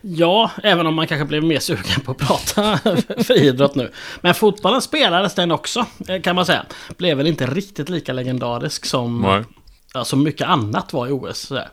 [0.02, 2.78] Ja, även om man kanske blev mer sugen på att prata
[3.24, 3.92] friidrott nu.
[4.22, 6.66] Men fotbollen spelades den också, eh, kan man säga.
[6.98, 10.06] Blev väl inte riktigt lika legendarisk som, Nej.
[10.06, 11.38] som mycket annat var i OS.
[11.40, 11.70] Sådär.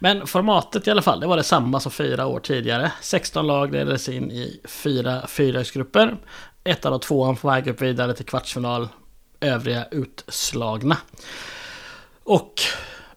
[0.00, 2.92] Men formatet i alla fall, det var detsamma som fyra år tidigare.
[3.00, 6.16] 16 lag delades in i fyra fyrlagsgrupper.
[6.64, 8.88] Ettan och tvåan får väg upp vidare till kvartsfinal.
[9.40, 10.96] Övriga utslagna.
[12.24, 12.54] Och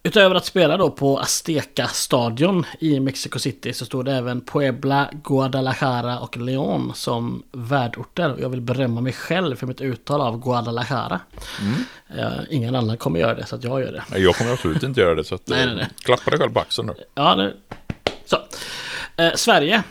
[0.03, 6.19] utöver att spela då på Azteca-stadion i Mexico City så stod det även Puebla, Guadalajara
[6.19, 8.36] och León som värdorter.
[8.40, 11.19] Jag vill berömma mig själv för mitt uttal av Guadalajara.
[12.18, 14.03] Eh, ingen annan kommer göra det så att jag gör det.
[14.11, 15.88] Nej, Jag kommer absolut inte göra det, så att, Nej, eh, nej, nej.
[16.03, 16.94] klappa dig själv på axeln nu.
[17.15, 17.53] Ja, det...
[18.26, 18.38] Så.
[19.18, 19.84] Eh, Sverige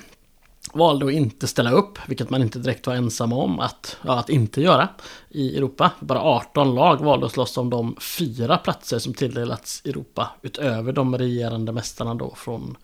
[0.73, 4.29] valde att inte ställa upp, vilket man inte direkt var ensam om att, ja, att
[4.31, 4.89] inte göra
[5.29, 5.91] i Europa.
[6.01, 11.19] Bara 18 lag valde att slåss om de fyra platser som tilldelats Europa utöver de
[11.19, 12.77] regerande mästarna då från,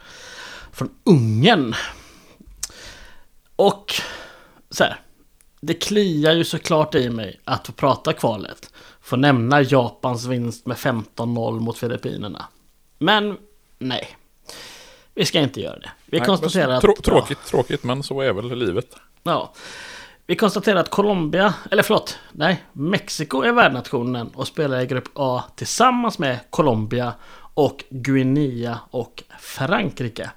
[0.72, 1.74] från Ungern.
[3.56, 3.94] Och
[4.70, 5.00] så här,
[5.60, 8.72] det kliar ju såklart i mig att få prata kvalet.
[9.00, 12.44] Få nämna Japans vinst med 15-0 mot Filippinerna.
[12.98, 13.38] Men
[13.78, 14.16] nej,
[15.16, 15.90] vi ska inte göra det.
[16.06, 16.84] Vi Nej, konstaterar men att...
[16.84, 18.86] trå- tråkigt, tråkigt, men så är väl livet.
[19.22, 19.52] Ja.
[20.26, 25.44] Vi konstaterar att Colombia, eller förlåt, nej, Mexiko är värdnationen och spelar i grupp A
[25.56, 27.12] tillsammans med Colombia
[27.54, 30.30] och Guinea och Frankrike.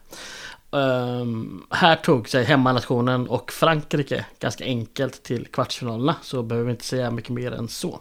[0.72, 6.85] Ehm, här tog sig hemmanationen och Frankrike ganska enkelt till kvartsfinalerna så behöver vi inte
[6.85, 7.99] säga mycket mer än så.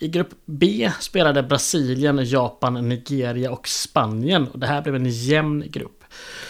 [0.00, 4.48] I grupp B spelade Brasilien, Japan, Nigeria och Spanien.
[4.48, 6.04] Och det här blev en jämn grupp.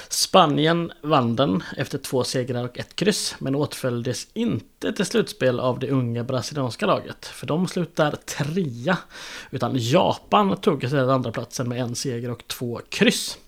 [0.09, 3.37] Spanien vann den efter två segrar och ett kryss.
[3.39, 7.27] Men åtföljdes inte till slutspel av det unga brasilianska laget.
[7.27, 8.99] För de slutar trea.
[9.51, 13.39] Utan Japan tog sig den andra platsen med en seger och två kryss.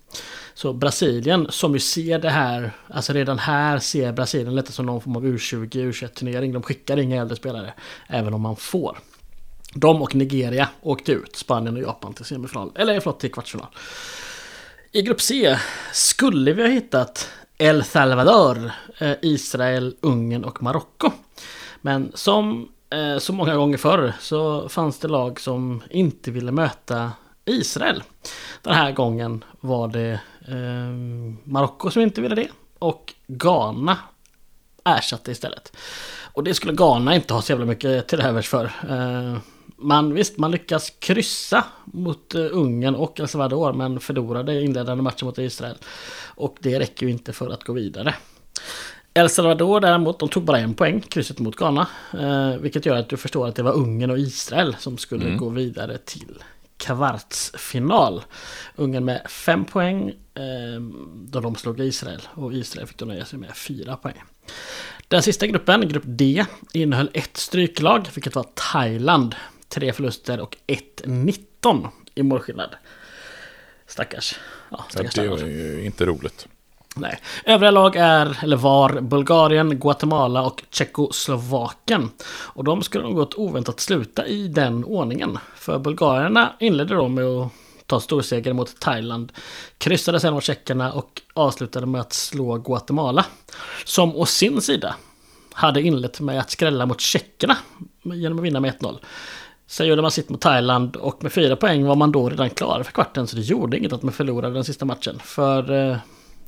[0.55, 5.01] Så Brasilien som ju ser det här, alltså redan här ser Brasilien lite som någon
[5.01, 6.52] form av U20, U21-turnering.
[6.52, 7.74] De skickar inga äldre spelare,
[8.09, 8.98] även om man får.
[9.74, 13.66] De och Nigeria åkte ut, Spanien och Japan till semifinal, eller förlåt till kvartsfinal.
[14.92, 15.59] I grupp C
[15.92, 17.28] skulle vi ha hittat
[17.59, 21.10] El Salvador, eh, Israel, Ungern och Marocko.
[21.80, 27.12] Men som eh, så många gånger förr så fanns det lag som inte ville möta
[27.44, 28.02] Israel.
[28.62, 30.90] Den här gången var det eh,
[31.44, 32.48] Marocko som inte ville det
[32.78, 33.98] och Ghana
[34.84, 35.76] ersatte istället.
[36.32, 38.64] Och det skulle Ghana inte ha så jävla mycket till övers för.
[38.64, 39.38] Eh,
[39.81, 45.27] man, visst, man lyckas kryssa mot eh, Ungern och El Salvador men förlorade inledande matchen
[45.27, 45.77] mot Israel.
[46.35, 48.15] Och det räcker ju inte för att gå vidare.
[49.15, 51.89] El Salvador däremot, de tog bara en poäng, krysset mot Ghana.
[52.12, 55.48] Eh, vilket gör att du förstår att det var Ungern och Israel som skulle gå
[55.48, 56.43] vidare till
[56.77, 58.23] kvartsfinal.
[58.77, 60.81] Ungern med fem poäng eh,
[61.15, 64.23] då de slog Israel och Israel fick då nöja sig med fyra poäng.
[65.09, 69.35] Den sista gruppen, grupp D, innehöll ett stryklag, vilket var Thailand.
[69.70, 72.74] Tre förluster och 1-19 i målskillnad.
[73.86, 74.34] Stackars.
[74.70, 76.47] Ja, Ja, stackars det är ju inte roligt.
[76.97, 77.20] Nej.
[77.44, 82.10] Övriga lag är, eller var, Bulgarien, Guatemala och Tjeckoslovakien.
[82.28, 85.38] Och de skulle nog gått oväntat sluta i den ordningen.
[85.55, 87.52] För bulgarierna inledde då med att
[87.86, 89.32] ta storseger mot Thailand.
[89.78, 93.26] Kryssade sen mot tjeckerna och avslutade med att slå Guatemala.
[93.84, 94.94] Som å sin sida
[95.52, 97.56] hade inlett med att skrälla mot tjeckerna
[98.02, 98.98] genom att vinna med 1-0.
[99.70, 102.82] Sen gjorde man sitt mot Thailand och med fyra poäng var man då redan klar
[102.82, 103.26] för kvarten.
[103.26, 105.18] Så det gjorde inget att man förlorade den sista matchen.
[105.24, 105.97] För eh,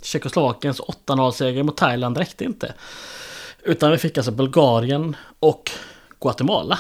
[0.03, 2.75] Tjeckoslovakiens 8-0-seger mot Thailand räckte inte.
[3.63, 5.71] Utan vi fick alltså Bulgarien och
[6.21, 6.79] Guatemala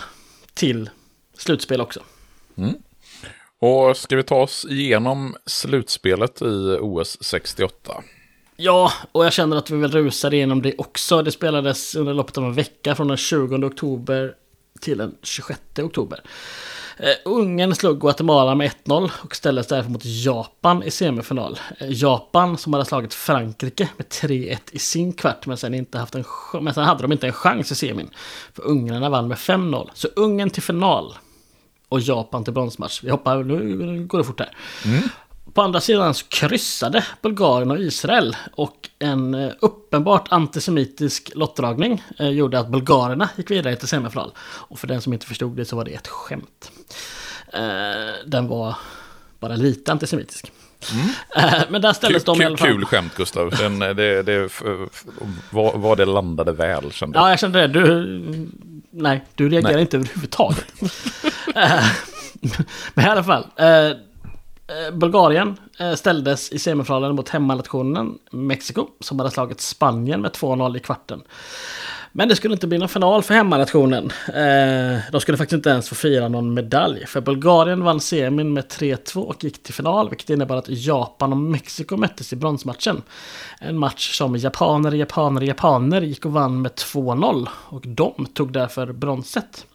[0.54, 0.90] till
[1.38, 2.00] slutspel också.
[2.56, 2.74] Mm.
[3.58, 8.02] Och ska vi ta oss igenom slutspelet i OS 68?
[8.56, 11.22] Ja, och jag känner att vi vill rusa igenom det också.
[11.22, 14.34] Det spelades under loppet av en vecka från den 20 oktober
[14.82, 16.20] till den 26 oktober.
[17.00, 21.58] Uh, Ungern slog Guatemala med 1-0 och ställdes därför mot Japan i semifinal.
[21.82, 26.14] Uh, Japan som hade slagit Frankrike med 3-1 i sin kvart men sen, inte haft
[26.14, 26.24] en,
[26.60, 28.10] men sen hade de inte en chans i semin.
[28.54, 29.90] För ungrarna vann med 5-0.
[29.94, 31.14] Så Ungern till final
[31.88, 33.04] och Japan till bronsmatch.
[33.04, 34.56] Vi hoppar, nu går det fort här.
[34.84, 35.02] Mm.
[35.54, 42.28] På andra sidan så kryssade Bulgarien och Israel och en eh, uppenbart antisemitisk lottdragning eh,
[42.28, 44.32] gjorde att bulgarerna gick vidare till semifinal.
[44.40, 46.70] Och för den som inte förstod det så var det ett skämt.
[47.52, 47.60] Eh,
[48.26, 48.76] den var
[49.40, 50.52] bara lite antisemitisk.
[50.92, 51.08] Mm.
[51.68, 52.68] Men där ställdes kul, de i alla fall.
[52.68, 53.50] Kul skämt Gustav.
[53.50, 54.50] Den, det, det,
[55.50, 57.26] var, var det landade väl kände jag.
[57.26, 57.66] Ja, jag kände det.
[57.66, 58.20] Du,
[58.90, 59.80] nej, du reagerar nej.
[59.80, 60.66] inte överhuvudtaget.
[62.94, 63.46] Men i alla fall.
[64.72, 70.76] Eh, Bulgarien eh, ställdes i semifinalen mot hemmanationen Mexiko som hade slagit Spanien med 2-0
[70.76, 71.22] i kvarten.
[72.12, 74.12] Men det skulle inte bli någon final för hemmanationen.
[74.28, 77.06] Eh, de skulle faktiskt inte ens få fira någon medalj.
[77.06, 80.08] För Bulgarien vann semin med 3-2 och gick till final.
[80.08, 83.02] Vilket innebar att Japan och Mexiko möttes i bronsmatchen.
[83.60, 87.48] En match som japaner, japaner, japaner gick och vann med 2-0.
[87.68, 89.66] Och de tog därför bronset.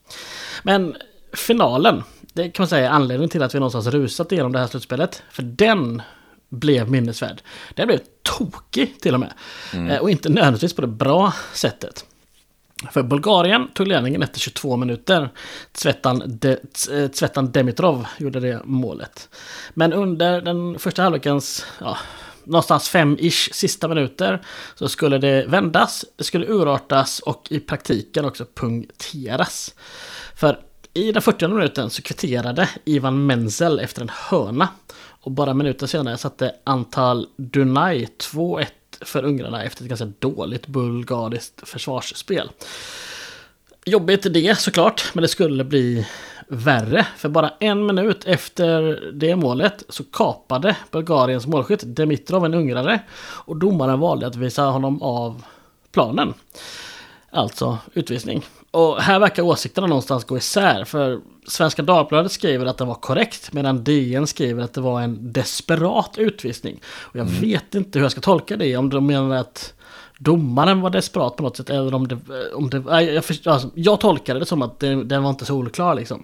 [0.63, 0.95] Men
[1.33, 2.03] finalen
[2.37, 5.23] det kan man säga är anledningen till att vi någonstans rusat igenom det här slutspelet.
[5.31, 6.01] För den
[6.49, 7.41] blev minnesvärd.
[7.75, 9.33] Den blev tokig till och med.
[9.73, 9.87] Mm.
[9.87, 12.05] Eh, och inte nödvändigtvis på det bra sättet.
[12.91, 15.29] För Bulgarien tog ledningen efter 22 minuter.
[15.71, 16.57] Tsvetan, De,
[17.35, 19.29] eh, Demitrov gjorde det målet.
[19.73, 21.97] Men under den första halvlekens, ja,
[22.43, 24.41] någonstans fem-ish sista minuter
[24.75, 29.75] så skulle det vändas, det skulle urartas och i praktiken också punkteras.
[30.35, 30.59] För
[30.97, 34.69] i den 40 minuten så kvitterade Ivan Menzel efter en hörna.
[35.21, 38.65] Och bara minuter senare satte antal Dunay 2-1
[39.01, 42.49] för ungrarna efter ett ganska dåligt bulgariskt försvarsspel.
[43.85, 46.07] Jobbigt det såklart, men det skulle bli
[46.47, 47.07] värre.
[47.17, 52.99] För bara en minut efter det målet så kapade Bulgariens målskytt Dimitrov en ungrare.
[53.19, 55.43] Och domaren valde att visa honom av
[55.91, 56.33] planen.
[57.31, 58.45] Alltså utvisning.
[58.71, 60.83] Och här verkar åsikterna någonstans gå isär.
[60.83, 63.53] För Svenska Dagbladet skriver att det var korrekt.
[63.53, 66.79] Medan DN skriver att det var en desperat utvisning.
[66.99, 67.41] Och jag mm.
[67.41, 68.77] vet inte hur jag ska tolka det.
[68.77, 69.73] Om de menar att
[70.17, 71.69] domaren var desperat på något sätt.
[71.69, 72.17] Eller om det...
[72.53, 75.95] Om det jag, förstår, alltså, jag tolkade det som att det, den var inte solklar
[75.95, 76.23] liksom.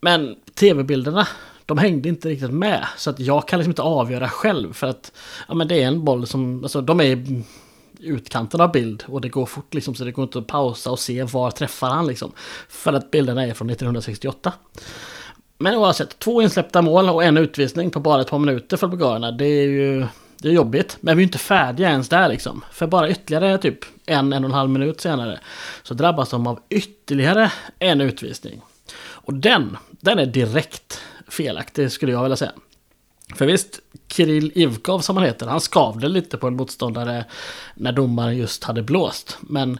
[0.00, 1.28] Men tv-bilderna,
[1.66, 2.86] de hängde inte riktigt med.
[2.96, 4.72] Så att jag kan liksom inte avgöra själv.
[4.72, 5.12] För att
[5.48, 6.62] ja, men det är en boll som...
[6.64, 7.42] Alltså, de är
[8.00, 10.98] utkanten av bild och det går fort liksom så det går inte att pausa och
[10.98, 12.32] se var träffar han liksom.
[12.68, 14.52] För att bilderna är från 1968.
[15.58, 19.32] Men oavsett, två insläppta mål och en utvisning på bara ett par minuter för bulgarerna.
[19.32, 20.06] Det är ju
[20.42, 20.96] det är jobbigt.
[21.00, 22.64] Men vi är inte färdiga ens där liksom.
[22.72, 25.40] För bara ytterligare typ en, en och en halv minut senare
[25.82, 28.62] så drabbas de av ytterligare en utvisning.
[29.00, 32.52] Och den, den är direkt felaktig skulle jag vilja säga.
[33.34, 37.24] För visst, Kirill Ivkov som han heter, han skavde lite på en motståndare
[37.74, 39.38] när domaren just hade blåst.
[39.40, 39.78] Men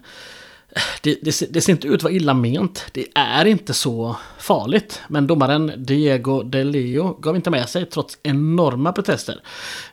[0.71, 2.85] eh, det, det, det, ser inte ut att vara illa ment.
[2.93, 5.01] Det är inte så farligt.
[5.09, 9.41] Men domaren Diego De Leo gav inte med sig trots enorma protester.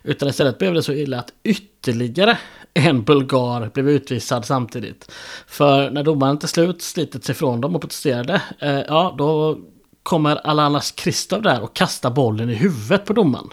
[0.02, 2.38] Utan istället blev det så illa att ytterligare
[2.74, 5.12] en bulgar blev utvisad samtidigt.
[5.46, 9.58] För när domaren till slut slitit sig från dem och protesterade, eh, ja då
[10.02, 13.48] kommer Alanas Kristov där och kastar bollen i huvudet på domaren.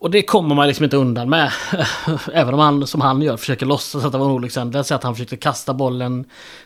[0.00, 1.52] Och det kommer man liksom inte undan med.
[2.32, 4.94] Även om han, som han gör, försöker låtsas att det var en olyckshändelse.
[4.94, 6.24] Att han försökte kasta bollen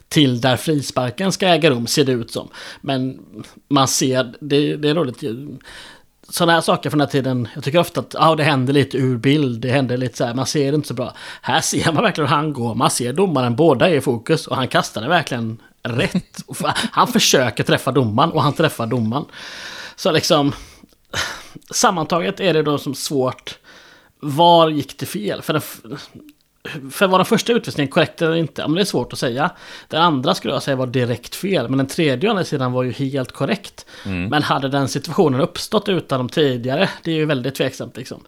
[0.09, 2.49] till där frisparken ska äga rum, ser det ut som.
[2.81, 3.19] Men
[3.69, 5.25] man ser, det, det är roligt.
[6.29, 8.97] Sådana här saker från den här tiden, jag tycker ofta att ah, det händer lite
[8.97, 11.15] ur bild, det händer lite så här, man ser det inte så bra.
[11.43, 14.57] Här ser man verkligen hur han går, man ser domaren, båda är i fokus och
[14.57, 16.45] han kastar det verkligen rätt.
[16.93, 19.25] Han försöker träffa domaren och han träffar domaren.
[19.97, 20.53] Så liksom...
[21.71, 23.59] Sammantaget är det då som svårt.
[24.21, 25.43] Var gick det fel?
[25.43, 25.99] För den,
[26.91, 28.63] för var den första utvisningen korrekt eller inte?
[28.63, 29.51] Ja, men det är svårt att säga.
[29.89, 32.83] Den andra skulle jag säga var direkt fel, men den tredje å andra sidan var
[32.83, 33.87] ju helt korrekt.
[34.07, 34.29] Mm.
[34.29, 36.89] Men hade den situationen uppstått utan de tidigare?
[37.03, 38.25] Det är ju väldigt tveksamt liksom.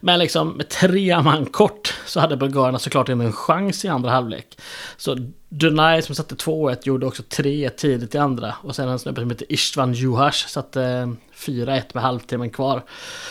[0.00, 4.10] Men liksom med tre man kort så hade bulgarerna såklart inte en chans i andra
[4.10, 4.58] halvlek.
[4.96, 5.16] Så
[5.48, 8.54] Dunay som satte 2-1 gjorde också 3-1 tidigt i andra.
[8.62, 12.82] Och sen en snubbe som heter Istvan Juhas satte 4-1 med halvtimmen kvar.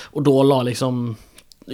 [0.03, 1.15] Och då la liksom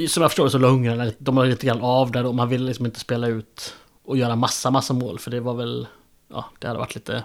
[0.08, 2.50] som jag förstår det så la ungrarna, de har lite grann av där och man
[2.50, 5.20] ville liksom inte spela ut och göra massa, massa mål.
[5.20, 5.88] För det var väl,
[6.28, 7.24] ja, det hade varit lite,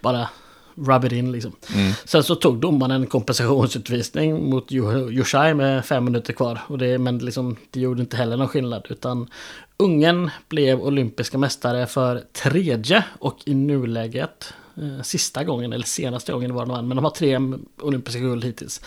[0.00, 0.28] bara
[0.74, 1.52] rub it in liksom.
[1.74, 1.92] Mm.
[2.04, 4.70] Sen så tog domaren en kompensationsutvisning mot
[5.10, 6.60] Jushai med fem minuter kvar.
[6.66, 8.86] Och det, men liksom, det gjorde inte heller någon skillnad.
[8.90, 9.28] Utan
[9.76, 14.54] Ungern blev olympiska mästare för tredje och i nuläget
[15.02, 16.88] sista gången, eller senaste gången var de vann.
[16.88, 17.38] Men de har tre
[17.82, 18.80] olympiska guld hittills.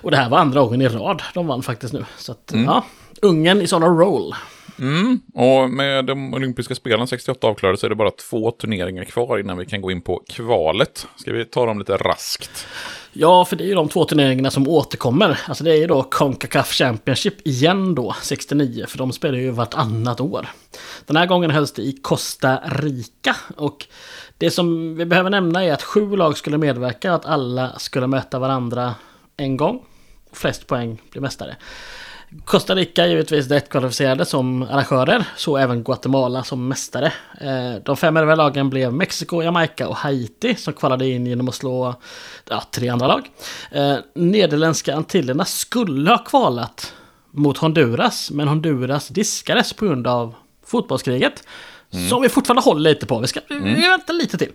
[0.00, 2.04] Och det här var andra gången i rad de vann faktiskt nu.
[2.16, 2.64] Så att, mm.
[2.64, 2.84] ja,
[3.22, 4.34] Ungern i sådana roll.
[4.78, 9.38] Mm, och med de olympiska spelen 68 avklarade så är det bara två turneringar kvar
[9.38, 11.06] innan vi kan gå in på kvalet.
[11.16, 12.66] Ska vi ta dem lite raskt?
[13.12, 15.40] Ja, för det är ju de två turneringarna som återkommer.
[15.46, 20.20] Alltså det är ju då Concacaf Championship igen då, 69, för de spelar ju vartannat
[20.20, 20.48] år.
[21.06, 23.86] Den här gången hölls det i Costa Rica och
[24.42, 28.06] det som vi behöver nämna är att sju lag skulle medverka och att alla skulle
[28.06, 28.94] möta varandra
[29.36, 29.82] en gång.
[30.32, 31.56] Flest poäng blir mästare.
[32.44, 37.12] Costa Rica givetvis rätt kvalificerade som arrangörer, så även Guatemala som mästare.
[37.40, 41.54] Eh, de fem övriga lagen blev Mexiko, Jamaica och Haiti som kvalade in genom att
[41.54, 41.94] slå
[42.48, 43.30] ja, tre andra lag.
[43.70, 46.94] Eh, nederländska Antillerna skulle ha kvalat
[47.30, 50.34] mot Honduras, men Honduras diskades på grund av
[50.66, 51.44] fotbollskriget.
[51.92, 52.08] Mm.
[52.08, 53.18] Som vi fortfarande håller lite på.
[53.18, 53.74] Vi ska mm.
[53.74, 54.52] vi vänta lite till.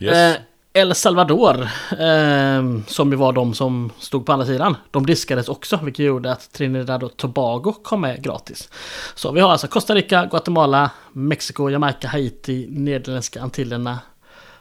[0.00, 0.16] Yes.
[0.16, 0.42] Eh,
[0.72, 1.68] El Salvador,
[1.98, 6.32] eh, som ju var de som stod på andra sidan, de diskades också, vilket gjorde
[6.32, 8.68] att Trinidad och Tobago kom med gratis.
[9.14, 13.98] Så vi har alltså Costa Rica, Guatemala, Mexiko, Jamaica, Haiti, Nederländska Antillerna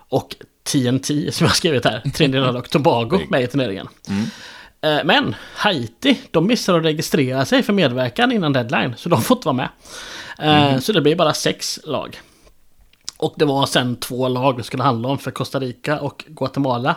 [0.10, 3.88] och TNT som jag har skrivit här, Trinidad och Tobago med i turneringen.
[4.07, 4.26] Mm.
[4.81, 9.38] Eh, men Haiti, de missade att registrera sig för medverkan innan deadline, så de får
[9.38, 9.69] inte vara med.
[10.39, 10.81] Mm.
[10.81, 12.19] Så det blir bara sex lag.
[13.19, 16.95] Och det var sen två lag det skulle handla om för Costa Rica och Guatemala.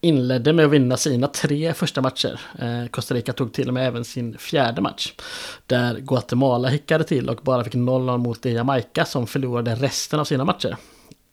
[0.00, 2.40] Inledde med att vinna sina tre första matcher.
[2.58, 5.12] Eh, Costa Rica tog till och med även sin fjärde match.
[5.66, 10.44] Där Guatemala hickade till och bara fick 0-0 mot Jamaica som förlorade resten av sina
[10.44, 10.76] matcher.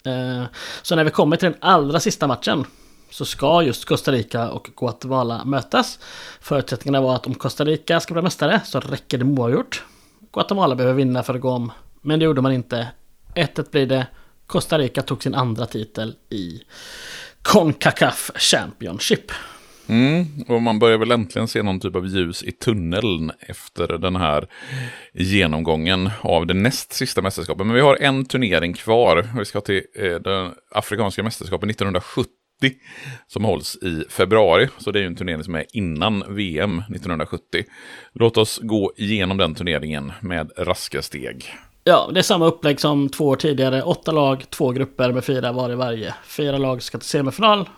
[0.05, 0.43] Eh,
[0.81, 2.65] så när vi kommer till den allra sista matchen
[3.09, 5.99] så ska just Costa Rica och Guatemala mötas.
[6.41, 9.83] Förutsättningarna var att om Costa Rica ska bli mästare så räcker det oavgjort.
[10.34, 12.88] Guatemala behöver vinna för att gå om, men det gjorde man inte.
[13.35, 14.07] 1-1 blir det.
[14.47, 16.61] Costa Rica tog sin andra titel i
[17.41, 19.31] Concacaf Championship.
[19.88, 24.15] Mm, och man börjar väl äntligen se någon typ av ljus i tunneln efter den
[24.15, 24.47] här
[25.14, 27.65] genomgången av det näst sista mästerskapet.
[27.65, 29.30] Men vi har en turnering kvar.
[29.38, 32.42] Vi ska till eh, det afrikanska mästerskapet 1970
[33.27, 34.68] som hålls i februari.
[34.77, 37.64] Så det är ju en turnering som är innan VM 1970.
[38.14, 41.53] Låt oss gå igenom den turneringen med raska steg.
[41.84, 43.81] Ja, det är samma upplägg som två år tidigare.
[43.81, 46.14] Åtta lag, två grupper med fyra var i varje.
[46.27, 47.69] Fyra lag ska till semifinal.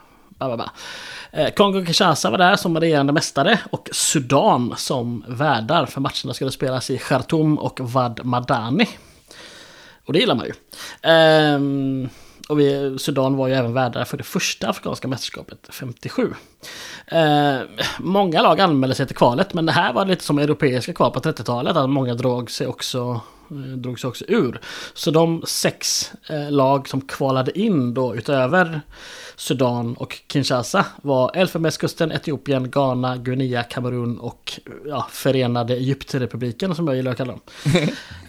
[1.32, 6.90] Eh, Kongo-Kinshasa var där som regerande mästare och Sudan som värdar för matcherna skulle spelas
[6.90, 8.88] i Khartoum och Wad Madani.
[10.06, 10.53] Och det gillar man ju.
[11.02, 12.10] Ehm,
[12.49, 16.34] och vi, Sudan var ju även värdar för det första afrikanska mästerskapet 57.
[17.07, 17.57] Eh,
[17.99, 21.19] många lag anmälde sig till kvalet, men det här var lite som europeiska kval på
[21.19, 24.59] 30-talet, att många drog sig också eh, drog sig också ur.
[24.93, 28.81] Så de sex eh, lag som kvalade in då utöver
[29.35, 36.95] Sudan och Kinshasa var Elfenbenskusten, Etiopien, Ghana, Guinea, Kamerun och ja, Förenade Egyptrepubliken som jag
[36.95, 37.41] gillar att kalla dem.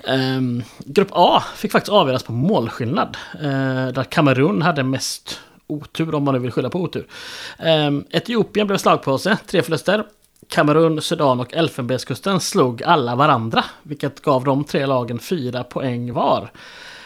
[0.08, 3.16] um, grupp A fick faktiskt avgöras på målskillnad.
[3.34, 7.06] Uh, där Kamerun hade mest otur om man nu vill skylla på otur.
[7.58, 10.04] Um, Etiopien blev slagpåse, tre förluster.
[10.48, 16.50] Kamerun, Sudan och Elfenbenskusten slog alla varandra, vilket gav de tre lagen fyra poäng var.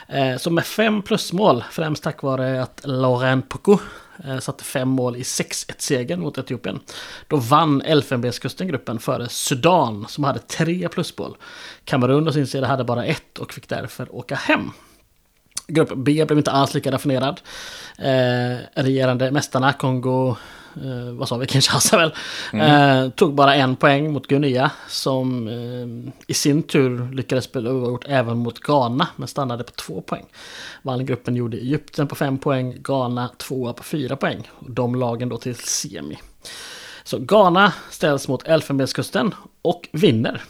[0.09, 3.79] Eh, så med fem plusmål, främst tack vare att Laurent Poko
[4.25, 6.81] eh, satte fem mål i 6-1-segern mot Etiopien.
[7.29, 11.37] Då vann Elfenbenskusten gruppen före Sudan som hade tre plusmål.
[11.85, 14.71] Kamerun å sin sida hade bara ett och fick därför åka hem.
[15.67, 17.41] Grupp B blev inte alls lika raffinerad.
[17.99, 20.37] Eh, regerande mästarna Kongo
[20.77, 22.15] eh, vad sa vi, Kinshasa väl,
[22.53, 23.05] mm.
[23.05, 28.05] eh, tog bara en poäng mot Guinea som eh, i sin tur lyckades spela oavgjort
[28.09, 30.25] även mot Ghana men stannade på två poäng.
[30.83, 34.51] Vallengruppen gjorde Egypten på fem poäng, Ghana tvåa på fyra poäng.
[34.61, 36.19] De lagen då till semi.
[37.05, 40.43] Så Ghana ställs mot Elfenbenskusten och vinner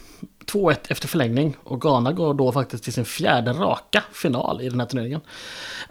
[0.45, 4.79] 2-1 efter förlängning och Ghana går då faktiskt till sin fjärde raka final i den
[4.79, 5.21] här turneringen.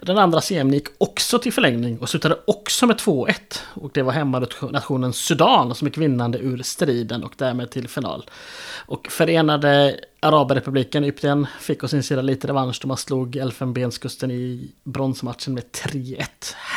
[0.01, 3.33] Den andra semin gick också till förlängning och slutade också med 2-1.
[3.73, 8.25] Och det var hemmanationen Sudan som gick vinnande ur striden och därmed till final.
[8.85, 14.71] Och Förenade Arabrepubliken, Egypten, fick å sin sida lite revansch då man slog Elfenbenskusten i
[14.83, 16.25] bronsmatchen med 3-1.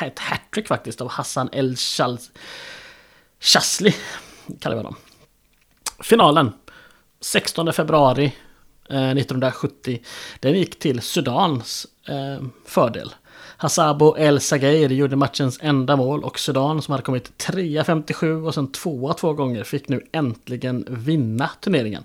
[0.02, 1.76] Ett hattrick faktiskt av Hassan El
[3.40, 3.94] Shazli,
[4.60, 4.96] kallar vi honom.
[6.02, 6.52] Finalen,
[7.24, 8.32] 16 februari
[8.90, 10.00] eh, 1970,
[10.40, 13.14] den gick till Sudans eh, fördel.
[13.56, 18.72] Hassabo El Sagair gjorde matchens enda mål och Sudan som hade kommit 3-57 och sen
[18.72, 22.04] 2 två gånger fick nu äntligen vinna turneringen.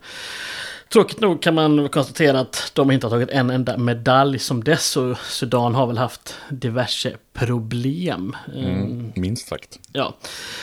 [0.89, 4.97] Tråkigt nog kan man konstatera att de inte har tagit en enda medalj som dess
[4.97, 8.35] och Sudan har väl haft diverse problem.
[8.55, 9.79] Mm, minst sagt.
[9.93, 10.15] Ja.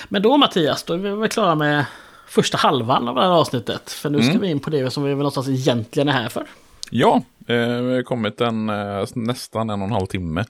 [0.09, 1.85] Men då Mattias, då är vi väl klara med
[2.27, 3.91] första halvan av det här avsnittet.
[3.91, 4.41] För nu ska mm.
[4.43, 6.47] vi in på det som vi väl någonstans egentligen är här för.
[6.91, 10.45] Ja, eh, vi har kommit en, eh, nästan en och en halv timme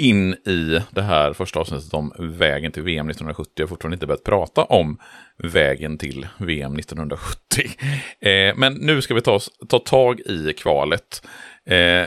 [0.00, 3.52] in i det här första avsnittet om vägen till VM 1970.
[3.54, 4.98] Jag har fortfarande inte börjat prata om
[5.36, 7.64] vägen till VM 1970.
[8.20, 11.26] Eh, men nu ska vi ta, ta tag i kvalet.
[11.66, 12.06] Eh,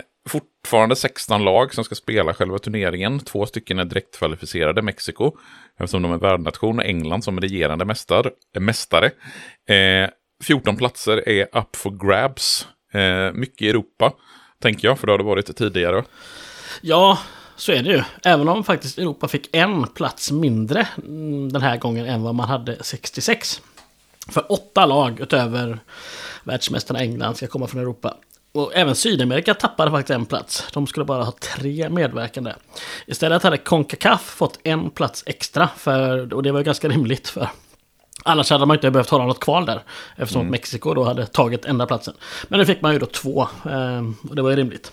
[0.64, 3.20] fortfarande 16 lag som ska spela själva turneringen.
[3.20, 5.32] Två stycken är direktkvalificerade, Mexiko,
[5.80, 9.12] eftersom de är värdnation, och England som regerande mästar, mästare.
[9.70, 10.10] Eh,
[10.44, 12.68] 14 platser är up for grabs.
[12.94, 14.14] Eh, mycket i Europa,
[14.62, 16.04] tänker jag, för det har det varit tidigare.
[16.82, 17.18] Ja,
[17.56, 18.02] så är det ju.
[18.24, 22.50] Även om faktiskt Europa fick en plats mindre mm, den här gången än vad man
[22.50, 23.62] hade 66.
[24.28, 25.80] För åtta lag utöver
[26.44, 28.18] världsmästarna England ska komma från Europa.
[28.54, 30.68] Och även Sydamerika tappade faktiskt en plats.
[30.74, 32.54] De skulle bara ha tre medverkande.
[33.06, 35.70] Istället hade Concacaf fått en plats extra.
[35.78, 37.28] För, och det var ganska rimligt.
[37.28, 37.50] för
[38.26, 39.84] Annars hade man inte behövt ha något kval där.
[40.16, 40.52] Eftersom mm.
[40.52, 42.14] Mexiko då hade tagit enda platsen.
[42.48, 43.42] Men nu fick man ju då två.
[43.42, 44.92] Eh, och det var ju rimligt.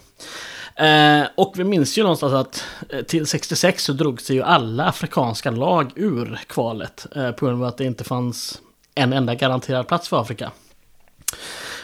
[0.77, 4.85] Eh, och vi minns ju någonstans att eh, till 66 så drog sig ju alla
[4.85, 7.07] afrikanska lag ur kvalet.
[7.17, 8.61] Eh, på grund av att det inte fanns
[8.95, 10.51] en enda garanterad plats för Afrika.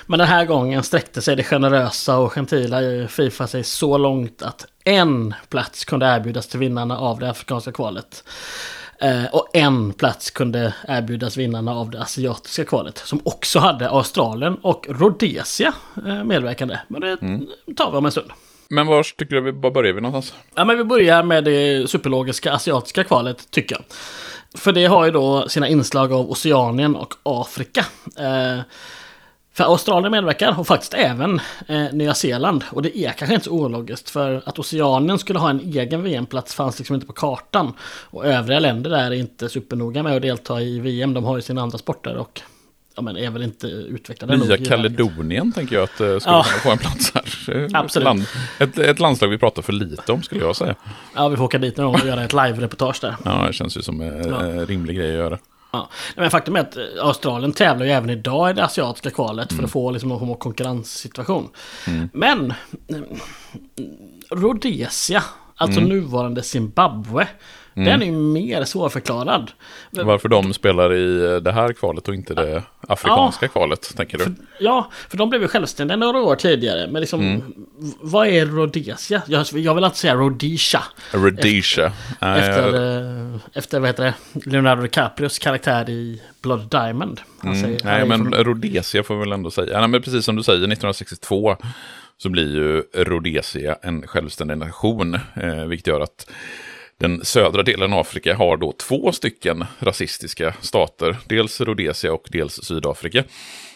[0.07, 4.43] Men den här gången sträckte sig det generösa och gentila i Fifa sig så långt
[4.43, 8.25] att en plats kunde erbjudas till vinnarna av det afrikanska kvalet.
[9.01, 12.99] Eh, och en plats kunde erbjudas vinnarna av det asiatiska kvalet.
[12.99, 15.75] Som också hade Australien och Rhodesia
[16.07, 16.79] eh, medverkande.
[16.89, 17.47] Men det mm.
[17.77, 18.31] tar vi om en stund.
[18.69, 20.43] Men var tycker du vi, börjar vi någonstans?
[20.55, 23.85] Ja, men vi börjar med det superlogiska asiatiska kvalet, tycker jag.
[24.61, 27.85] För det har ju då sina inslag av Oceanien och Afrika.
[28.19, 28.61] Eh,
[29.57, 32.65] för Australien medverkar och faktiskt även eh, Nya Zeeland.
[32.71, 36.55] Och det är kanske inte så ologiskt för att Oceanien skulle ha en egen VM-plats
[36.55, 37.73] fanns liksom inte på kartan.
[37.83, 41.15] Och övriga länder där är inte supernoga med att delta i VM.
[41.15, 42.41] De har ju sina andra sporter och
[42.97, 46.43] ja, men är väl inte utvecklade Nya Kaledonien tänker jag att uh, skulle ja.
[46.43, 47.69] kunna få en plats här.
[47.75, 47.97] Absolut.
[47.97, 48.27] Ett, land,
[48.59, 50.75] ett, ett, landslag vi pratar för lite om skulle jag säga.
[51.15, 53.17] Ja, vi får åka dit någon gång och göra ett live-reportage där.
[53.25, 54.65] Ja, det känns ju som en ja.
[54.67, 55.39] rimlig grej att göra.
[55.77, 55.89] Ja.
[56.17, 59.59] Men faktum är att Australien tävlar ju även idag i det asiatiska kvalet mm.
[59.59, 61.49] för att få liksom någon konkurrenssituation.
[61.87, 62.09] Mm.
[62.13, 62.55] Men
[62.89, 63.05] mm,
[64.31, 65.23] Rhodesia,
[65.57, 65.93] alltså mm.
[65.93, 67.29] nuvarande Zimbabwe,
[67.77, 67.89] Mm.
[67.89, 69.51] Den är ju mer svårförklarad.
[69.91, 74.25] Varför de spelar i det här kvalet och inte det afrikanska ja, kvalet, tänker du?
[74.25, 76.89] För, ja, för de blev ju självständiga några år tidigare.
[76.91, 77.43] Men liksom, mm.
[78.01, 79.23] vad är Rhodesia?
[79.27, 80.83] Jag, jag vill inte säga Rhodesia.
[81.13, 81.93] Rhodesia.
[82.21, 82.75] Efter, efter,
[83.35, 87.21] äh, efter, vad heter det, Leonardo DiCaprios karaktär i Blood Diamond.
[87.43, 87.63] Mm.
[87.63, 88.35] Säger, Nej, men från...
[88.35, 89.81] Rhodesia får vi väl ändå säga.
[89.81, 91.57] Nej, men precis som du säger, 1962
[92.19, 95.15] så blir ju Rhodesia en självständig nation.
[95.15, 96.31] Eh, vilket gör att
[96.99, 101.17] den södra delen av Afrika har då två stycken rasistiska stater.
[101.29, 103.25] Dels Rhodesia och dels Sydafrika.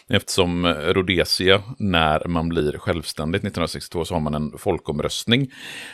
[0.07, 5.41] Eftersom Rhodesia, när man blir självständigt 1962, så har man en folkomröstning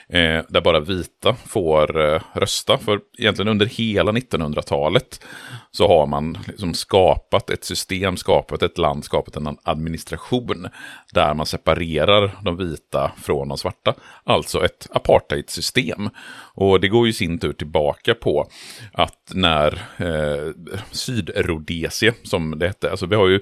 [0.10, 2.78] eh, där bara vita får eh, rösta.
[2.78, 5.26] För egentligen under hela 1900-talet
[5.72, 10.68] så har man liksom skapat ett system, skapat ett land, skapat en administration
[11.14, 13.94] där man separerar de vita från de svarta.
[14.24, 16.10] Alltså ett apartheidsystem.
[16.54, 18.50] Och det går ju sin tur tillbaka på
[18.94, 20.54] att när eh,
[20.92, 23.40] Sydrhodesia, som det hette, alltså vi har ju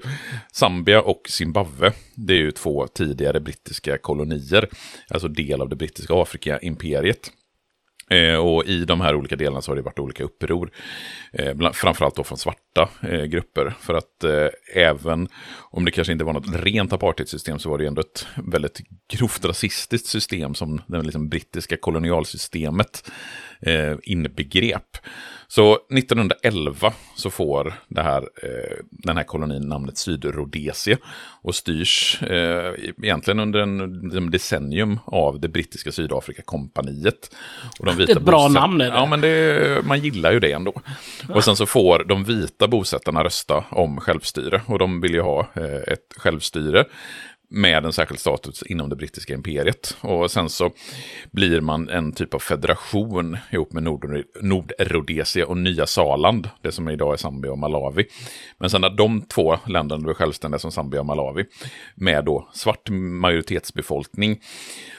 [0.66, 4.68] Zambia och Zimbabwe, det är ju två tidigare brittiska kolonier,
[5.08, 7.30] alltså del av det brittiska Afrika-imperiet.
[8.10, 10.70] Eh, och i de här olika delarna så har det varit olika uppror.
[11.32, 13.74] Eh, bland, framförallt då från svarta eh, grupper.
[13.80, 15.28] För att eh, även
[15.70, 18.80] om det kanske inte var något rent apartheidsystem så var det ändå ett väldigt
[19.12, 23.10] grovt rasistiskt system som det liksom brittiska kolonialsystemet
[23.60, 24.98] eh, inbegrep.
[25.48, 30.96] Så 1911 så får här, eh, den här kolonin namnet Sydrhodesia
[31.42, 33.80] och styrs eh, egentligen under en,
[34.16, 37.34] en decennium av det brittiska Sydafrikakompaniet.
[37.78, 38.96] Och de vita det är ett bra namn är det.
[38.96, 40.72] Ja, men det, man gillar ju det ändå.
[41.28, 45.40] Och sen så får de vita bosättarna rösta om självstyre och de vill ju ha
[45.54, 46.84] eh, ett självstyre
[47.56, 49.96] med en särskild status inom det brittiska imperiet.
[50.00, 50.70] Och sen så
[51.30, 53.82] blir man en typ av federation ihop med
[54.42, 58.04] Nordrhodesia och Nya Saland, det som idag är Zambia och Malawi.
[58.58, 61.44] Men sen när de två länderna blev självständiga som Zambia och Malawi,
[61.94, 64.40] med då svart majoritetsbefolkning,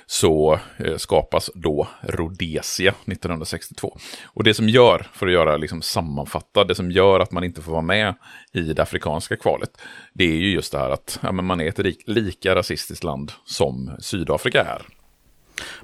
[0.08, 3.98] så eh, skapas då Rhodesia 1962.
[4.26, 7.62] Och det som gör, för att göra liksom sammanfatta, det som gör att man inte
[7.62, 8.16] får vara med
[8.54, 9.70] i det afrikanska kvalet,
[10.14, 13.92] det är ju just det här att ja, man är ett lika rasistiskt land som
[14.00, 14.82] Sydafrika är.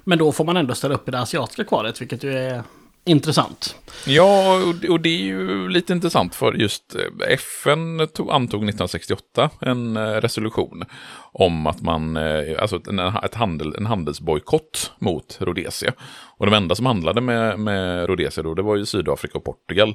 [0.04, 2.62] Men då får man ändå ställa upp i det asiatiska kvalet, vilket ju är
[3.04, 3.76] intressant.
[4.06, 4.58] Ja,
[4.88, 10.02] och det är ju lite intressant för just eh, FN tog, antog 1968 en eh,
[10.02, 10.84] resolution
[11.32, 15.92] om att man, eh, alltså en, ett handel, en handelsbojkott mot Rhodesia.
[16.36, 19.94] Och de enda som handlade med, med Rhodesia då, det var ju Sydafrika och Portugal.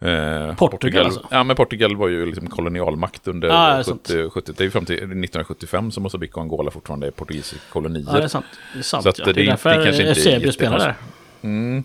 [0.00, 1.26] Portugal, Portugal alltså?
[1.30, 4.96] Ja, men Portugal var ju liksom kolonialmakt under ah, 70, 70, det är fram till
[4.96, 8.04] 1975 som Mozambique och Angola fortfarande är portugisiska kolonier.
[8.06, 8.46] Ja, det är sant.
[8.72, 9.24] Det är sant, så ja.
[9.24, 10.94] det, det är därför Eusebio spelar där.
[11.42, 11.84] Mm.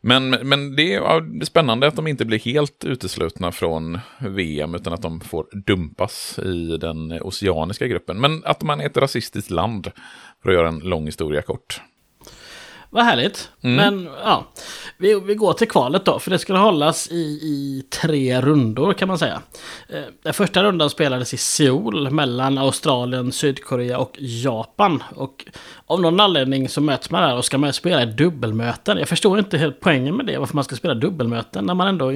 [0.00, 5.02] Men, men det, är, spännande att de inte blir helt uteslutna från VM, utan att
[5.02, 8.20] de får dumpas i den oceaniska gruppen.
[8.20, 9.90] Men att man är ett rasistiskt land,
[10.42, 11.80] för att göra en lång historia kort.
[12.92, 13.50] Vad härligt.
[13.60, 13.76] Mm.
[13.76, 14.46] Men ja,
[14.96, 16.18] vi, vi går till kvalet då.
[16.18, 19.42] För det skulle hållas i, i tre rundor kan man säga.
[19.88, 25.02] Eh, den första rundan spelades i Seoul mellan Australien, Sydkorea och Japan.
[25.16, 25.46] Och
[25.86, 28.98] av någon anledning så möts man där och ska man spela dubbelmöten.
[28.98, 30.38] Jag förstår inte helt poängen med det.
[30.38, 32.10] Varför man ska spela dubbelmöten när man ändå...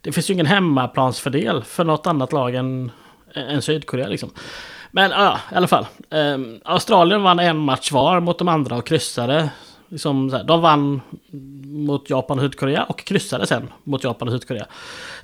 [0.00, 2.90] Det finns ju ingen hemmaplansfördel för något annat lag än,
[3.34, 4.30] än Sydkorea liksom.
[4.90, 5.86] Men ja, i alla fall.
[6.10, 9.50] Eh, Australien vann en match var mot de andra och kryssade.
[9.92, 11.00] Liksom, här, de vann
[11.64, 14.66] mot Japan och Sydkorea och kryssade sen mot Japan och Sydkorea.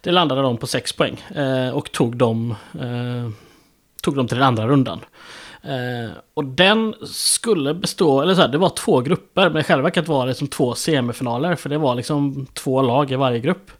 [0.00, 3.30] Det landade de på 6 poäng eh, och tog dem, eh,
[4.02, 5.00] tog dem till den andra rundan.
[5.62, 9.82] Eh, och den skulle bestå, eller så här, det var två grupper, men i själva
[9.82, 13.70] verket var det som två semifinaler, för det var liksom två lag i varje grupp.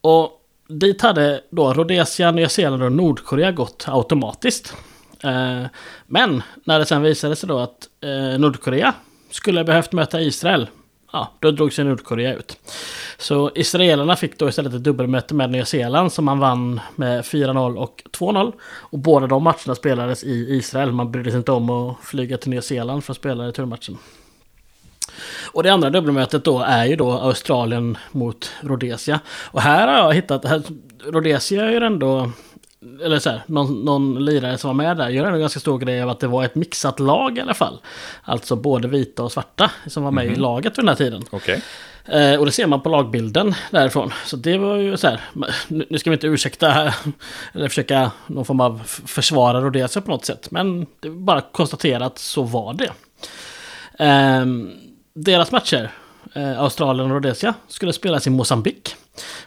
[0.00, 0.30] Och
[0.68, 4.74] dit hade då Rhodesia, Nya Zeeland och Nordkorea gått automatiskt.
[5.22, 5.64] Eh,
[6.06, 8.94] men när det sen visade sig då att eh, Nordkorea
[9.38, 10.66] skulle behövt möta Israel,
[11.12, 12.58] ja, då drog sig Nordkorea ut.
[13.18, 17.76] Så israelerna fick då istället ett dubbelmöte med Nya Zeeland som man vann med 4-0
[17.76, 18.52] och 2-0.
[18.62, 20.92] Och båda de matcherna spelades i Israel.
[20.92, 23.98] Man brydde sig inte om att flyga till Nya Zeeland för att spela returmatchen.
[25.52, 29.20] Och det andra dubbelmötet då är ju då Australien mot Rhodesia.
[29.28, 30.62] Och här har jag hittat, här,
[31.04, 32.32] Rhodesia är ju ändå
[32.80, 36.02] eller så här, någon, någon lirare som var med där gör en ganska stor grej
[36.02, 37.80] av att det var ett mixat lag i alla fall.
[38.22, 40.36] Alltså både vita och svarta som var med mm -hmm.
[40.36, 40.42] i mhm.
[40.42, 41.24] laget vid den här tiden.
[41.30, 41.60] Okay.
[42.04, 44.12] Eh, och det ser man på lagbilden därifrån.
[44.24, 45.20] Så det var ju så här,
[45.68, 46.94] nu ska vi inte ursäkta
[47.52, 50.50] eller försöka någon form av försvara Rhodesia på något sätt.
[50.50, 52.90] Men det är bara konstatera att så var det.
[54.04, 54.46] Eh,
[55.14, 55.90] deras matcher,
[56.34, 58.94] eh, Australien och Rhodesia, skulle spelas i Mosambik.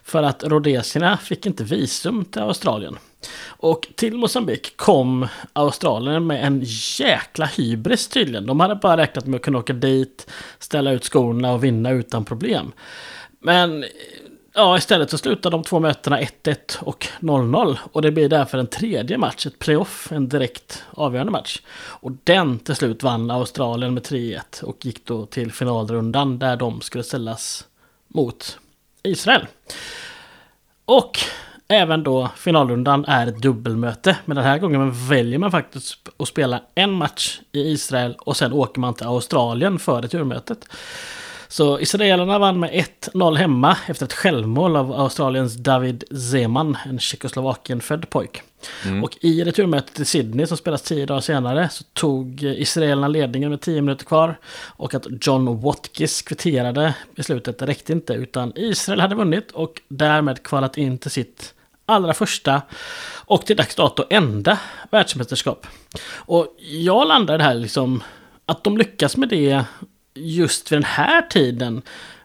[0.04, 2.98] För att rhodesierna fick inte visum till Australien.
[3.46, 6.62] Och till Mosambik kom Australien med en
[7.00, 8.46] jäkla hybris tydligen.
[8.46, 12.26] De hade bara räknat med att kunna åka dit, ställa ut skorna och vinna utan
[12.26, 12.72] problem.
[13.40, 13.86] Men
[14.54, 17.78] ja, istället så slutar de två mötena 1-1 och 0-0.
[17.92, 21.62] Och det blir därför en tredje match, ett playoff, en direkt avgörande match.
[21.74, 26.82] Och den till slut vann Australien med 3-1 och gick då till finalrundan där de
[26.82, 27.68] skulle ställas
[28.08, 28.60] mot
[29.04, 29.48] Israel.
[30.86, 31.20] Och
[31.72, 34.18] även då finalrundan är ett dubbelmöte.
[34.26, 38.54] Men den här gången väljer man faktiskt att spela en match i Israel och sen
[38.54, 40.66] åker man till Australien för returmötet.
[41.52, 48.10] Så israelerna vann med 1-0 hemma efter ett självmål av Australiens David Zeman, en Tjeckoslovakien-född
[48.10, 48.42] pojk.
[48.86, 49.04] Mm.
[49.04, 53.62] Och i returmötet i Sydney som spelas tio dagar senare så tog israelerna ledningen med
[53.62, 54.40] tio minuter kvar.
[54.68, 60.78] Och att John Watkis kvitterade beslutet räckte inte utan Israel hade vunnit och därmed kvalat
[60.78, 61.54] in till sitt
[61.92, 62.62] allra första
[63.26, 64.60] och till dags dato enda
[64.92, 65.68] världsmästerskap.
[66.14, 68.04] Och jag landade här liksom
[68.46, 69.66] att de lyckas med det
[70.14, 71.82] just vid den här tiden.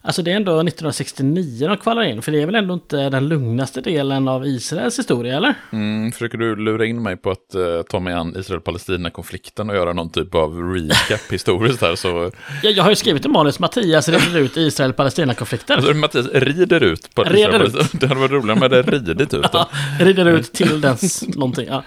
[0.07, 3.29] Alltså det är ändå 1969 de kvalar in, för det är väl ändå inte den
[3.29, 5.55] lugnaste delen av Israels historia, eller?
[5.73, 9.93] Mm, försöker du lura in mig på att uh, ta mig an Israel-Palestina-konflikten och göra
[9.93, 12.31] någon typ av recap historiskt här så...
[12.63, 15.77] Ja, jag har ju skrivit en manus, Mattias rider ut Israel-Palestina-konflikten.
[15.77, 17.91] Alltså Mattias rider ut på ut.
[18.01, 19.47] Det hade varit roligare med det ridit ut.
[19.53, 19.69] ja,
[20.01, 21.85] rider ut till dens någonting, ja.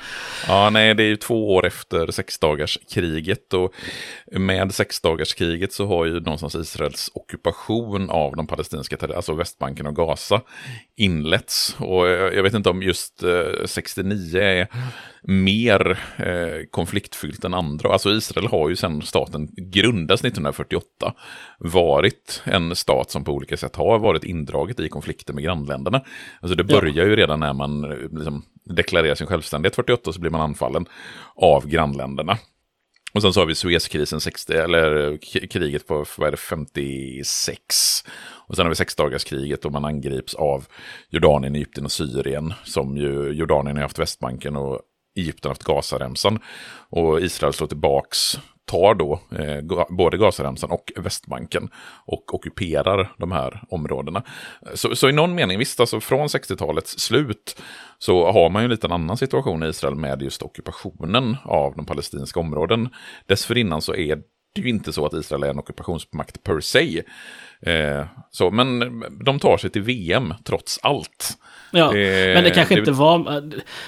[0.48, 3.74] Ja, nej, det är ju två år efter sexdagarskriget och
[4.32, 10.42] med sexdagarskriget så har ju någonstans Israels ockupation av de palestinska, alltså Västbanken och Gaza
[10.96, 11.76] inletts.
[11.80, 14.68] Och eh, jag vet inte om just eh, 69 är
[15.24, 17.90] mer eh, konfliktfyllt än andra.
[17.90, 21.14] Alltså Israel har ju sedan staten grundades 1948
[21.60, 26.02] varit en stat som på olika sätt har varit indraget i konflikter med grannländerna.
[26.42, 27.04] Alltså det börjar ja.
[27.04, 27.82] ju redan när man
[28.12, 30.86] liksom, deklarerar sin självständighet 48 så blir man anfallen
[31.36, 32.38] av grannländerna.
[33.14, 35.18] Och sen så har vi Suezkrisen 60, eller
[35.48, 38.04] kriget på vad är det, 56.
[38.48, 40.66] Och sen har vi sexdagarskriget och man angrips av
[41.10, 42.54] Jordanien, Egypten och Syrien.
[42.64, 44.82] Som ju Jordanien har haft Västbanken och
[45.20, 46.40] Egypten haft Gazaremsan.
[46.90, 48.38] Och Israel slår tillbaks
[48.70, 51.70] tar då eh, både Gazaremsan och Västbanken
[52.06, 54.24] och ockuperar de här områdena.
[54.74, 57.62] Så, så i någon mening, visst, alltså från 60-talets slut
[57.98, 61.86] så har man ju en liten annan situation i Israel med just ockupationen av de
[61.86, 62.90] palestinska områden.
[63.28, 64.20] Dessförinnan så är
[64.60, 67.04] det ju inte så att Israel är en ockupationsmakt per se.
[67.62, 71.38] Eh, så, men de tar sig till VM trots allt.
[71.72, 73.44] Ja, eh, men det kanske det, inte var...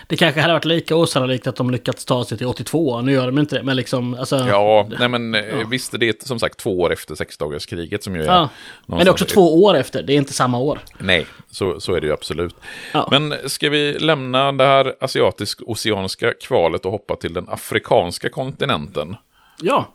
[0.07, 3.02] Det kanske hade varit lika osannolikt att de lyckats ta sig till 82.
[3.02, 4.14] Nu gör de inte det, men liksom...
[4.14, 5.68] Alltså, ja, nej men eh, ja.
[5.69, 8.26] visst, det är som sagt två år efter sexdagarskriget som ju är...
[8.26, 8.49] Ja.
[8.85, 10.80] Men det är också två år efter, det är inte samma år.
[10.98, 12.56] Nej, så, så är det ju absolut.
[12.93, 13.07] Ja.
[13.11, 19.15] Men ska vi lämna det här asiatisk-oceanska kvalet och hoppa till den afrikanska kontinenten?
[19.64, 19.94] Ja,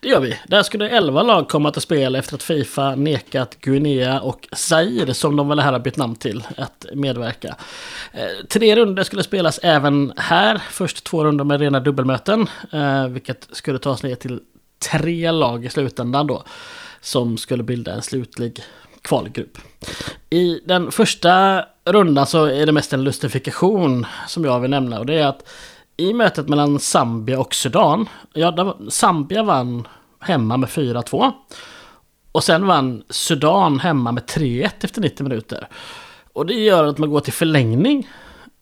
[0.00, 0.38] det gör vi.
[0.46, 5.36] Där skulle 11 lag komma till spel efter att Fifa nekat Guinea och Zaire, som
[5.36, 7.56] de väl här har bytt namn till, att medverka.
[8.12, 10.62] Eh, tre runder skulle spelas även här.
[10.70, 14.40] Först två runder med rena dubbelmöten, eh, vilket skulle tas ner till
[14.90, 16.44] tre lag i slutändan då,
[17.00, 18.62] som skulle bilda en slutlig
[19.02, 19.58] kvalgrupp.
[20.30, 25.06] I den första rundan så är det mest en lustifikation som jag vill nämna och
[25.06, 25.48] det är att
[26.00, 29.88] i mötet mellan Zambia och Sudan, ja, Zambia vann
[30.20, 31.32] hemma med 4-2.
[32.32, 35.68] Och sen vann Sudan hemma med 3-1 efter 90 minuter.
[36.32, 38.08] Och det gör att man går till förlängning.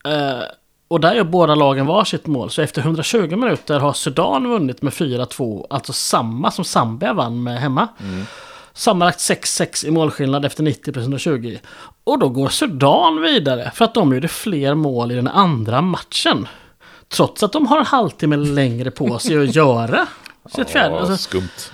[0.05, 0.43] Eh,
[0.89, 2.51] och där gör båda lagen varsitt mål.
[2.51, 5.67] Så efter 120 minuter har Sudan vunnit med 4-2.
[5.71, 7.89] Alltså samma som Zambia vann med hemma.
[8.01, 8.25] Mm.
[8.73, 11.59] Sammanlagt 6-6 i målskillnad efter 90 plus 120.
[12.05, 16.49] Och då går Sudan vidare för att de gjorde fler mål i den andra matchen.
[17.09, 20.07] Trots att de har en halvtimme längre på sig att göra
[20.55, 20.95] sitt fjärde.
[20.95, 21.73] Ja, alltså, skumt.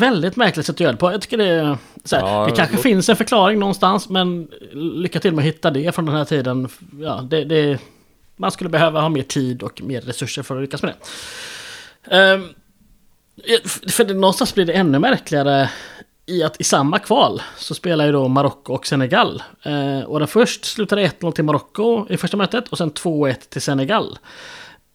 [0.00, 1.12] Väldigt märkligt sätt att göra det på.
[1.12, 1.64] Jag tycker det är...
[1.64, 1.78] Här,
[2.10, 2.82] ja, det kanske då...
[2.82, 6.68] finns en förklaring någonstans, men lycka till med att hitta det från den här tiden.
[7.00, 7.78] Ja, det, det,
[8.36, 12.34] man skulle behöva ha mer tid och mer resurser för att lyckas med det.
[12.34, 12.48] Um,
[13.88, 15.70] för det, någonstans blir det ännu märkligare
[16.26, 19.42] i att i samma kval så spelar ju då Marocko och Senegal.
[19.62, 23.62] Eh, och den först slutade 1-0 till Marocko i första mötet och sen 2-1 till
[23.62, 24.18] Senegal.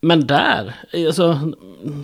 [0.01, 1.39] Men där, eh, alltså,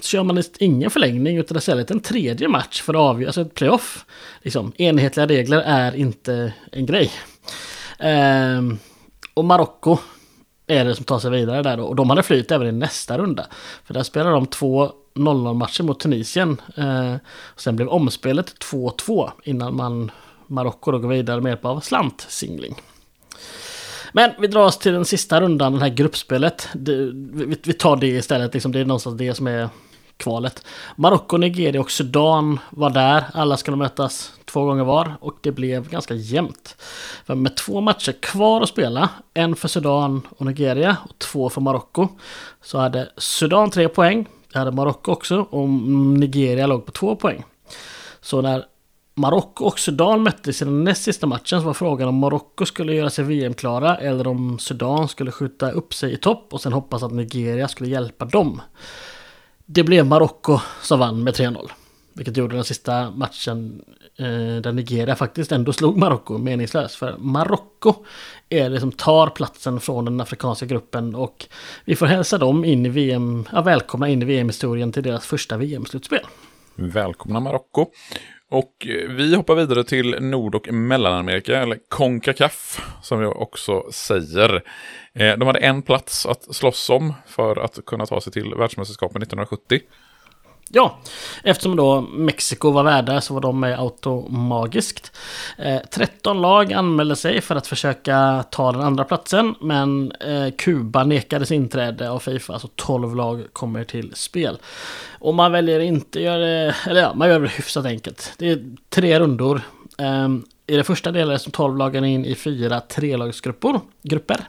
[0.02, 4.06] kör man ingen förlängning utan istället en tredje match för att avgöra, alltså ett playoff.
[4.42, 7.12] Liksom, enhetliga regler är inte en grej.
[8.00, 8.62] Eh,
[9.34, 9.98] och Marocko
[10.68, 11.84] är det som tar sig vidare där då.
[11.84, 13.46] Och de hade flyt även i nästa runda.
[13.86, 16.62] För där spelar de två 0-0 matchen mot Tunisien.
[16.78, 17.16] Eh,
[17.56, 20.12] sen blev omspelet 2-2 innan man
[20.48, 22.82] Marocko då går vidare med hjälp av slantsingling.
[24.14, 26.68] Men vi drar oss till den sista rundan, det här gruppspelet.
[26.74, 29.70] Det, vi, vi, tar det istället, liksom, det är någonstans det som är
[30.18, 30.66] kvalet.
[30.96, 33.24] Marocko, Nigeria och Sudan var där.
[33.34, 36.76] Alla skulle mötas två gånger var och det blev ganska jämnt.
[37.26, 41.62] För med två matcher kvar att spela, en för Sudan och Nigeria och två för
[41.62, 42.08] Marocko,
[42.62, 47.44] så hade Sudan tre poäng, det hade Marocko också och Nigeria låg på två poäng.
[48.22, 48.66] Så när
[49.16, 52.94] Marocko och Sudan möttes i den näst sista matchen så var frågan om Marocko skulle
[52.94, 57.04] göra sig VM-klara eller om Sudan skulle skjuta upp sig i topp och sen hoppas
[57.04, 58.62] att Nigeria skulle hjälpa dem.
[59.66, 61.70] Det blev Marocko som vann med 3-0.
[62.14, 63.82] Vilket gjorde den sista matchen
[64.18, 66.96] eh, där Nigeria faktiskt ändå slog Marocko meningslös.
[66.96, 67.94] För Marocko
[68.52, 71.46] är det som tar platsen från den afrikanska gruppen och
[71.86, 75.58] vi får hälsa dem in i VM, ja, välkomna in i VM-historien till deras första
[75.58, 76.26] VM-slutspel.
[76.76, 77.86] Välkomna Marocko.
[78.50, 84.64] Och eh, vi hoppar vidare till Nord och Mellanamerika, eller Concacaf, som jag också säger.
[85.14, 89.22] Eh, de hade en plats att slåss om för att kunna ta sig till världsmästerskapen
[89.22, 89.80] 1970.
[90.74, 91.00] Ja,
[91.44, 95.18] eftersom då Mexiko var värdar så var de med automagiskt.
[95.58, 101.04] Eh, 13 lag anmälde sig för att försöka ta den andra platsen, men eh, Kuba
[101.04, 104.58] nekades inträde av Fifa, så 12 lag kommer till spel.
[105.20, 108.34] Och man väljer inte göra det, eller ja, man gör det hyfsat enkelt.
[108.38, 109.62] Det är tre rundor.
[109.98, 110.30] Eh,
[110.68, 113.80] I det första delen de 12 lagen in i fyra trelagsgrupper.
[114.04, 114.40] Grupper.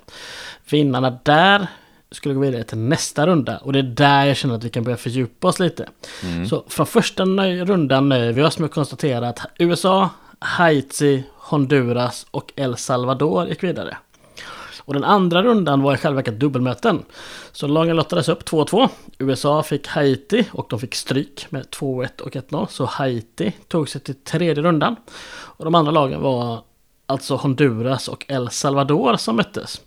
[0.70, 1.66] Vinnarna där
[2.12, 3.59] skulle gå vidare till nästa runda.
[3.59, 5.89] Och det är där jag känner att vi kan börja fördjupa oss lite.
[6.22, 6.48] Mm.
[6.48, 12.52] Så från första rundan nöjer vi oss med att konstatera att USA, Haiti, Honduras och
[12.56, 13.97] El Salvador gick vidare.
[14.84, 17.02] Och den andra rundan var i själva verket dubbelmöten.
[17.52, 18.89] Så lagen lottades upp 2-2.
[19.18, 22.66] USA fick Haiti och de fick stryk med 2-1 och 1-0.
[22.66, 24.97] Så Haiti tog sig till tredje rundan.
[25.30, 26.62] Och de andra lagen var
[27.06, 29.80] alltså Honduras och El Salvador som möttes.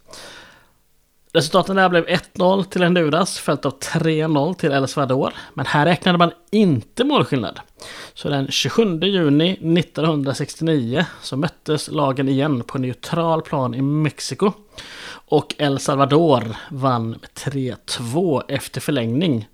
[1.35, 5.33] Resultaten där blev 1-0 till Honduras följt av 3-0 till El Salvador.
[5.53, 7.59] Men här räknade man inte målskillnad.
[8.13, 14.51] Så den 27 juni 1969 så möttes lagen igen på neutral plan i Mexiko.
[15.27, 17.29] Och El Salvador vann med
[17.87, 19.47] 3-2 efter förlängning.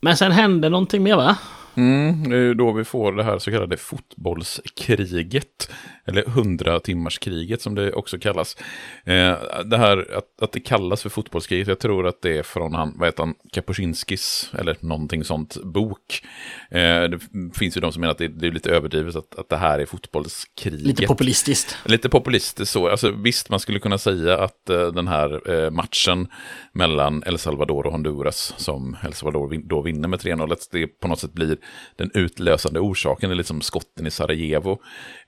[0.00, 1.36] Men sen hände någonting mer va?
[1.74, 5.70] Mm, det är då vi får det här så kallade fotbollskriget.
[6.04, 8.56] Eller hundratimmarskriget som det också kallas.
[9.04, 9.34] Eh,
[9.64, 12.94] det här att, att det kallas för fotbollskriget, jag tror att det är från han,
[12.96, 16.22] vad heter han, Kapuscinskis, eller någonting sånt, bok.
[16.70, 17.18] Eh, det
[17.54, 19.78] finns ju de som menar att det, det är lite överdrivet att, att det här
[19.78, 20.86] är fotbollskriget.
[20.86, 21.76] Lite populistiskt.
[21.84, 22.88] Lite populistiskt så.
[22.88, 26.28] Alltså, visst, man skulle kunna säga att uh, den här uh, matchen
[26.72, 31.08] mellan El Salvador och Honduras, som El Salvador vin då vinner med 3-0, det på
[31.08, 31.56] något sätt blir
[31.96, 34.78] den utlösande orsaken, eller liksom skotten i Sarajevo,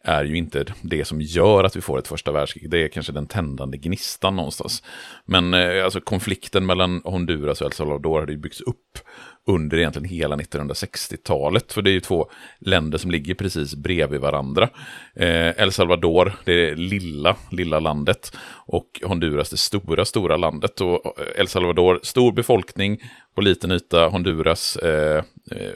[0.04, 2.70] är ju inte det som gör att vi får ett första världskrig.
[2.70, 4.82] Det är kanske den tändande gnistan någonstans.
[5.24, 8.98] Men eh, alltså, konflikten mellan Honduras och El Salvador hade ju byggts upp
[9.46, 11.72] under egentligen hela 1960-talet.
[11.72, 14.68] För det är ju två länder som ligger precis bredvid varandra.
[15.16, 18.36] Eh, El Salvador, det lilla, lilla landet.
[18.66, 20.80] Och Honduras, det stora, stora landet.
[20.80, 22.98] Och eh, El Salvador, stor befolkning
[23.34, 24.06] på liten yta.
[24.06, 25.72] Honduras, eh, eh,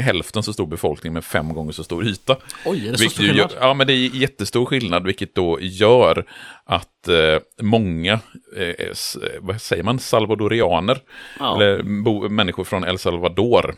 [0.00, 2.36] hälften så stor befolkning med fem gånger så stor yta.
[2.64, 3.52] Oj, är det så stor skillnad?
[3.60, 6.24] ja, men det är jättestor skillnad, vilket då gör
[6.64, 8.12] att eh, många,
[8.56, 8.94] eh,
[9.40, 10.98] vad säger man, salvadorianer,
[11.38, 11.56] ja.
[11.56, 13.74] eller bo, människor från El Salvador,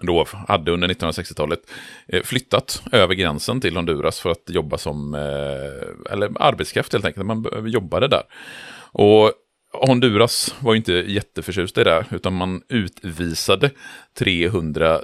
[0.00, 1.60] då hade under 1960-talet
[2.08, 7.26] eh, flyttat över gränsen till Honduras för att jobba som, eh, eller arbetskraft helt enkelt,
[7.26, 8.22] man jobbade där.
[8.92, 9.32] Och
[9.80, 13.70] Honduras var ju inte jätteförtjust i det, utan man utvisade
[14.18, 15.00] 300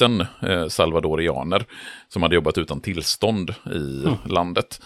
[0.00, 1.64] 000 eh, salvadorianer
[2.08, 4.14] som hade jobbat utan tillstånd i mm.
[4.24, 4.80] landet.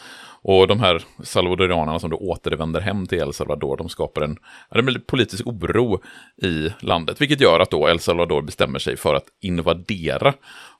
[0.46, 4.36] Och de här salvadorianerna som då återvänder hem till El Salvador, de skapar en,
[4.70, 6.02] en politisk oro
[6.42, 10.34] i landet, vilket gör att då El Salvador bestämmer sig för att invadera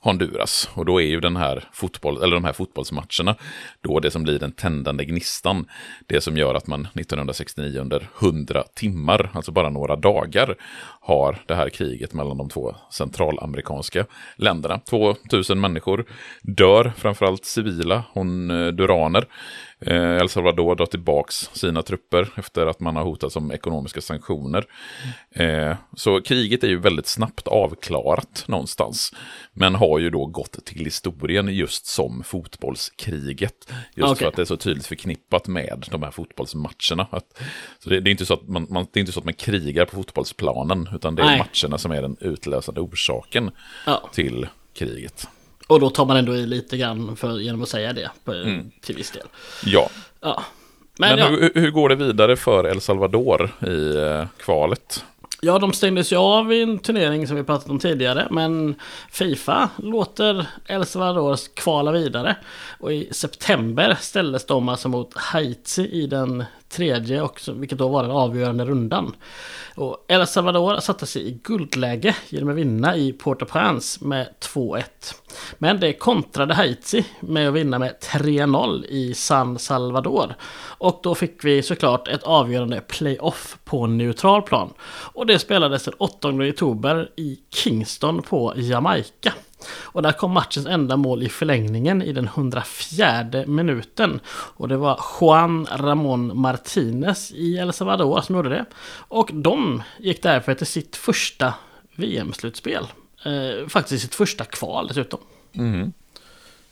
[0.05, 0.71] Honduras.
[0.75, 3.37] Och då är ju den här fotboll, eller de här fotbollsmatcherna
[3.81, 5.67] då det som blir den tändande gnistan.
[6.07, 10.55] Det som gör att man 1969 under 100 timmar, alltså bara några dagar,
[11.01, 14.07] har det här kriget mellan de två centralamerikanska
[14.37, 14.79] länderna.
[14.79, 16.05] 2000 människor
[16.43, 19.21] dör, framförallt civila honduraner.
[19.21, 19.27] Eh,
[19.87, 24.65] Eh, El Salvador drar tillbaka sina trupper efter att man har hotats om ekonomiska sanktioner.
[25.31, 29.13] Eh, så kriget är ju väldigt snabbt avklarat någonstans.
[29.53, 33.73] Men har ju då gått till historien just som fotbollskriget.
[33.95, 34.15] Just okay.
[34.15, 37.07] för att det är så tydligt förknippat med de här fotbollsmatcherna.
[37.11, 37.43] Att,
[37.79, 39.35] så det, det, är inte så att man, man, det är inte så att man
[39.35, 41.39] krigar på fotbollsplanen, utan det är Nej.
[41.39, 43.51] matcherna som är den utlösande orsaken
[43.87, 44.11] ja.
[44.13, 45.29] till kriget.
[45.67, 48.71] Och då tar man ändå i lite grann för, genom att säga det på, mm.
[48.81, 49.27] till viss del.
[49.65, 49.91] Ja.
[50.21, 50.43] ja.
[50.99, 51.29] Men, Men ja.
[51.29, 55.05] Hur, hur, går det vidare för El Salvador i eh, kvalet?
[55.41, 58.29] Ja, de stängdes ju av i en turnering som vi pratat om tidigare.
[58.31, 58.75] Men
[59.11, 62.37] Fifa låter El Salvador kvala vidare.
[62.81, 68.03] Och i september ställdes de alltså mot Haiti i den tredje, och, vilket då var
[68.03, 69.17] den avgörande rundan.
[69.75, 74.85] Och El Salvador satte sig i guldläge genom att vinna i Port-au-Prince med 2-1.
[75.59, 80.35] Men det kontrade Haiti med att vinna med 3-0 i San Salvador.
[80.79, 84.73] Och då fick vi såklart ett avgörande playoff på neutral plan.
[85.13, 89.33] Och det spelades den 8 oktober i Kingston på Jamaica.
[89.71, 94.21] Och där kom matchens enda mål i förlängningen i den 104 minuten.
[94.29, 98.65] Och det var Juan Ramon Martinez i El Salvador som gjorde det.
[99.09, 101.55] Och de gick därför till sitt första
[101.97, 102.87] VM-slutspel.
[103.25, 105.21] Eh, faktiskt sitt första kval dessutom.
[105.55, 105.93] Mm.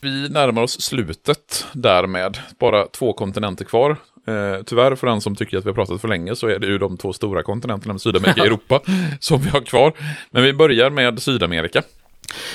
[0.01, 2.39] Vi närmar oss slutet därmed.
[2.59, 3.97] Bara två kontinenter kvar.
[4.27, 6.66] Eh, tyvärr för den som tycker att vi har pratat för länge så är det
[6.66, 8.81] ju de två stora kontinenterna med Sydamerika och Europa
[9.20, 9.93] som vi har kvar.
[10.31, 11.82] Men vi börjar med Sydamerika.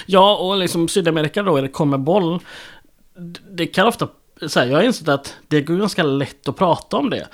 [0.05, 2.39] Ja, och liksom Sydamerika då, eller kommer boll.
[3.51, 4.07] Det kan ofta,
[4.47, 7.27] så här, jag har insett att det går ganska lätt att prata om det.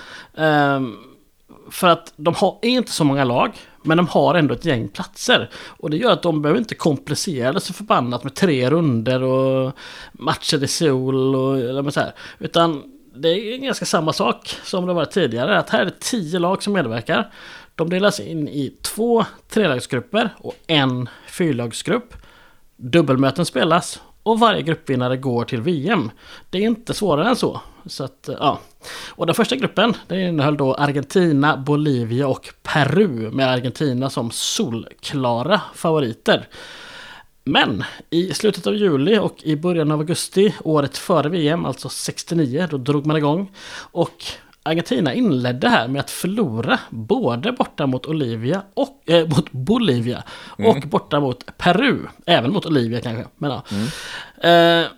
[0.43, 0.97] Um,
[1.71, 3.51] för att de har är inte så många lag,
[3.83, 5.49] men de har ändå ett gäng platser.
[5.53, 9.73] Och det gör att de behöver inte komplicera det så förbannat med tre runder och
[10.13, 12.13] matcher i sol och eller så här.
[12.39, 12.83] Utan
[13.15, 15.59] det är ganska samma sak som det var tidigare.
[15.59, 17.31] Att här är det tio lag som medverkar.
[17.75, 22.13] De delas in i två trelagsgrupper och en fyrlagsgrupp.
[22.83, 26.11] Dubbelmöten spelas och varje gruppvinnare går till VM.
[26.49, 27.61] Det är inte svårare än så.
[27.85, 28.59] så att, ja.
[29.09, 35.61] Och den första gruppen den innehöll då Argentina, Bolivia och Peru med Argentina som solklara
[35.75, 36.47] favoriter.
[37.43, 42.67] Men i slutet av juli och i början av augusti året före VM, alltså 69,
[42.71, 43.51] då drog man igång.
[43.75, 44.25] Och
[44.63, 50.23] Argentina inledde här med att förlora både borta mot Olivia och äh, mot Bolivia
[50.57, 50.71] mm.
[50.71, 51.99] och borta mot Peru.
[52.25, 53.25] Även mot Olivia kanske.
[53.37, 53.63] Men, ja.
[53.71, 54.83] mm.
[54.83, 54.91] eh,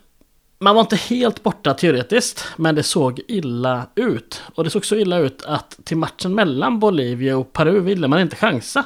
[0.59, 4.41] man var inte helt borta teoretiskt, men det såg illa ut.
[4.55, 8.19] Och det såg så illa ut att till matchen mellan Bolivia och Peru ville man
[8.21, 8.83] inte chansa.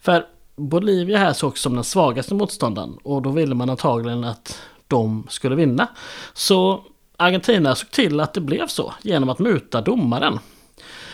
[0.00, 0.26] För
[0.56, 5.56] Bolivia här sågs som den svagaste motståndaren och då ville man antagligen att de skulle
[5.56, 5.86] vinna.
[6.34, 6.84] Så
[7.20, 10.38] Argentina såg till att det blev så genom att muta domaren.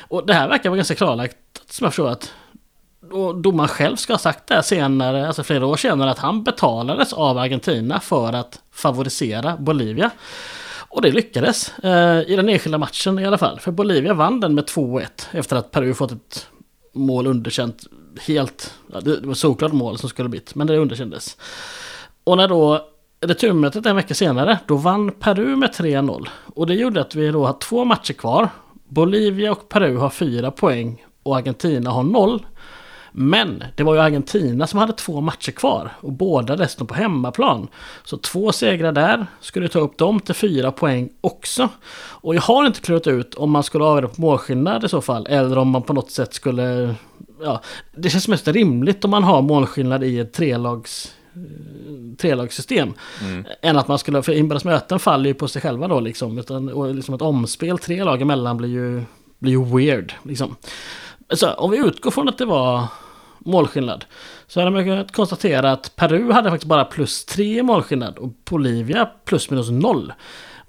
[0.09, 1.37] Och det här verkar vara ganska klarlagt,
[1.67, 2.33] som jag förstår att
[3.13, 7.13] och domaren själv ska ha sagt det senare, alltså flera år senare, att han betalades
[7.13, 10.11] av Argentina för att favorisera Bolivia.
[10.89, 13.61] Och det lyckades eh, i den enskilda matchen i alla fall.
[13.61, 16.47] För Bolivia vann den med 2-1 efter att Peru fått ett
[16.93, 17.87] mål underkänt
[18.27, 18.75] helt.
[18.93, 21.37] Ja, det var såklart mål som skulle blivit, men det underkändes.
[22.25, 22.89] Och när då
[23.27, 26.29] returmötet en vecka senare, då vann Peru med 3-0.
[26.55, 28.49] Och det gjorde att vi då har två matcher kvar.
[28.89, 32.47] Bolivia och Peru har fyra poäng och Argentina har noll.
[33.17, 37.69] Men det var ju Argentina som hade två matcher kvar och båda resten på hemmaplan.
[38.05, 41.69] Så två segrar där skulle ta upp dem till fyra poäng också.
[42.09, 45.27] Och jag har inte klurat ut om man skulle avgöra på målskillnad i så fall
[45.27, 46.95] eller om man på något sätt skulle...
[47.43, 47.61] Ja,
[47.97, 51.15] det känns mest rimligt om man har målskillnad i ett trelags
[52.19, 52.93] trelagssystem.
[53.23, 53.45] Mm.
[53.63, 56.39] Än att man skulle, för inbördes möten faller ju på sig själva då liksom.
[56.39, 59.03] Utan, och liksom ett omspel tre lag emellan blir ju,
[59.39, 60.13] blir ju weird.
[60.23, 60.57] Liksom.
[61.31, 62.87] Så om vi utgår från att det var
[63.39, 64.05] målskillnad.
[64.47, 69.09] Så hade man kunnat konstatera att Peru hade faktiskt bara plus tre målskillnad och Bolivia
[69.25, 70.13] plus minus noll.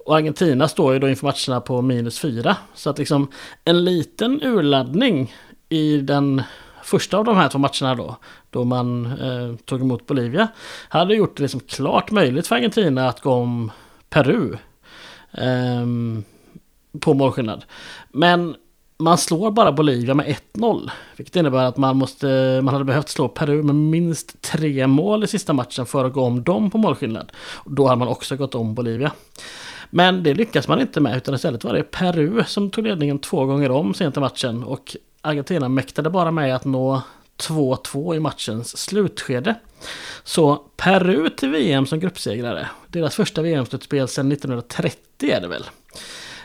[0.05, 2.57] Och Argentina står ju då inför matcherna på minus fyra.
[2.73, 3.31] Så att liksom
[3.63, 5.33] en liten urladdning
[5.69, 6.43] i den
[6.83, 8.17] första av de här två matcherna då,
[8.55, 10.47] då man eh, tog emot Bolivia,
[10.89, 13.71] hade gjort det liksom klart möjligt för Argentina att gå om
[14.09, 14.57] Peru
[15.31, 15.85] eh,
[16.99, 17.65] på målskillnad.
[18.11, 18.55] Men
[18.97, 20.89] man slår bara Bolivia med 1-0.
[21.17, 25.27] Vilket innebär att man, måste, man hade behövt slå Peru med minst tre mål i
[25.27, 27.31] sista matchen för att gå om dem på målskillnad.
[27.65, 29.11] Då hade man också gått om Bolivia.
[29.89, 33.45] Men det lyckas man inte med utan istället var det Peru som tog ledningen två
[33.45, 34.63] gånger om sent i matchen.
[34.63, 37.01] Och Argentina mäktade bara med att nå
[37.37, 39.55] 2-2 i matchens slutskede.
[40.23, 42.69] Så Peru till VM som gruppsegrare.
[42.87, 45.63] Deras första VM-slutspel sedan 1930 är det väl.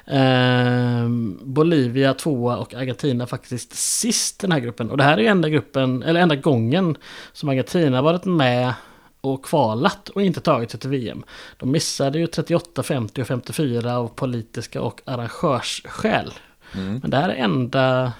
[0.06, 1.08] Eh,
[1.42, 4.90] Bolivia tvåa och Argentina faktiskt sist den här gruppen.
[4.90, 6.96] Och det här är enda gruppen, eller enda gången
[7.32, 8.74] som Argentina varit med
[9.20, 11.24] och kvalat och inte tagit sig till VM.
[11.56, 16.32] De missade ju 38, 50 och 54 av politiska och arrangörsskäl.
[16.74, 16.98] Mm.
[17.02, 18.12] Men det här är enda,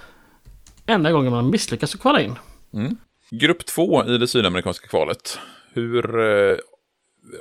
[0.87, 2.35] enda gången man misslyckas att kvala in.
[2.75, 2.97] Mm.
[3.31, 5.39] Grupp två i det sydamerikanska kvalet.
[5.73, 6.57] Hur eh,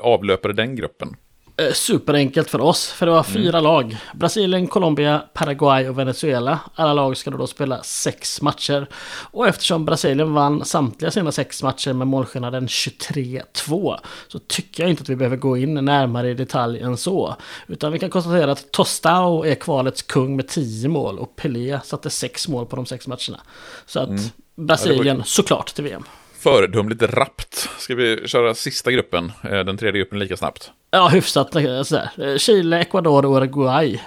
[0.02, 1.16] avlöper den gruppen?
[1.60, 3.64] Eh, superenkelt för oss, för det var fyra mm.
[3.64, 3.98] lag.
[4.14, 6.60] Brasilien, Colombia, Paraguay och Venezuela.
[6.76, 8.88] Alla lag ska då spela sex matcher.
[9.32, 13.98] Och eftersom Brasilien vann samtliga sina sex matcher med målskillnaden 23-2
[14.28, 17.36] så tycker jag inte att vi behöver gå in närmare i detalj än så.
[17.68, 22.10] Utan vi kan konstatera att Tostao är kvalets kung med 10 mål och Pelé satte
[22.10, 23.42] sex mål på de sex matcherna.
[23.86, 24.22] Så att mm.
[24.60, 26.04] Brasilien ja, såklart till VM
[26.40, 27.70] föredömligt rappt.
[27.78, 30.72] Ska vi köra sista gruppen, eh, den tredje gruppen lika snabbt?
[30.92, 32.10] Ja, hyfsat eh, sådär.
[32.18, 34.02] Eh, Chile, Ecuador och Uruguay.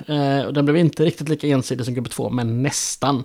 [0.53, 3.25] Den blev inte riktigt lika ensidig som grupp två, men nästan.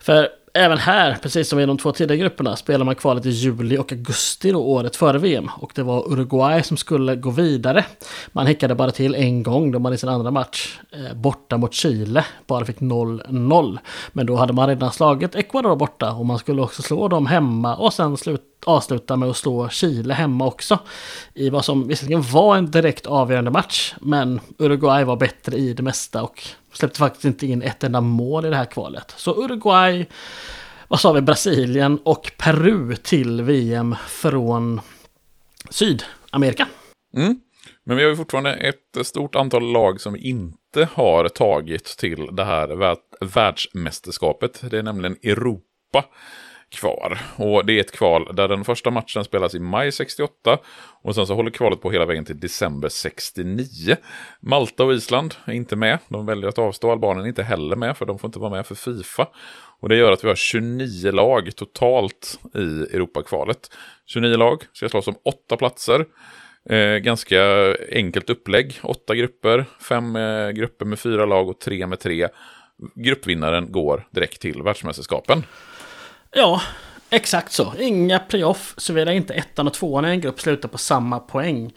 [0.00, 3.78] För även här, precis som i de två tidigare grupperna, spelar man kvalet i juli
[3.78, 5.50] och augusti då, året före VM.
[5.56, 7.84] Och det var Uruguay som skulle gå vidare.
[8.32, 11.74] Man hickade bara till en gång då man i sin andra match eh, borta mot
[11.74, 13.78] Chile bara fick 0-0.
[14.12, 17.76] Men då hade man redan slagit Ecuador borta och man skulle också slå dem hemma
[17.76, 20.78] och sen sluta avsluta med att slå Chile hemma också.
[21.34, 25.82] I vad som visserligen var en direkt avgörande match, men Uruguay var bättre i det
[25.82, 26.42] mesta och
[26.74, 29.14] Släppte faktiskt inte in ett enda mål i det här kvalet.
[29.16, 30.06] Så Uruguay,
[30.88, 34.80] vad sa vi, Brasilien och Peru till VM från
[35.70, 36.66] Sydamerika.
[37.16, 37.40] Mm.
[37.84, 42.44] Men vi har ju fortfarande ett stort antal lag som inte har tagit till det
[42.44, 44.70] här världsmästerskapet.
[44.70, 46.04] Det är nämligen Europa
[46.74, 47.18] kvar.
[47.36, 50.58] Och det är ett kval där den första matchen spelas i maj 68
[51.02, 53.96] och sen så håller kvalet på hela vägen till december 69.
[54.40, 55.98] Malta och Island är inte med.
[56.08, 56.92] De väljer att avstå.
[56.92, 59.28] Albanien är inte heller med för de får inte vara med för Fifa.
[59.80, 63.70] Och det gör att vi har 29 lag totalt i Europakvalet.
[64.06, 66.06] 29 lag ska slåss om åtta platser.
[66.70, 67.40] Eh, ganska
[67.92, 68.78] enkelt upplägg.
[68.82, 72.28] Åtta grupper, fem eh, grupper med fyra lag och tre med tre.
[72.94, 75.44] Gruppvinnaren går direkt till världsmästerskapen.
[76.34, 76.62] Ja,
[77.10, 77.74] exakt så.
[77.78, 81.72] Inga playoff, såvida inte ettan och tvåan i en grupp slutar på samma poäng.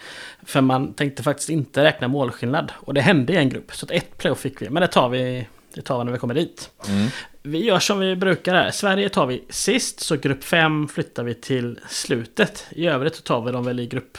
[0.45, 2.71] För man tänkte faktiskt inte räkna målskillnad.
[2.75, 4.69] Och det hände i en grupp, så ett playoff fick vi.
[4.69, 6.71] Men det tar vi, det tar vi när vi kommer dit.
[6.87, 7.07] Mm.
[7.41, 8.71] Vi gör som vi brukar här.
[8.71, 12.65] Sverige tar vi sist, så grupp 5 flyttar vi till slutet.
[12.69, 14.17] I övrigt tar vi dem väl i grupp,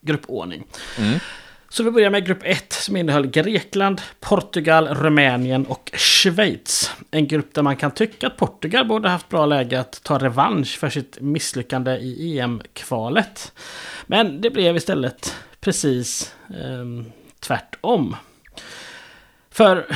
[0.00, 0.64] gruppordning.
[0.98, 1.18] Mm.
[1.68, 6.90] Så vi börjar med grupp 1 som innehöll Grekland, Portugal, Rumänien och Schweiz.
[7.10, 10.78] En grupp där man kan tycka att Portugal borde haft bra läge att ta revansch
[10.78, 13.52] för sitt misslyckande i EM-kvalet.
[14.06, 18.16] Men det blev istället precis eh, tvärtom.
[19.50, 19.86] För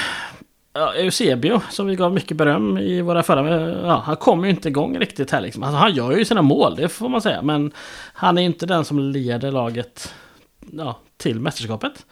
[0.72, 3.70] ja, Eusebio, som vi gav mycket beröm i våra förra...
[3.86, 5.62] Ja, han kommer ju inte igång riktigt här liksom.
[5.62, 7.42] Alltså, han gör ju sina mål, det får man säga.
[7.42, 7.72] Men
[8.12, 10.14] han är inte den som leder laget
[10.72, 12.06] ja, till mästerskapet.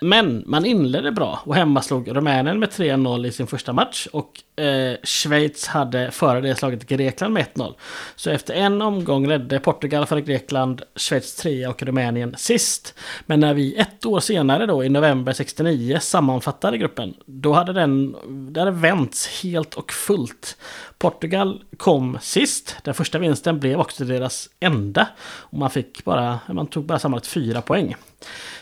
[0.00, 4.08] Men man inledde bra och hemma slog Rumänien med 3-0 i sin första match.
[4.12, 7.74] Och eh, Schweiz hade före det slagit Grekland med 1-0.
[8.16, 12.94] Så efter en omgång ledde Portugal före Grekland, Schweiz 3 och Rumänien sist.
[13.26, 18.16] Men när vi ett år senare då i november 69 sammanfattade gruppen, då hade den
[18.52, 20.56] det hade vänts helt och fullt.
[20.98, 22.76] Portugal kom sist.
[22.84, 25.08] Den första vinsten blev också deras enda.
[25.20, 27.94] Och man fick bara, man tog bara sammanlagt fyra poäng.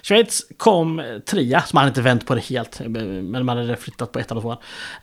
[0.02, 2.80] Schweiz kom trea, så man hade inte vänt på det helt.
[2.86, 4.56] Men man hade flyttat på ettan och tvåan.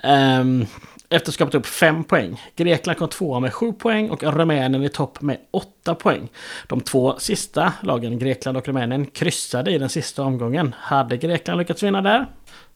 [0.03, 0.65] Um, ehm,
[1.09, 2.41] efter att ha skapat upp 5 poäng.
[2.55, 6.29] Grekland kom tvåa med 7 poäng och Rumänien i topp med 8 poäng.
[6.67, 10.75] De två sista lagen, Grekland och Rumänien, kryssade i den sista omgången.
[10.79, 12.25] Hade Grekland lyckats vinna där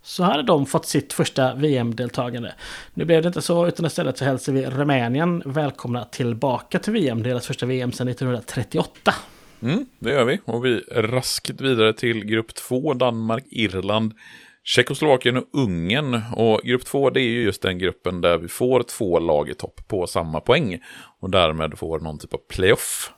[0.03, 2.53] så hade de fått sitt första VM-deltagande.
[2.93, 7.23] Nu blev det inte så, utan istället så hälsar vi Rumänien välkomna tillbaka till VM,
[7.23, 9.13] deras första VM sedan 1938.
[9.61, 14.13] Mm, det gör vi, och vi raskt vidare till grupp 2, Danmark, Irland,
[14.63, 16.21] Tjeckoslovakien och Ungern.
[16.35, 19.53] Och grupp två, det är ju just den gruppen där vi får två lag i
[19.53, 20.79] topp på samma poäng.
[21.19, 23.11] Och därmed får någon typ av playoff.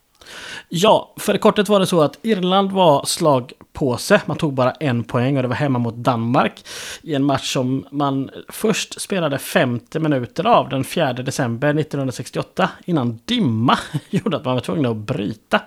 [0.70, 4.22] Ja, för i korthet var det så att Irland var slagpåse.
[4.26, 6.65] Man tog bara en poäng och det var hemma mot Danmark.
[7.02, 12.70] I en match som man först spelade 50 minuter av den 4 december 1968.
[12.86, 13.78] Innan dimma
[14.10, 15.61] gjorde att man var tvungen att bryta.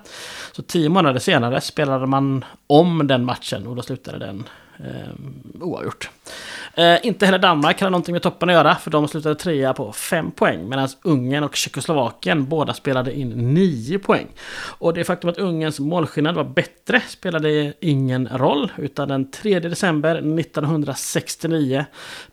[0.53, 4.45] Så tio månader senare spelade man om den matchen och då slutade den
[4.79, 5.13] eh,
[5.61, 6.11] oavgjort.
[6.75, 9.93] Eh, inte heller Danmark hade någonting med toppen att göra, för de slutade trea på
[9.93, 10.69] 5 poäng.
[10.69, 14.27] Medan Ungern och Tjeckoslovakien båda spelade in 9 poäng.
[14.79, 18.73] Och det faktum att Ungerns målskillnad var bättre spelade ingen roll.
[18.77, 21.85] Utan den 3 december 1969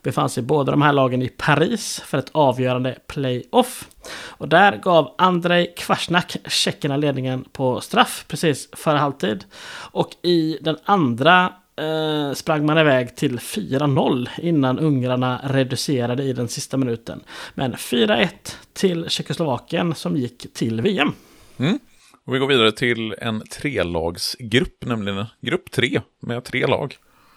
[0.02, 3.88] befann sig båda de här lagen i Paris för ett avgörande playoff.
[4.26, 9.44] Och där gav Andrei Kvarsnak tjeckerna ledningen på straff precis före halvtid.
[9.90, 16.48] Och i den andra eh, sprang man iväg till 4-0 innan ungrarna reducerade i den
[16.48, 17.20] sista minuten.
[17.54, 18.28] Men 4-1
[18.72, 21.12] till Tjeckoslovakien som gick till VM.
[21.58, 21.78] Mm.
[22.24, 26.96] Och vi går vidare till en trelagsgrupp, nämligen grupp 3 med tre lag.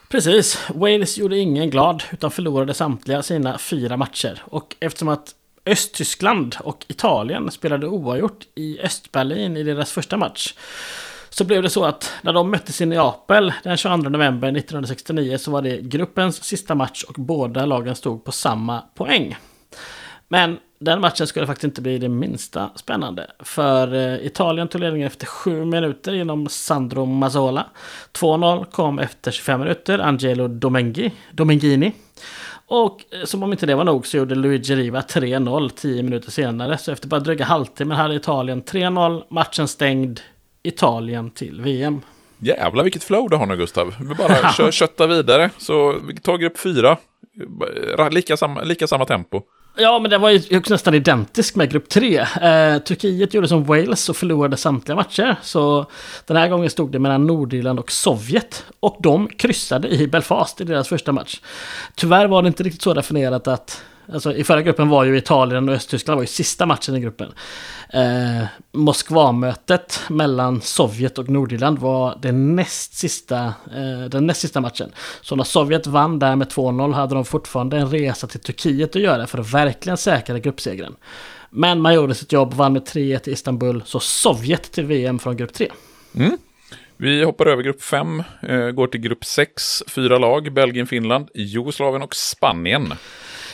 [0.09, 0.69] Precis.
[0.69, 4.41] Wales gjorde ingen glad utan förlorade samtliga sina fyra matcher.
[4.45, 5.35] Och eftersom att
[5.65, 10.53] Östtyskland och Italien spelade oavgjort i Östberlin i deras första match
[11.38, 15.51] så blev det så att när de möttes i Neapel den 22 november 1969 så
[15.51, 19.38] var det gruppens sista match och båda lagen stod på samma poäng.
[20.27, 23.31] Men den matchen skulle faktiskt inte bli det minsta spännande.
[23.39, 27.65] För eh, Italien tog ledningen efter 7 minuter genom Sandro Mazzola.
[28.14, 31.91] 2-0 kom efter 25 minuter, Angelo Domenghi, Domenghini.
[32.68, 36.31] Och eh, som om inte det var nog så gjorde Luigi Riva 3-0 10 minuter
[36.31, 36.77] senare.
[36.77, 40.19] Så efter bara dryga halvtimmen hade Italien 3-0, matchen stängd,
[40.68, 42.02] Italien till VM.
[42.39, 43.95] Jävlar vilket flow du har nu Gustav.
[43.99, 45.49] Vi bara kör, kötta vidare.
[45.57, 46.98] Så vi tar grupp fyra.
[48.11, 49.41] Lika samma, lika samma tempo.
[49.80, 52.18] Ja, men det var ju nästan identiskt med grupp 3.
[52.18, 55.35] Eh, Turkiet gjorde som Wales och förlorade samtliga matcher.
[55.41, 55.85] Så
[56.26, 58.65] den här gången stod det mellan Nordirland och Sovjet.
[58.80, 61.41] Och de kryssade i Belfast i deras första match.
[61.95, 65.69] Tyvärr var det inte riktigt så definierat att Alltså, I förra gruppen var ju Italien
[65.69, 67.31] och Östtyskland var ju sista matchen i gruppen.
[67.93, 74.91] Eh, Moskvamötet mellan Sovjet och Nordirland var den näst sista, eh, den näst sista matchen.
[75.21, 79.01] Så när Sovjet vann där med 2-0 hade de fortfarande en resa till Turkiet att
[79.01, 80.95] göra för att verkligen säkra gruppsegern.
[81.49, 85.38] Men man gjorde sitt jobb, vann med 3-1 i Istanbul, så Sovjet till VM från
[85.38, 85.71] grupp 3.
[86.15, 86.38] Mm.
[86.97, 92.01] Vi hoppar över grupp 5, eh, går till grupp 6, fyra lag, Belgien, Finland, Jugoslavien
[92.01, 92.93] och Spanien.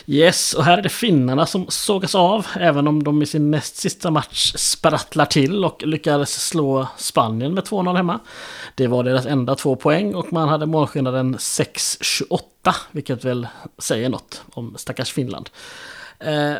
[0.06, 3.76] Yes, och här är det finnarna som sågas av, även om de i sin näst
[3.76, 8.20] sista match sprattlar till och lyckades slå Spanien med 2-0 hemma.
[8.74, 12.38] Det var deras enda två poäng och man hade målskillnaden 6-28,
[12.90, 13.48] vilket väl
[13.78, 15.50] säger något om stackars Finland.
[16.18, 16.54] Eh,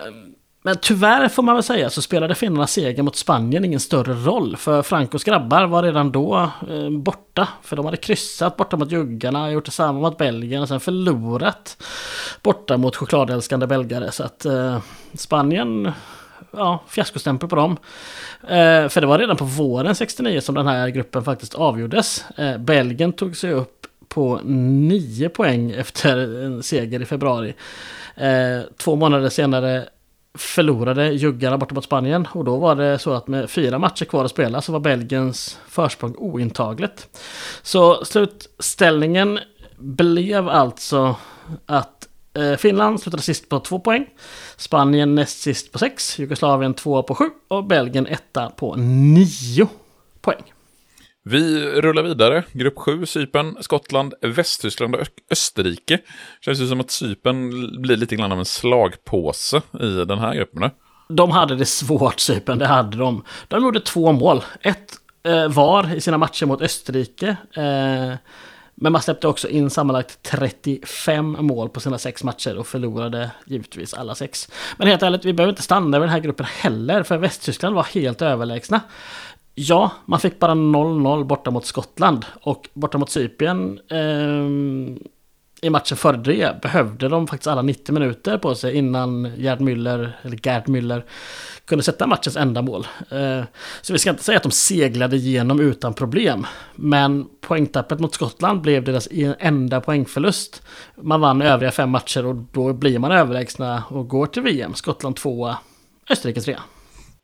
[0.66, 4.56] men tyvärr får man väl säga så spelade finnarnas seger mot Spanien ingen större roll.
[4.56, 7.48] För Francos grabbar var redan då eh, borta.
[7.62, 11.82] För de hade kryssat borta mot juggarna, gjort detsamma mot Belgien och sen förlorat
[12.42, 14.12] borta mot chokladälskande belgare.
[14.12, 14.78] Så att eh,
[15.14, 15.92] Spanien,
[16.50, 17.76] ja, fiaskostämpel på dem.
[18.42, 22.24] Eh, för det var redan på våren 69 som den här gruppen faktiskt avgjordes.
[22.36, 27.54] Eh, Belgien tog sig upp på 9 poäng efter en seger i februari.
[28.16, 29.88] Eh, två månader senare
[30.38, 32.28] förlorade juggarna borta mot Spanien.
[32.32, 35.58] Och då var det så att med fyra matcher kvar att spela så var Belgiens
[35.68, 37.20] försprång ointagligt.
[37.62, 39.38] Så slutställningen
[39.76, 41.16] blev alltså
[41.66, 44.06] att eh, Finland slutade sist på två poäng.
[44.56, 46.18] Spanien näst sist på sex.
[46.18, 47.30] Jugoslavien två på sju.
[47.48, 49.68] Och Belgien etta på nio
[50.20, 50.53] poäng.
[51.26, 52.44] Vi rullar vidare.
[52.52, 55.98] Grupp 7, Cypern, Skottland, Västtyskland och Österrike.
[56.40, 57.50] Känns ju som att Cypern
[57.82, 60.70] blir lite grann av en slagpåse i den här gruppen.
[61.08, 62.58] De hade det svårt, Cypern.
[62.58, 63.24] Det hade de.
[63.48, 64.42] De gjorde två mål.
[64.60, 64.92] Ett
[65.22, 67.36] eh, var i sina matcher mot Österrike.
[67.52, 68.14] Eh,
[68.74, 73.94] men man släppte också in sammanlagt 35 mål på sina sex matcher och förlorade givetvis
[73.94, 74.48] alla sex.
[74.76, 77.82] Men helt ärligt, vi behöver inte stanna över den här gruppen heller, för Västtyskland var
[77.82, 78.80] helt överlägsna.
[79.54, 82.26] Ja, man fick bara 0-0 borta mot Skottland.
[82.40, 85.04] Och borta mot Cypern eh,
[85.62, 90.12] i matchen före det behövde de faktiskt alla 90 minuter på sig innan Gerd Müller,
[90.22, 91.02] eller Gerd Müller,
[91.64, 92.86] kunde sätta matchens enda mål.
[93.10, 93.42] Eh,
[93.82, 96.46] så vi ska inte säga att de seglade igenom utan problem.
[96.74, 100.62] Men poängtappet mot Skottland blev deras e- enda poängförlust.
[100.96, 104.74] Man vann övriga fem matcher och då blir man överlägsna och går till VM.
[104.74, 105.58] Skottland tvåa,
[106.10, 106.60] Österrike trea.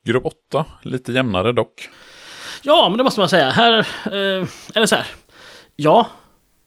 [0.07, 1.89] Grupp 8, lite jämnare dock.
[2.62, 3.50] Ja, men det måste man säga.
[3.50, 5.06] Här, eh, eller så här.
[5.76, 6.06] Ja,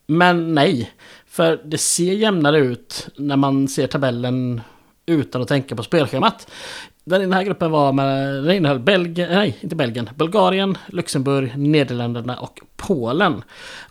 [0.08, 0.92] men nej.
[1.26, 4.62] För det ser jämnare ut när man ser tabellen
[5.06, 6.48] utan att tänka på spelschemat.
[7.06, 12.60] Den här gruppen var med, den innehöll Belgien, nej inte Belgien, Bulgarien, Luxemburg, Nederländerna och
[12.76, 13.44] Polen.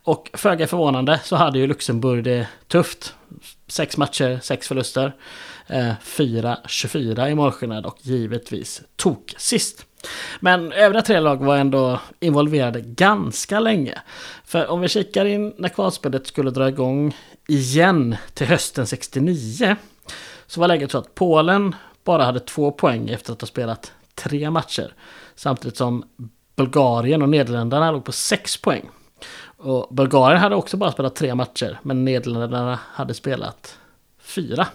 [0.03, 3.15] Och föga förvånande så hade ju Luxemburg det tufft.
[3.67, 5.13] Sex matcher, sex förluster.
[5.67, 9.87] Eh, 4-24 i målskillnad och givetvis tok sist.
[10.41, 13.99] Men övriga tre lag var ändå involverade ganska länge.
[14.45, 17.17] För om vi kikar in när kvalspelet skulle dra igång
[17.49, 19.77] igen till hösten 69
[20.47, 21.75] så var läget så att Polen
[22.05, 24.95] bara hade två poäng efter att ha spelat tre matcher.
[25.35, 26.05] Samtidigt som
[26.57, 28.89] Bulgarien och Nederländerna låg på sex poäng.
[29.57, 33.79] Och Bulgarien hade också bara spelat tre matcher, men Nederländerna hade spelat
[34.21, 34.67] fyra.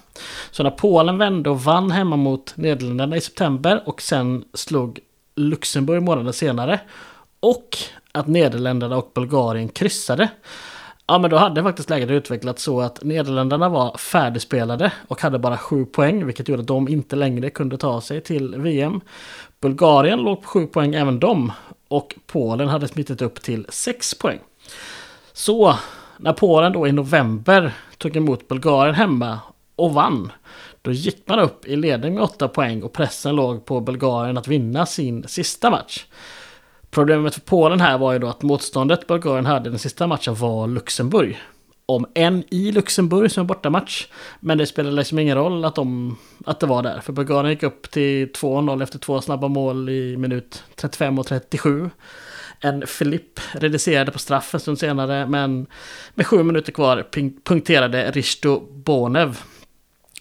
[0.52, 5.00] Så när Polen vände och vann hemma mot Nederländerna i september och sen slog
[5.38, 6.80] Luxemburg månaden senare.
[7.40, 7.78] Och
[8.12, 10.30] att Nederländerna och Bulgarien kryssade.
[11.08, 15.58] Ja men då hade faktiskt läget utvecklats så att Nederländerna var färdigspelade och hade bara
[15.58, 19.02] sju poäng vilket gjorde att de inte längre kunde ta sig till VM.
[19.62, 21.52] Bulgarien låg på sju poäng även de
[21.88, 24.40] och Polen hade smittat upp till sex poäng.
[25.34, 25.76] Så
[26.18, 29.40] när Polen då i november tog emot Bulgarien hemma
[29.76, 30.32] och vann
[30.88, 34.48] då gick man upp i ledning med 8 poäng och pressen låg på Bulgarien att
[34.48, 36.06] vinna sin sista match.
[36.90, 40.68] Problemet för Polen här var ju då att motståndet Bulgarien hade den sista matchen var
[40.68, 41.40] Luxemburg.
[41.86, 44.08] Om en i Luxemburg som en bortamatch.
[44.40, 47.00] Men det spelade liksom ingen roll att, de, att det var där.
[47.00, 51.90] För Bulgarien gick upp till 2-0 efter två snabba mål i minut 35 och 37.
[52.60, 55.68] En Filipp reducerade på straff en stund senare, men
[56.16, 57.06] med sju minuter kvar
[57.44, 59.40] punkterade Risto Bonev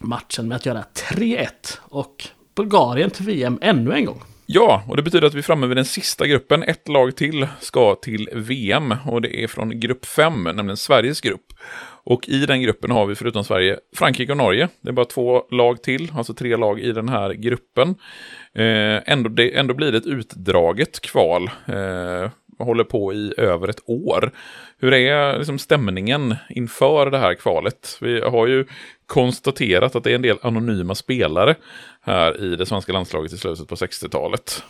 [0.01, 1.49] matchen med att göra 3-1
[1.83, 2.25] och
[2.55, 4.23] Bulgarien till VM ännu en gång.
[4.47, 6.63] Ja, och det betyder att vi är framme vid den sista gruppen.
[6.63, 11.53] Ett lag till ska till VM och det är från grupp 5, nämligen Sveriges grupp.
[12.05, 14.69] Och i den gruppen har vi förutom Sverige Frankrike och Norge.
[14.81, 17.89] Det är bara två lag till, alltså tre lag i den här gruppen.
[18.55, 21.51] Eh, ändå, det, ändå blir det ett utdraget kval.
[21.67, 24.33] Eh, håller på i över ett år.
[24.79, 27.99] Hur är liksom stämningen inför det här kvalet?
[28.01, 28.67] Vi har ju
[29.07, 31.55] konstaterat att det är en del anonyma spelare
[32.03, 34.63] här i det svenska landslaget i slutet på 60-talet.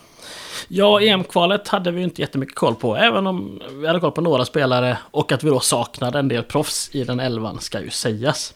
[0.67, 4.45] Ja, EM-kvalet hade vi inte jättemycket koll på, även om vi hade koll på några
[4.45, 8.53] spelare och att vi då saknade en del proffs i den elvan ska ju sägas.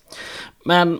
[0.65, 0.99] Men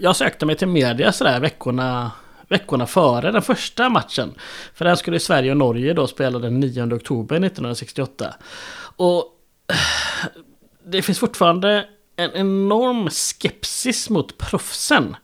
[0.00, 2.10] jag sökte mig till media sådär veckorna,
[2.48, 4.34] veckorna före den första matchen.
[4.74, 8.34] För den skulle Sverige och Norge då spela den 9 oktober 1968.
[8.96, 9.24] Och
[10.84, 15.16] det finns fortfarande en enorm skepsis mot proffsen.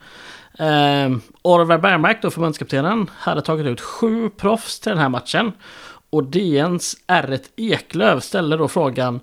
[0.58, 5.52] Eh, Orvar Bergmark, då förbundskaptenen, hade tagit ut sju proffs till den här matchen.
[6.10, 9.20] Och DNs R1 Eklöv ställde då frågan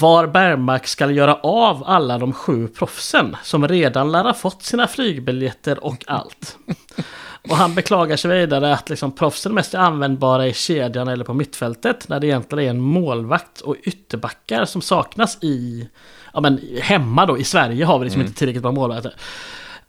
[0.00, 4.86] var Bergmark ska göra av alla de sju proffsen som redan lär ha fått sina
[4.86, 6.58] flygbiljetter och allt.
[7.50, 11.34] Och han beklagar sig vidare att liksom proffsen mest är användbara i kedjan eller på
[11.34, 15.88] mittfältet när det egentligen är en målvakt och ytterbackar som saknas i
[16.32, 18.26] ja men hemma då i Sverige har vi liksom mm.
[18.26, 19.14] inte tillräckligt bra målvakter.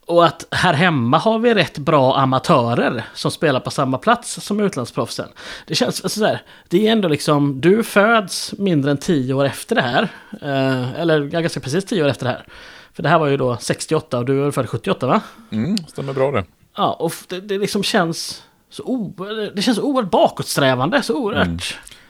[0.05, 4.59] Och att här hemma har vi rätt bra amatörer som spelar på samma plats som
[4.59, 5.29] utlandsproffsen.
[5.67, 9.45] Det känns alltså så här, det är ändå liksom, du föds mindre än tio år
[9.45, 10.07] efter det här.
[10.41, 12.45] Eh, eller ganska precis tio år efter det här.
[12.93, 15.21] För det här var ju då 68 och du är född 78 va?
[15.51, 16.45] Mm, stämmer bra det.
[16.75, 21.47] Ja, och det, det liksom känns så oerhört, det känns så oerhört bakåtsträvande, så oerhört.
[21.47, 21.59] Mm.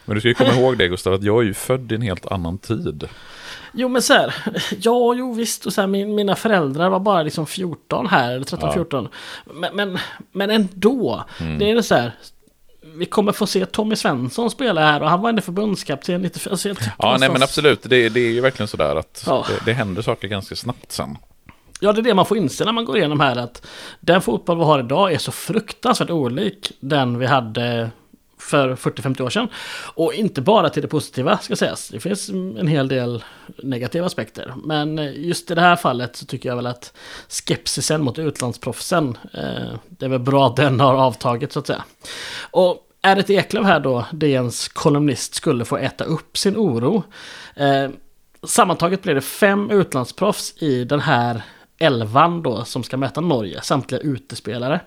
[0.06, 2.02] Men du ska ju komma ihåg det Gustav, att jag är ju född i en
[2.02, 3.08] helt annan tid.
[3.74, 4.36] Jo men så här,
[4.82, 8.46] ja jo visst och så här, min, mina föräldrar var bara liksom 14 här, eller
[8.46, 8.86] 13-14.
[8.92, 9.54] Ja.
[9.54, 10.00] Men, men,
[10.32, 11.60] men ändå, mm.
[11.60, 12.12] det är så här,
[12.96, 16.50] vi kommer få se Tommy Svensson spela här och han var ändå förbundskapten lite...
[16.50, 17.20] Alltså, ja, någonstans...
[17.20, 19.46] nej men absolut, det, det är ju verkligen sådär att ja.
[19.50, 21.18] det, det händer saker ganska snabbt sen.
[21.80, 23.68] Ja, det är det man får inse när man går igenom här att
[24.00, 27.90] den fotboll vi har idag är så fruktansvärt olik den vi hade
[28.44, 29.48] för 40-50 år sedan.
[29.96, 31.90] Och inte bara till det positiva ska sägas.
[31.90, 33.24] Det finns en hel del
[33.64, 34.54] negativa aspekter.
[34.64, 36.94] Men eh, just i det här fallet så tycker jag väl att
[37.28, 41.84] skepsisen mot utlandsproffsen, eh, det är väl bra att den har avtagit så att säga.
[42.52, 47.04] Och är det Eklöf här då, DNs kolumnist, skulle få äta upp sin oro.
[47.56, 47.90] Eh,
[48.44, 51.42] sammantaget blir det fem utlandsproffs i den här
[51.78, 54.82] elvan då som ska möta Norge, samtliga utespelare.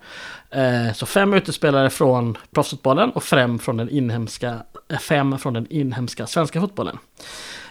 [0.51, 4.56] Eh, så fem utespelare från proffsfotbollen och fem från den inhemska,
[4.89, 6.98] eh, fem från den inhemska svenska fotbollen.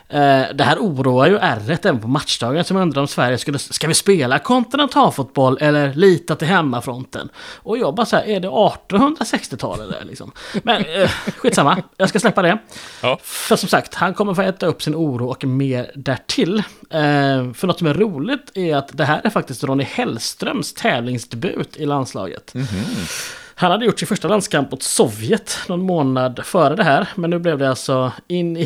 [0.10, 3.88] Eh, det här oroar ju r även på matchdagen som undrar om Sverige skulle, ska
[3.88, 7.30] vi spela kontinentalfotboll eller lita till hemmafronten?
[7.56, 10.32] Och jag bara så här, är det 1860-tal eller liksom?
[10.64, 12.58] Men eh, skitsamma, jag ska släppa det.
[13.02, 13.20] Ja.
[13.24, 16.58] För som sagt, han kommer få äta upp sin oro och mer därtill.
[16.90, 21.78] Eh, för något som är roligt är att det här är faktiskt Ronny Hellströms tävlingsdebut
[21.78, 22.54] i landslaget.
[22.56, 23.42] Mm -hmm.
[23.58, 27.10] Han hade gjort sin första landskamp mot Sovjet någon månad före det här.
[27.16, 28.64] Men nu blev det alltså in i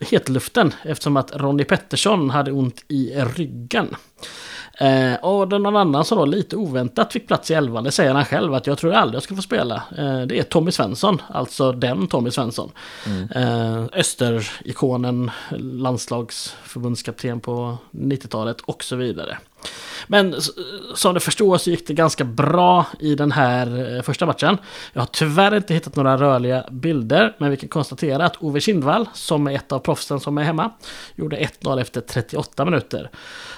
[0.00, 3.96] hetluften eftersom att Ronny Pettersson hade ont i ryggen.
[4.80, 8.14] Eh, och är någon annan som då lite oväntat fick plats i elvan, det säger
[8.14, 9.82] han själv att jag tror aldrig jag skulle få spela.
[9.98, 12.70] Eh, det är Tommy Svensson, alltså den Tommy Svensson.
[13.06, 13.30] Mm.
[13.30, 19.38] Eh, Österikonen, landslagsförbundskapten på 90-talet och så vidare.
[20.06, 20.34] Men
[20.94, 24.58] som du förstår så gick det ganska bra i den här eh, första matchen.
[24.92, 29.08] Jag har tyvärr inte hittat några rörliga bilder, men vi kan konstatera att Ove Kindvall,
[29.14, 30.70] som är ett av proffsen som är hemma,
[31.14, 33.10] gjorde 1-0 efter 38 minuter.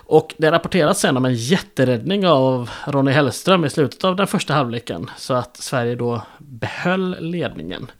[0.06, 4.54] Och det rapporteras sen om en jätteräddning av Ronny Hellström i slutet av den första
[4.54, 7.90] halvleken, så att Sverige då behöll ledningen.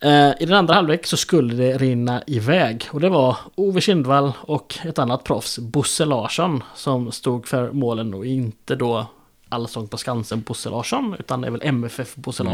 [0.00, 2.88] Eh, I den andra halvlek så skulle det rinna iväg.
[2.90, 8.14] Och det var Ove Kindvall och ett annat proffs, Bosse Larsson, som stod för målen.
[8.14, 9.06] Och inte då
[9.48, 12.52] Allsång på Skansen Bosse Larsson, utan det är väl MFF Bosse mm.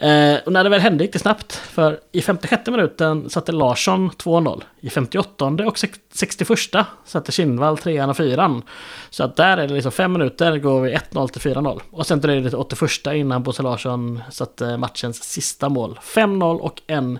[0.00, 1.52] Eh, och när det väl hände gick det snabbt.
[1.52, 4.62] För i 56 minuten satte Larsson 2-0.
[4.80, 5.78] I 58 och
[6.12, 6.58] 61
[7.04, 8.62] satte Kindvall 3 och 4
[9.10, 11.80] Så att där är det liksom 5 minuter går vi 1-0 till 4-0.
[11.90, 15.98] Och sen dröjde det till 81 innan Bosse Larsson satte matchens sista mål.
[16.02, 17.18] 5-0 och en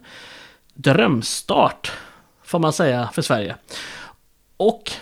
[0.75, 1.93] drömstart
[2.45, 3.57] får man säga för Sverige.
[4.57, 4.93] Och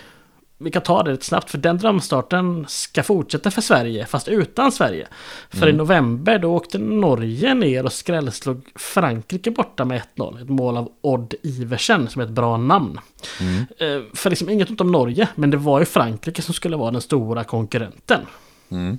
[0.57, 4.71] vi kan ta det lite snabbt, för den drömstarten ska fortsätta för Sverige, fast utan
[4.71, 5.07] Sverige.
[5.49, 5.69] För mm.
[5.69, 10.41] i november då åkte Norge ner och skrällslog Frankrike borta med 1-0.
[10.41, 12.99] Ett mål av Odd Iversen, som är ett bra namn.
[13.41, 13.65] Mm.
[13.77, 16.91] Eh, för liksom inget ont om Norge, men det var ju Frankrike som skulle vara
[16.91, 18.21] den stora konkurrenten.
[18.69, 18.97] Mm.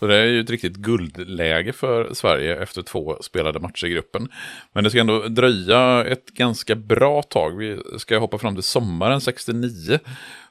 [0.00, 4.28] Så det är ju ett riktigt guldläge för Sverige efter två spelade matcher i gruppen.
[4.72, 7.56] Men det ska ändå dröja ett ganska bra tag.
[7.56, 9.98] Vi ska hoppa fram till sommaren 69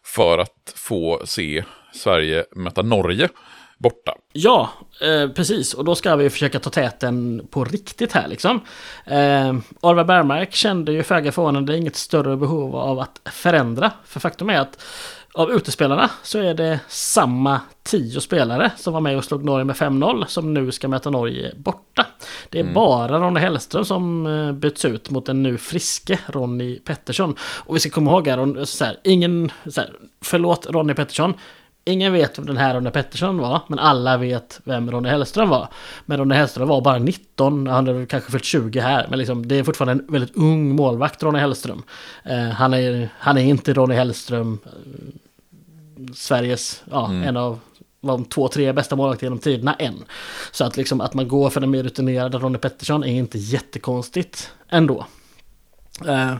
[0.03, 1.63] för att få se
[1.93, 3.29] Sverige möta Norge
[3.77, 4.15] borta.
[4.33, 4.69] Ja,
[5.01, 5.73] eh, precis.
[5.73, 8.61] Och då ska vi försöka ta täten på riktigt här liksom.
[9.05, 13.91] Eh, Arve Bergmark kände ju föga förvånande inget större behov av att förändra.
[14.05, 14.83] För faktum är att
[15.33, 19.75] av utespelarna så är det samma tio spelare som var med och slog Norge med
[19.75, 22.05] 5-0 som nu ska möta Norge borta.
[22.49, 22.73] Det är mm.
[22.73, 27.35] bara Ronny Hellström som eh, byts ut mot den nu friske Ronny Pettersson.
[27.41, 31.33] Och vi ska komma ihåg här, så här ingen, så här, förlåt Ronny Pettersson,
[31.85, 35.67] Ingen vet vem den här Ronny Pettersson var, men alla vet vem Ronny Hellström var.
[36.05, 39.55] Men Ronny Hellström var bara 19, han hade kanske fyllt 20 här, men liksom, det
[39.55, 41.83] är fortfarande en väldigt ung målvakt, Ronny Hellström.
[42.23, 47.23] Eh, han, är, han är inte Ronny Hellström, eh, Sveriges, ja, mm.
[47.23, 47.59] en av
[48.01, 50.03] de två, tre bästa målvakter genom tiderna än.
[50.51, 54.51] Så att, liksom, att man går för den mer rutinerade Ronny Pettersson är inte jättekonstigt
[54.69, 55.05] ändå.
[56.07, 56.35] Eh,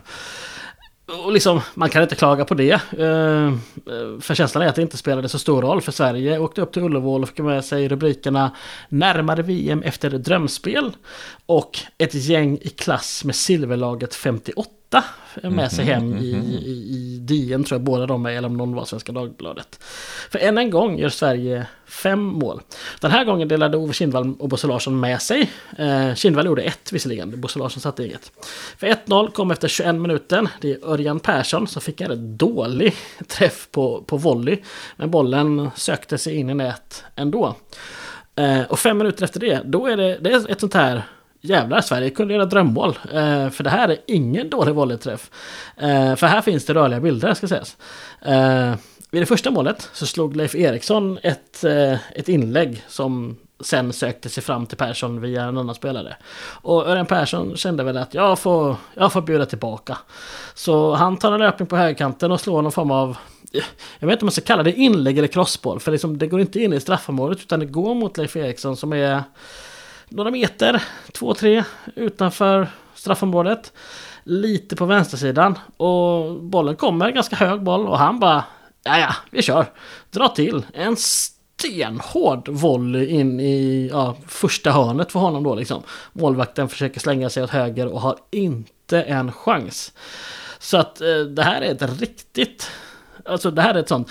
[1.24, 2.72] och liksom, man kan inte klaga på det.
[2.72, 3.54] Eh,
[4.20, 6.38] för känslan är att det inte spelade så stor roll för Sverige.
[6.38, 8.56] Åkte upp till Ullevål och fick med sig rubrikerna
[8.88, 10.90] Närmare VM efter drömspel.
[11.46, 14.70] Och ett gäng i klass med silverlaget 58
[15.42, 18.56] med sig hem i, mhm, i, i DN tror jag båda de är, eller om
[18.56, 19.78] någon var Svenska Dagbladet.
[20.30, 22.60] För än en gång gör Sverige fem mål.
[23.00, 25.50] Den här gången delade Ove Kindvall och Bosse Larsson med sig.
[25.78, 28.32] Eh, Kindvall gjorde ett visserligen, Bosse Larsson satte inget.
[28.76, 30.48] För 1-0 kom efter 21 minuter.
[30.60, 32.94] Det är Örjan Persson som fick en rätt dålig
[33.26, 34.58] träff på, på volley.
[34.96, 37.56] Men bollen sökte sig in i nät ändå.
[38.36, 41.02] Eh, och fem minuter efter det, då är det, det är ett sånt här
[41.40, 42.98] Jävlar, Sverige kunde göra drömmål.
[43.12, 45.30] Eh, för det här är ingen dålig volleyträff.
[45.76, 47.76] Eh, för här finns det rörliga bilder, ska sägas.
[48.22, 48.74] Eh,
[49.10, 54.28] vid det första målet så slog Leif Eriksson ett, eh, ett inlägg som sen sökte
[54.28, 56.16] sig fram till Persson via en annan spelare.
[56.62, 59.98] Och Örjan Persson kände väl att jag får, jag får bjuda tillbaka.
[60.54, 63.16] Så han tar en löpning på högerkanten och slår någon form av
[63.98, 65.80] jag vet inte om man ska kalla det inlägg eller crossboll.
[65.80, 68.92] För liksom, det går inte in i straffområdet utan det går mot Leif Eriksson som
[68.92, 69.22] är
[70.10, 70.82] några meter,
[71.12, 71.64] två, tre
[71.94, 73.72] utanför straffområdet.
[74.24, 78.44] Lite på vänstersidan och bollen kommer, ganska hög boll och han bara
[78.82, 79.66] Ja, ja, vi kör.
[80.10, 80.66] Dra till.
[80.74, 85.82] En stenhård volley in i ja, första hörnet för honom då liksom.
[86.12, 89.92] Målvakten försöker slänga sig åt höger och har inte en chans.
[90.58, 92.70] Så att eh, det här är ett riktigt
[93.24, 94.10] Alltså det här är ett sånt...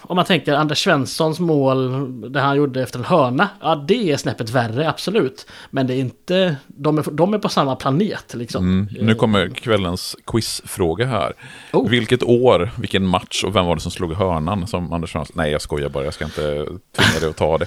[0.00, 3.48] Om man tänker Anders Svenssons mål, det han gjorde efter en hörna.
[3.60, 5.46] Ja, det är snäppet värre, absolut.
[5.70, 6.56] Men det är inte...
[6.66, 8.64] De är, de är på samma planet liksom.
[8.64, 9.06] Mm.
[9.06, 11.32] Nu kommer kvällens quizfråga här.
[11.72, 11.90] Oh.
[11.90, 15.34] Vilket år, vilken match och vem var det som slog hörnan som Anders Svensson?
[15.36, 16.04] Nej, jag skojar bara.
[16.04, 16.66] Jag ska inte
[16.96, 17.66] tvinga dig att ta det.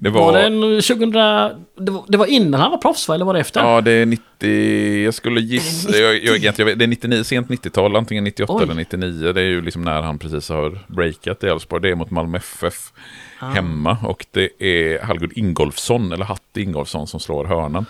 [0.00, 0.20] Det var...
[0.20, 1.10] var det en 2000...
[1.10, 3.14] Det var, det var innan han var proffs va?
[3.14, 3.60] Eller var det efter?
[3.60, 5.04] Ja, det är 90...
[5.04, 5.90] Jag skulle gissa...
[5.90, 6.26] Det är, 90?
[6.26, 8.62] Jag, jag, jag, det är 99, sent 90-tal, antingen 98 Oj.
[8.62, 9.32] eller 99.
[9.32, 11.82] Det är ju liksom när han precis har breakat i Elfsborg.
[11.82, 12.92] Det är mot Malmö FF
[13.38, 13.46] ah.
[13.46, 13.98] hemma.
[14.02, 17.86] Och det är Hallgud Ingolfsson, eller Hatt Ingolfsson, som slår hörnan.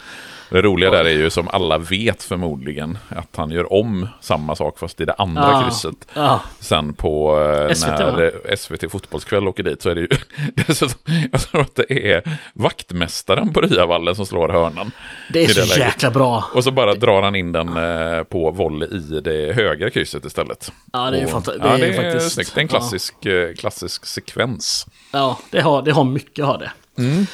[0.50, 4.78] Det roliga där är ju som alla vet förmodligen att han gör om samma sak
[4.78, 6.08] fast i det andra ah, krysset.
[6.14, 6.38] Ah.
[6.60, 10.08] Sen på eh, SVT, när SVT Fotbollskväll åker dit så är det ju
[10.66, 10.98] dessutom,
[11.32, 14.90] jag tror att det är vaktmästaren på Ryavallen som slår hörnan.
[15.32, 16.44] Det är så det jäkla bra.
[16.54, 20.72] Och så bara drar han in den eh, på volley i det högra krysset istället.
[20.92, 22.34] Ja, det är, och, fant- det ja, det är faktiskt...
[22.34, 22.54] Snyggt.
[22.54, 23.54] Det är en klassisk, ja.
[23.58, 24.86] klassisk sekvens.
[25.12, 26.70] Ja, det har, det har mycket har det.
[26.98, 27.26] Mm.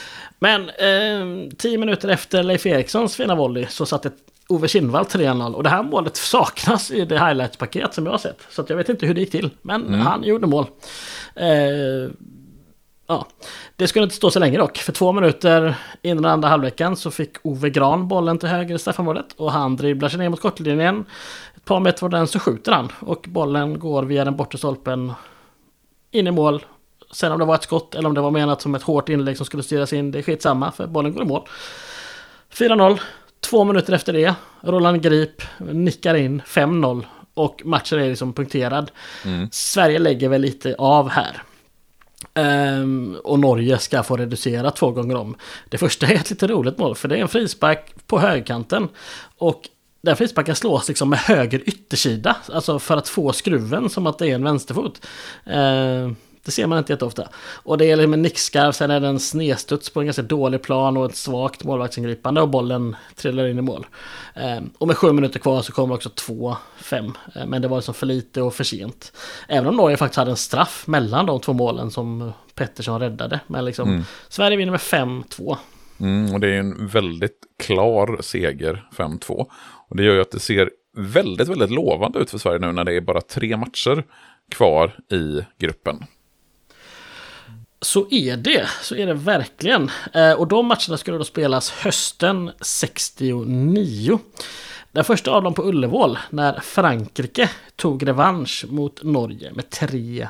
[0.44, 4.10] Men eh, tio minuter efter Leif Erikssons fina volley så satte
[4.48, 5.54] Ove Kindvall 3-0.
[5.54, 8.46] Och det här målet saknas i det highlights-paket som jag har sett.
[8.50, 9.50] Så jag vet inte hur det gick till.
[9.62, 10.00] Men mm.
[10.00, 10.66] han gjorde mål.
[11.34, 12.10] Eh,
[13.06, 13.26] ja.
[13.76, 14.78] Det skulle inte stå så länge dock.
[14.78, 19.32] För två minuter innan andra halvleken så fick Ove Gran bollen till höger i straffområdet.
[19.36, 21.04] Och han dribblar sig ner mot kortlinjen.
[21.56, 22.92] Ett par meter från den så skjuter han.
[23.00, 25.12] Och bollen går via den bortre stolpen
[26.10, 26.64] in i mål.
[27.14, 29.36] Sen om det var ett skott eller om det var menat som ett hårt inlägg
[29.36, 31.48] som skulle styras in, det är skitsamma för bollen går i mål.
[32.52, 33.00] 4-0.
[33.40, 37.04] Två minuter efter det, Roland Grip nickar in 5-0
[37.34, 38.90] och matchen är liksom punkterad.
[39.24, 39.48] Mm.
[39.52, 41.42] Sverige lägger väl lite av här.
[42.34, 45.36] Um, och Norge ska få reducera två gånger om.
[45.68, 48.88] Det första är ett lite roligt mål för det är en frispark på högkanten.
[49.38, 49.68] Och
[50.02, 52.36] den frisparken slås liksom med höger yttersida.
[52.52, 55.06] Alltså för att få skruven som att det är en vänsterfot.
[55.46, 56.12] Uh,
[56.44, 57.28] Det ser man inte jätteofta.
[57.52, 60.62] Och det är liksom en nickskarv, sen är det en snedstuds på en ganska dålig
[60.62, 63.86] plan och ett svagt målvaktsingripande och bollen trillar in i mål.
[64.34, 67.12] Eh, och med sju minuter kvar så kommer också 2-5.
[67.34, 69.12] Eh, men det var liksom för lite och för sent.
[69.48, 73.40] Även om Norge faktiskt hade en straff mellan de två målen som Pettersson räddade.
[73.46, 74.04] Men liksom, mm.
[74.28, 75.56] Sverige vinner med 5-2.
[76.00, 79.46] Mm, och det är en väldigt klar seger, 5-2.
[79.88, 82.84] Och det gör ju att det ser väldigt, väldigt lovande ut för Sverige nu när
[82.84, 84.04] det är bara tre matcher
[84.50, 86.04] kvar i gruppen.
[87.84, 89.90] Så är det, så är det verkligen.
[90.12, 94.18] Eh, och de matcherna skulle då spelas hösten 69.
[94.92, 100.28] Den första av dem på Ullevål när Frankrike tog revansch mot Norge med 3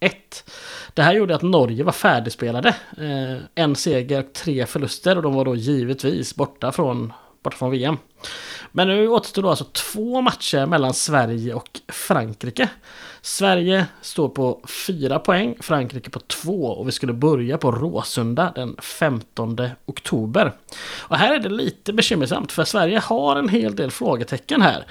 [0.00, 0.50] 1.
[0.94, 2.68] Det här gjorde att Norge var färdigspelade.
[2.98, 7.12] Eh, en seger och tre förluster och de var då givetvis borta från,
[7.42, 7.96] borta från VM.
[8.72, 12.68] Men nu återstår då alltså två matcher mellan Sverige och Frankrike.
[13.26, 18.76] Sverige står på 4 poäng, Frankrike på 2 och vi skulle börja på Råsunda den
[18.82, 20.52] 15 oktober.
[20.98, 24.86] Och här är det lite bekymmersamt för Sverige har en hel del frågetecken här.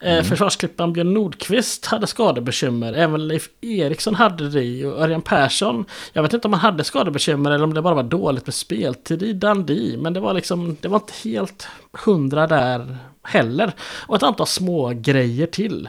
[0.00, 0.24] Eh, mm.
[0.24, 5.84] Försvarsklippan Björn Nordqvist hade skadebekymmer, även Leif Eriksson hade det och Örjan Persson.
[6.12, 9.22] Jag vet inte om han hade skadebekymmer eller om det bara var dåligt med speltid
[9.22, 13.72] i Dundee, men det var liksom, det var inte helt hundra där heller.
[13.80, 15.88] Och ett antal små grejer till.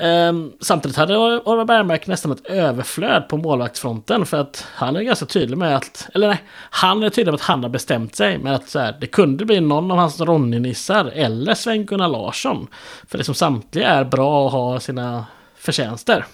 [0.00, 5.26] Um, samtidigt hade Orvar Bergmark nästan ett överflöd på målvaktsfronten för att han är ganska
[5.26, 8.54] tydlig med att, eller nej, han är tydlig med att han har bestämt sig med
[8.54, 12.66] att så här, det kunde bli någon av hans Ronny-nissar eller Sven-Gunnar Larsson.
[13.08, 15.26] För det som samtliga är bra och har sina
[15.56, 16.24] förtjänster.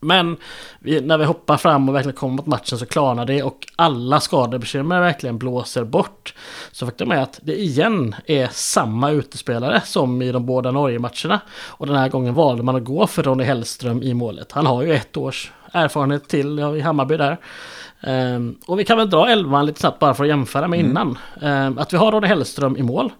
[0.00, 0.36] Men
[0.78, 4.20] vi, när vi hoppar fram och verkligen kommer mot matchen så klarnar det och alla
[4.20, 6.34] skadebekymmer verkligen blåser bort.
[6.72, 11.40] Så faktum är att det igen är samma utespelare som i de båda Norge-matcherna.
[11.50, 14.52] Och den här gången valde man att gå för Ronny Hellström i målet.
[14.52, 17.38] Han har ju ett års erfarenhet till i Hammarby där.
[18.00, 20.90] Um, och vi kan väl dra elvan lite snabbt bara för att jämföra med mm.
[20.90, 21.18] innan.
[21.40, 23.12] Um, att vi har Ronny Hellström i mål.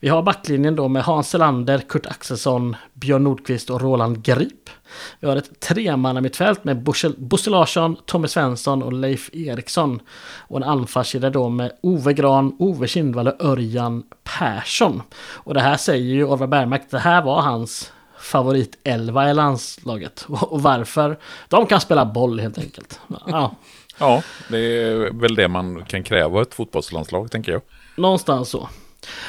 [0.00, 4.70] Vi har backlinjen då med Hans Selander, Kurt Axelsson, Björn Nordqvist och Roland Grip.
[5.20, 6.82] Vi har ett tremannamittfält med
[7.16, 10.00] Bosse Larsson, Tommy Svensson och Leif Eriksson.
[10.38, 14.02] Och en anfallskedja då med Ove Gran, Ove Kindvall och Örjan
[14.38, 15.02] Persson.
[15.34, 20.24] Och det här säger ju Orvar Bergmark, det här var hans favoritelva i landslaget.
[20.28, 21.18] Och varför?
[21.48, 23.00] De kan spela boll helt enkelt.
[23.26, 23.54] Ja.
[23.98, 27.62] Ja, det är väl det man kan kräva ett fotbollslandslag tänker jag.
[27.96, 28.68] Någonstans så.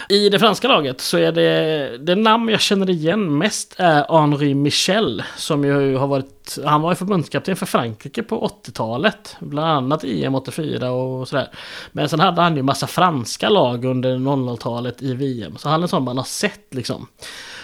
[0.09, 4.53] I det franska laget så är det, det namn jag känner igen mest är Henri
[4.53, 5.23] Michel.
[5.37, 9.35] Som ju har varit, han var ju förbundskapten för Frankrike på 80-talet.
[9.39, 11.49] Bland annat EM 84 och sådär.
[11.91, 15.57] Men sen hade han ju massa franska lag under 00-talet i VM.
[15.57, 17.07] Så han är en sån man har sett liksom.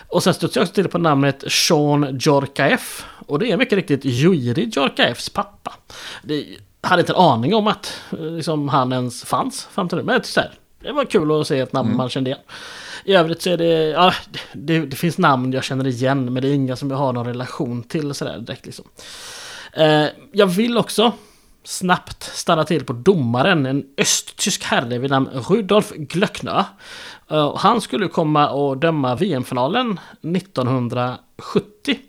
[0.07, 3.05] Och sen studsade jag också till på namnet Jean Djorkaeff.
[3.27, 5.73] Och det är mycket riktigt Juri Djorkaeffs pappa.
[6.23, 6.45] Det,
[6.83, 10.03] hade inte en aning om att liksom, han ens fanns fram till nu.
[10.03, 11.97] Men så här, det var kul att se ett namn mm.
[11.97, 12.41] man kände igen.
[13.05, 14.13] I övrigt så är det, ja,
[14.53, 17.25] det, det, finns namn jag känner igen men det är inga som jag har någon
[17.25, 18.85] relation till sådär direkt liksom.
[19.73, 21.11] Eh, jag vill också
[21.63, 26.65] snabbt stanna till på domaren, en östtysk herre vid namn Rudolf Glöckner.
[27.31, 31.99] Uh, han skulle komma och döma VM-finalen 1970.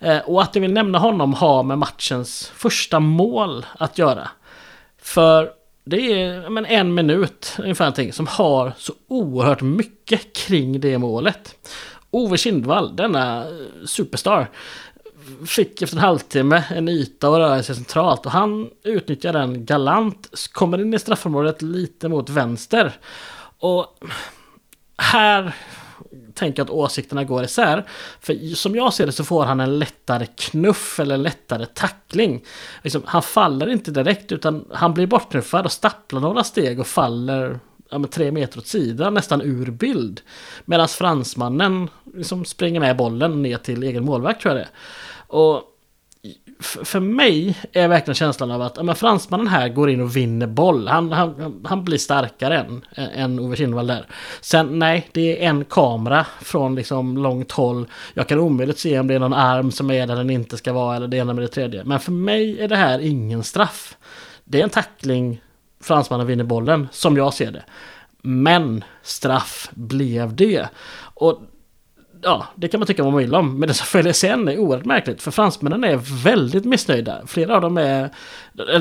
[0.00, 4.28] Eh, och att jag vill nämna honom har med matchens första mål att göra.
[5.02, 5.50] För
[5.84, 11.54] det är men, en minut ungefär någonting som har så oerhört mycket kring det målet.
[12.10, 13.50] Ove Kindvall, denna eh,
[13.86, 14.50] superstar,
[15.46, 20.48] fick efter en halvtimme en yta att röra sig centralt och han utnyttjar den galant,
[20.52, 22.92] kommer in i straffområdet lite mot vänster.
[23.58, 23.86] Och
[24.96, 25.54] här
[26.34, 27.84] tänker att åsikterna går isär.
[28.20, 32.44] För som jag ser det så får han en lättare knuff eller lättare tackling.
[32.82, 37.60] Liksom, han faller inte direkt utan han blir bortknuffad och stapplar några steg och faller
[37.90, 40.20] ja, tre meter åt sidan nästan ur bild.
[40.64, 44.70] Medan fransmannen liksom springer med bollen ner till egen målvakt tror jag det är.
[45.36, 45.62] Och
[46.60, 50.46] för mig är verkligen känslan av att ja, men fransmannen här går in och vinner
[50.46, 50.88] boll.
[50.88, 54.06] Han, han, han blir starkare än, än Ove Kindvall där.
[54.40, 57.86] Sen nej, det är en kamera från liksom långt håll.
[58.14, 60.72] Jag kan omöjligt se om det är någon arm som är där den inte ska
[60.72, 61.84] vara eller det ena med det tredje.
[61.84, 63.96] Men för mig är det här ingen straff.
[64.44, 65.40] Det är en tackling,
[65.80, 67.64] fransmannen vinner bollen, som jag ser det.
[68.22, 70.68] Men straff blev det.
[71.14, 71.42] Och
[72.22, 73.58] ja, det kan man tycka vad man vill om.
[73.58, 75.22] Men det som följer sen är oerhört märkligt.
[75.22, 77.26] För fransmännen är väldigt missnöjda.
[77.26, 78.10] Flera av dem är,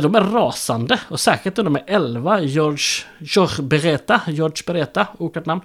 [0.02, 1.00] de är rasande.
[1.10, 5.62] Och särskilt de är 11, George, George Beretta, George Beretta, oklart namn.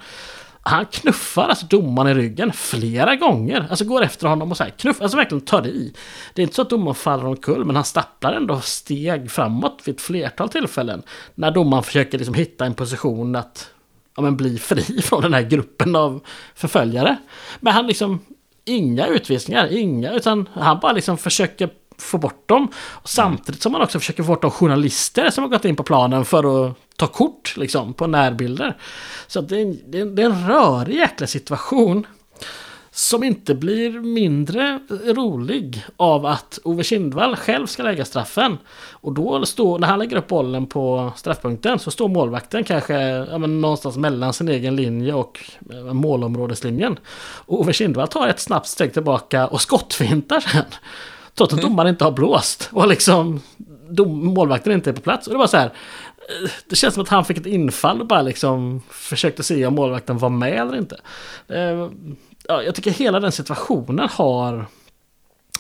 [0.65, 3.67] Han knuffar alltså domaren i ryggen flera gånger.
[3.71, 5.95] Alltså går efter honom och så här knuffar, alltså verkligen tar det i.
[6.35, 9.95] Det är inte så att domaren faller omkull, men han stapplar ändå steg framåt vid
[9.95, 11.03] ett flertal tillfällen.
[11.35, 13.72] När domaren försöker liksom hitta en position att
[14.17, 16.21] ja, men bli fri från den här gruppen av
[16.55, 17.17] förföljare.
[17.61, 18.21] Men han liksom,
[18.65, 22.69] inga utvisningar, inga, utan han bara liksom försöker få bort dem.
[22.77, 25.83] Och samtidigt som man också försöker få bort de journalister som har gått in på
[25.83, 28.77] planen för att ta kort liksom, på närbilder.
[29.27, 32.07] Så det är, en, det, är en, det är en rörig jäkla situation.
[32.95, 38.59] Som inte blir mindre rolig av att Ove Kindvall själv ska lägga straffen.
[38.91, 43.39] Och då står, när han lägger upp bollen på straffpunkten så står målvakten kanske ja,
[43.39, 45.41] någonstans mellan sin egen linje och
[45.93, 46.99] målområdeslinjen.
[47.45, 50.65] Och Ove Kindvall tar ett snabbt steg tillbaka och skottfintar sen.
[51.35, 51.71] Trots att mm.
[51.71, 53.41] domaren inte har blåst och liksom
[53.89, 55.27] dom, målvakten inte är på plats.
[55.27, 55.67] Och det var så här.
[55.67, 59.75] Eh, det känns som att han fick ett infall och bara liksom försökte se om
[59.75, 61.01] målvakten var med eller inte.
[62.49, 64.67] Ja, jag tycker hela den situationen har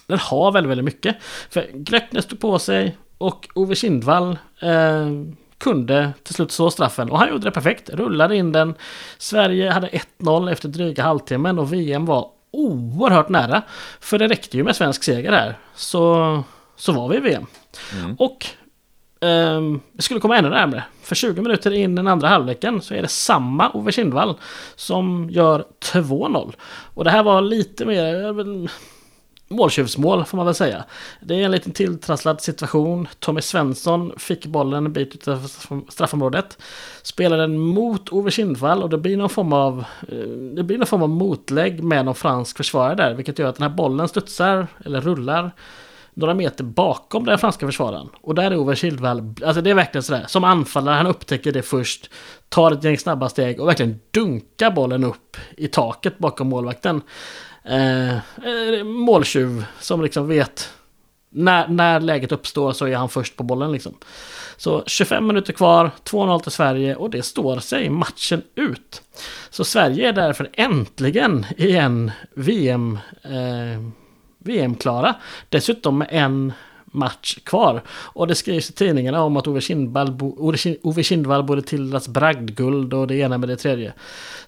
[0.06, 1.16] den har väldigt, väldigt mycket.
[1.50, 5.06] För Glöckner stod på sig och Ove Kindvall eh,
[5.58, 7.10] kunde till slut slå straffen.
[7.10, 7.90] Och han gjorde det perfekt.
[7.90, 8.74] Rullade in den.
[9.18, 9.88] Sverige hade
[10.18, 13.62] 1-0 efter dryga halvtimmen och VM var oerhört nära.
[14.00, 15.58] För det räckte ju med svensk seger här.
[15.74, 16.42] Så,
[16.76, 17.46] så var vi i VM.
[17.92, 18.16] Mm.
[18.18, 18.46] Och
[19.22, 20.84] Ehm, um, det skulle komma ännu närmare.
[21.02, 24.34] För 20 minuter in den andra halvleken så är det samma Ove Kindvall
[24.76, 26.52] som gör 2-0.
[26.94, 28.70] Och det här var lite mer eh,
[29.48, 30.84] måltjuvsmål får man väl säga.
[31.20, 33.08] Det är en liten tilltrasslad situation.
[33.18, 36.58] Tommy Svensson fick bollen en bit utanför straffområdet.
[37.02, 40.16] Spelar den mot Ove Kindvall och det blir någon form av eh,
[40.56, 43.14] det blir någon form av motlägg med någon fransk försvarare där.
[43.14, 45.52] Vilket gör att den här bollen studsar eller rullar
[46.14, 48.08] några meter bakom den franska försvararen.
[48.20, 51.62] Och där är Ove Kildvall, alltså det är verkligen sådär, som anfallare, han upptäcker det
[51.62, 52.10] först,
[52.48, 57.02] tar ett gäng snabba steg och verkligen dunkar bollen upp i taket bakom målvakten.
[57.64, 60.72] Eh, eh måltjuv som liksom vet
[61.32, 63.94] när, när läget uppstår så är han först på bollen liksom.
[64.56, 69.02] Så 25 minuter kvar, 2-0 till Sverige och det står sig matchen ut.
[69.50, 74.01] Så Sverige är därför äntligen igen VM, eh,
[74.44, 75.14] VM-klara.
[75.48, 76.52] Dessutom med en
[76.92, 77.82] match kvar.
[77.88, 80.18] Och det skrivs i tidningarna om att Ove Kindvall,
[80.82, 83.92] Ove Kindvall borde tilldelas bragdguld och det ena med det tredje.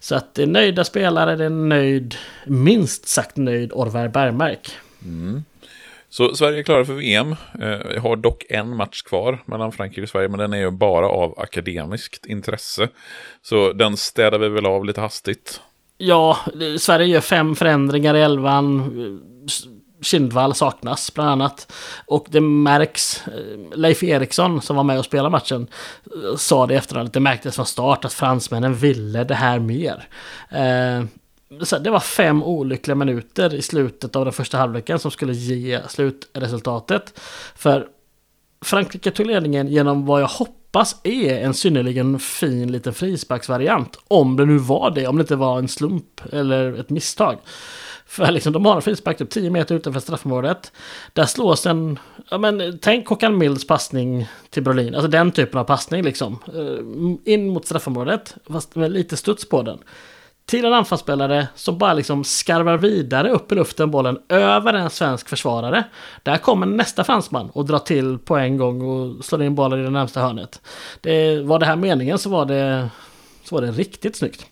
[0.00, 2.14] Så att det är nöjda spelare, det är nöjd,
[2.46, 4.70] minst sagt nöjd Orvar Bergmark.
[5.04, 5.44] Mm.
[6.08, 7.36] Så Sverige är klara för VM.
[7.60, 11.08] Eh, har dock en match kvar mellan Frankrike och Sverige, men den är ju bara
[11.08, 12.88] av akademiskt intresse.
[13.42, 15.60] Så den städar vi väl av lite hastigt.
[15.98, 16.38] Ja,
[16.78, 18.90] Sverige gör fem förändringar i elvan
[20.05, 21.72] Kindvall saknas bland annat.
[22.06, 25.66] Och det märks, eh, Leif Eriksson som var med och spelade matchen
[26.06, 30.09] eh, sa det efteråt, det märktes från start att fransmännen ville det här mer.
[30.51, 31.05] Eh,
[31.62, 35.81] så det var fem olyckliga minuter i slutet av den första halvleken som skulle ge
[35.89, 37.20] slutresultatet.
[37.55, 37.86] För
[38.64, 43.98] Frankrike tog ledningen genom vad jag hoppas är en synnerligen fin liten frisparksvariant.
[44.09, 47.39] Om det nu var det, om det inte var en slump eller ett misstag.
[48.15, 50.73] För liksom, de har en frispark typ 10 meter utanför straffområdet.
[51.12, 51.99] Där slås en,
[52.31, 54.95] ja men tänk Håkan Milds passning till Brolin.
[54.95, 56.39] Alltså den typen av passning liksom.
[56.47, 59.78] Eh, in mot straffområdet, fast med lite studs på den.
[60.47, 65.28] Till en anfallsspelare som bara liksom skarvar vidare upp i luften bollen över en svensk
[65.28, 65.85] försvarare.
[66.23, 69.82] Där kommer nästa fransman och drar till på en gång och slår in bollen i
[69.82, 70.61] det närmsta hörnet.
[71.01, 72.89] Det, var det här meningen så var det,
[73.45, 74.47] så var det riktigt snyggt.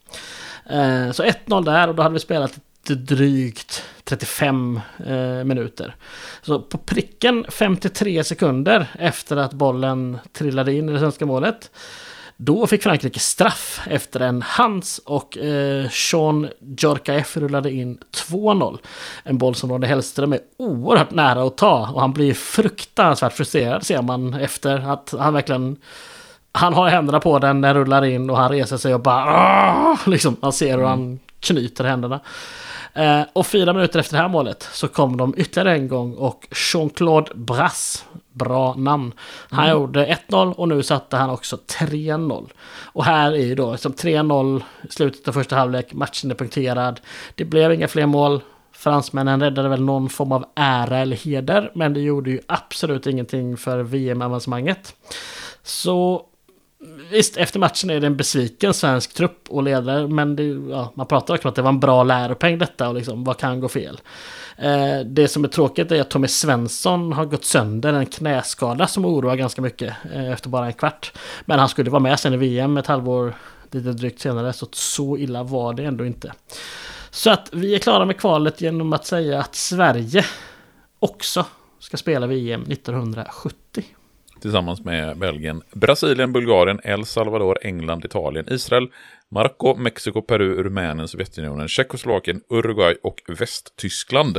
[0.71, 5.97] Eh, så 1-0 där och då hade vi spelat drygt 35 eh, minuter.
[6.43, 11.71] Så på pricken 53 sekunder efter att bollen trillade in i det svenska målet.
[12.37, 17.99] Då fick Frankrike straff efter en hands och eh, Sean Djorkaeff rullade in
[18.29, 18.79] 2-0.
[19.25, 23.87] En boll som Ronny Hellström är oerhört nära att ta och han blir fruktansvärt frustrerad
[23.87, 25.77] ser man efter att han verkligen
[26.53, 30.37] han har händerna på den, den rullar in och han reser sig och bara liksom,
[30.41, 32.21] man ser hur han knyter händerna.
[32.95, 36.49] Eh, och fyra minuter efter det här målet så kom de ytterligare en gång och
[36.51, 39.13] Jean-Claude Brass, bra namn,
[39.51, 39.77] han mm.
[39.77, 42.51] gjorde 1-0 och nu satte han också 3-0.
[42.83, 47.01] Och här är ju då som 3-0 slutet av första halvlek, matchen är punkterad.
[47.35, 48.41] Det blev inga fler mål.
[48.73, 53.57] Fransmännen räddade väl någon form av ära eller heder, men det gjorde ju absolut ingenting
[53.57, 54.95] för VM-avancemanget.
[55.63, 56.27] Så
[57.11, 61.07] Visst, efter matchen är det en besviken svensk trupp och ledare, men det, ja, man
[61.07, 63.69] pratar också om att det var en bra läropeng detta och liksom, vad kan gå
[63.69, 64.01] fel?
[64.57, 69.05] Eh, det som är tråkigt är att Tommy Svensson har gått sönder en knäskada som
[69.05, 71.13] oroar ganska mycket eh, efter bara en kvart.
[71.45, 73.35] Men han skulle vara med sen i VM ett halvår
[73.71, 74.53] lite drygt senare.
[74.53, 76.33] Så så illa var det ändå inte.
[77.11, 80.25] Så att vi är klara med kvalet genom att säga att Sverige
[80.99, 81.47] också
[81.79, 83.62] ska spela VM 1970.
[84.43, 88.89] Tillsammans med Belgien, Brasilien, Bulgarien, El Salvador, England, Italien, Israel,
[89.29, 94.39] Marocko, Mexiko, Peru, Rumänien, Sovjetunionen, Tjeckoslovakien, Uruguay och Västtyskland.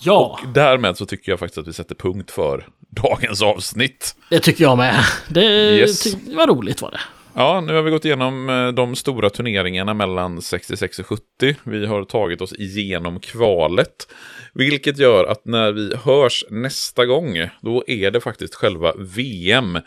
[0.00, 0.38] Ja.
[0.42, 4.14] Och därmed så tycker jag faktiskt att vi sätter punkt för dagens avsnitt.
[4.28, 5.04] Det tycker jag med.
[5.28, 6.14] Det yes.
[6.14, 7.00] var roligt var det.
[7.34, 11.22] Ja, nu har vi gått igenom eh, de stora turneringarna mellan 66 och 70.
[11.64, 14.12] Vi har tagit oss igenom kvalet.
[14.54, 19.78] Vilket gör att när vi hörs nästa gång, då är det faktiskt själva VM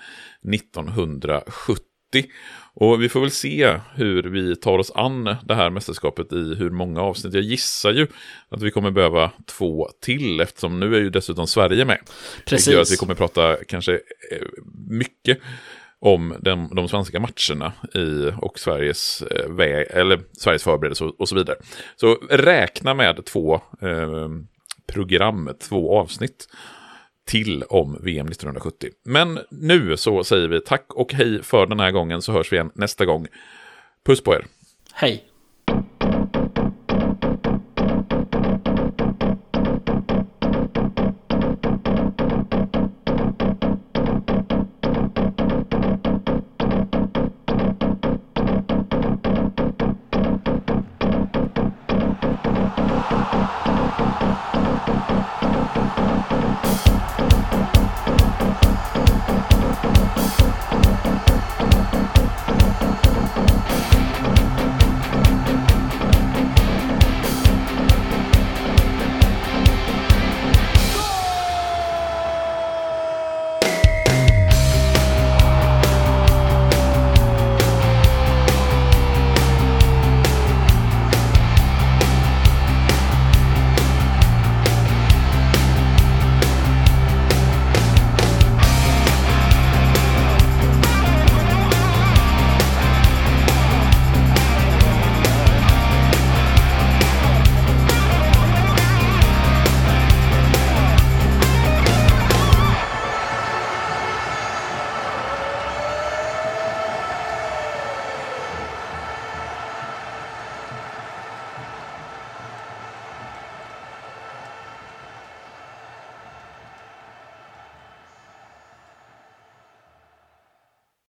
[0.53, 1.83] 1970.
[2.75, 6.69] Och vi får väl se hur vi tar oss an det här mästerskapet i hur
[6.69, 7.33] många avsnitt.
[7.33, 8.07] Jag gissar ju
[8.49, 11.99] att vi kommer behöva två till eftersom nu är ju dessutom Sverige med.
[12.45, 12.65] Precis.
[12.65, 14.47] Det gör att vi kommer prata kanske eh,
[14.89, 15.39] mycket
[16.05, 21.29] om de, de svenska matcherna i, och Sveriges, eh, väg, eller Sveriges förberedelse och, och,
[21.29, 21.57] så vidare.
[21.95, 24.29] Så räkna med två eh,
[24.87, 26.47] program, två avsnitt
[27.27, 28.89] till om VM 1970.
[29.05, 32.55] Men nu så säger vi tack och hej för den här gången så hörs vi
[32.55, 33.27] igen nästa gång.
[34.05, 34.45] Puss på er!
[34.93, 35.32] Hej!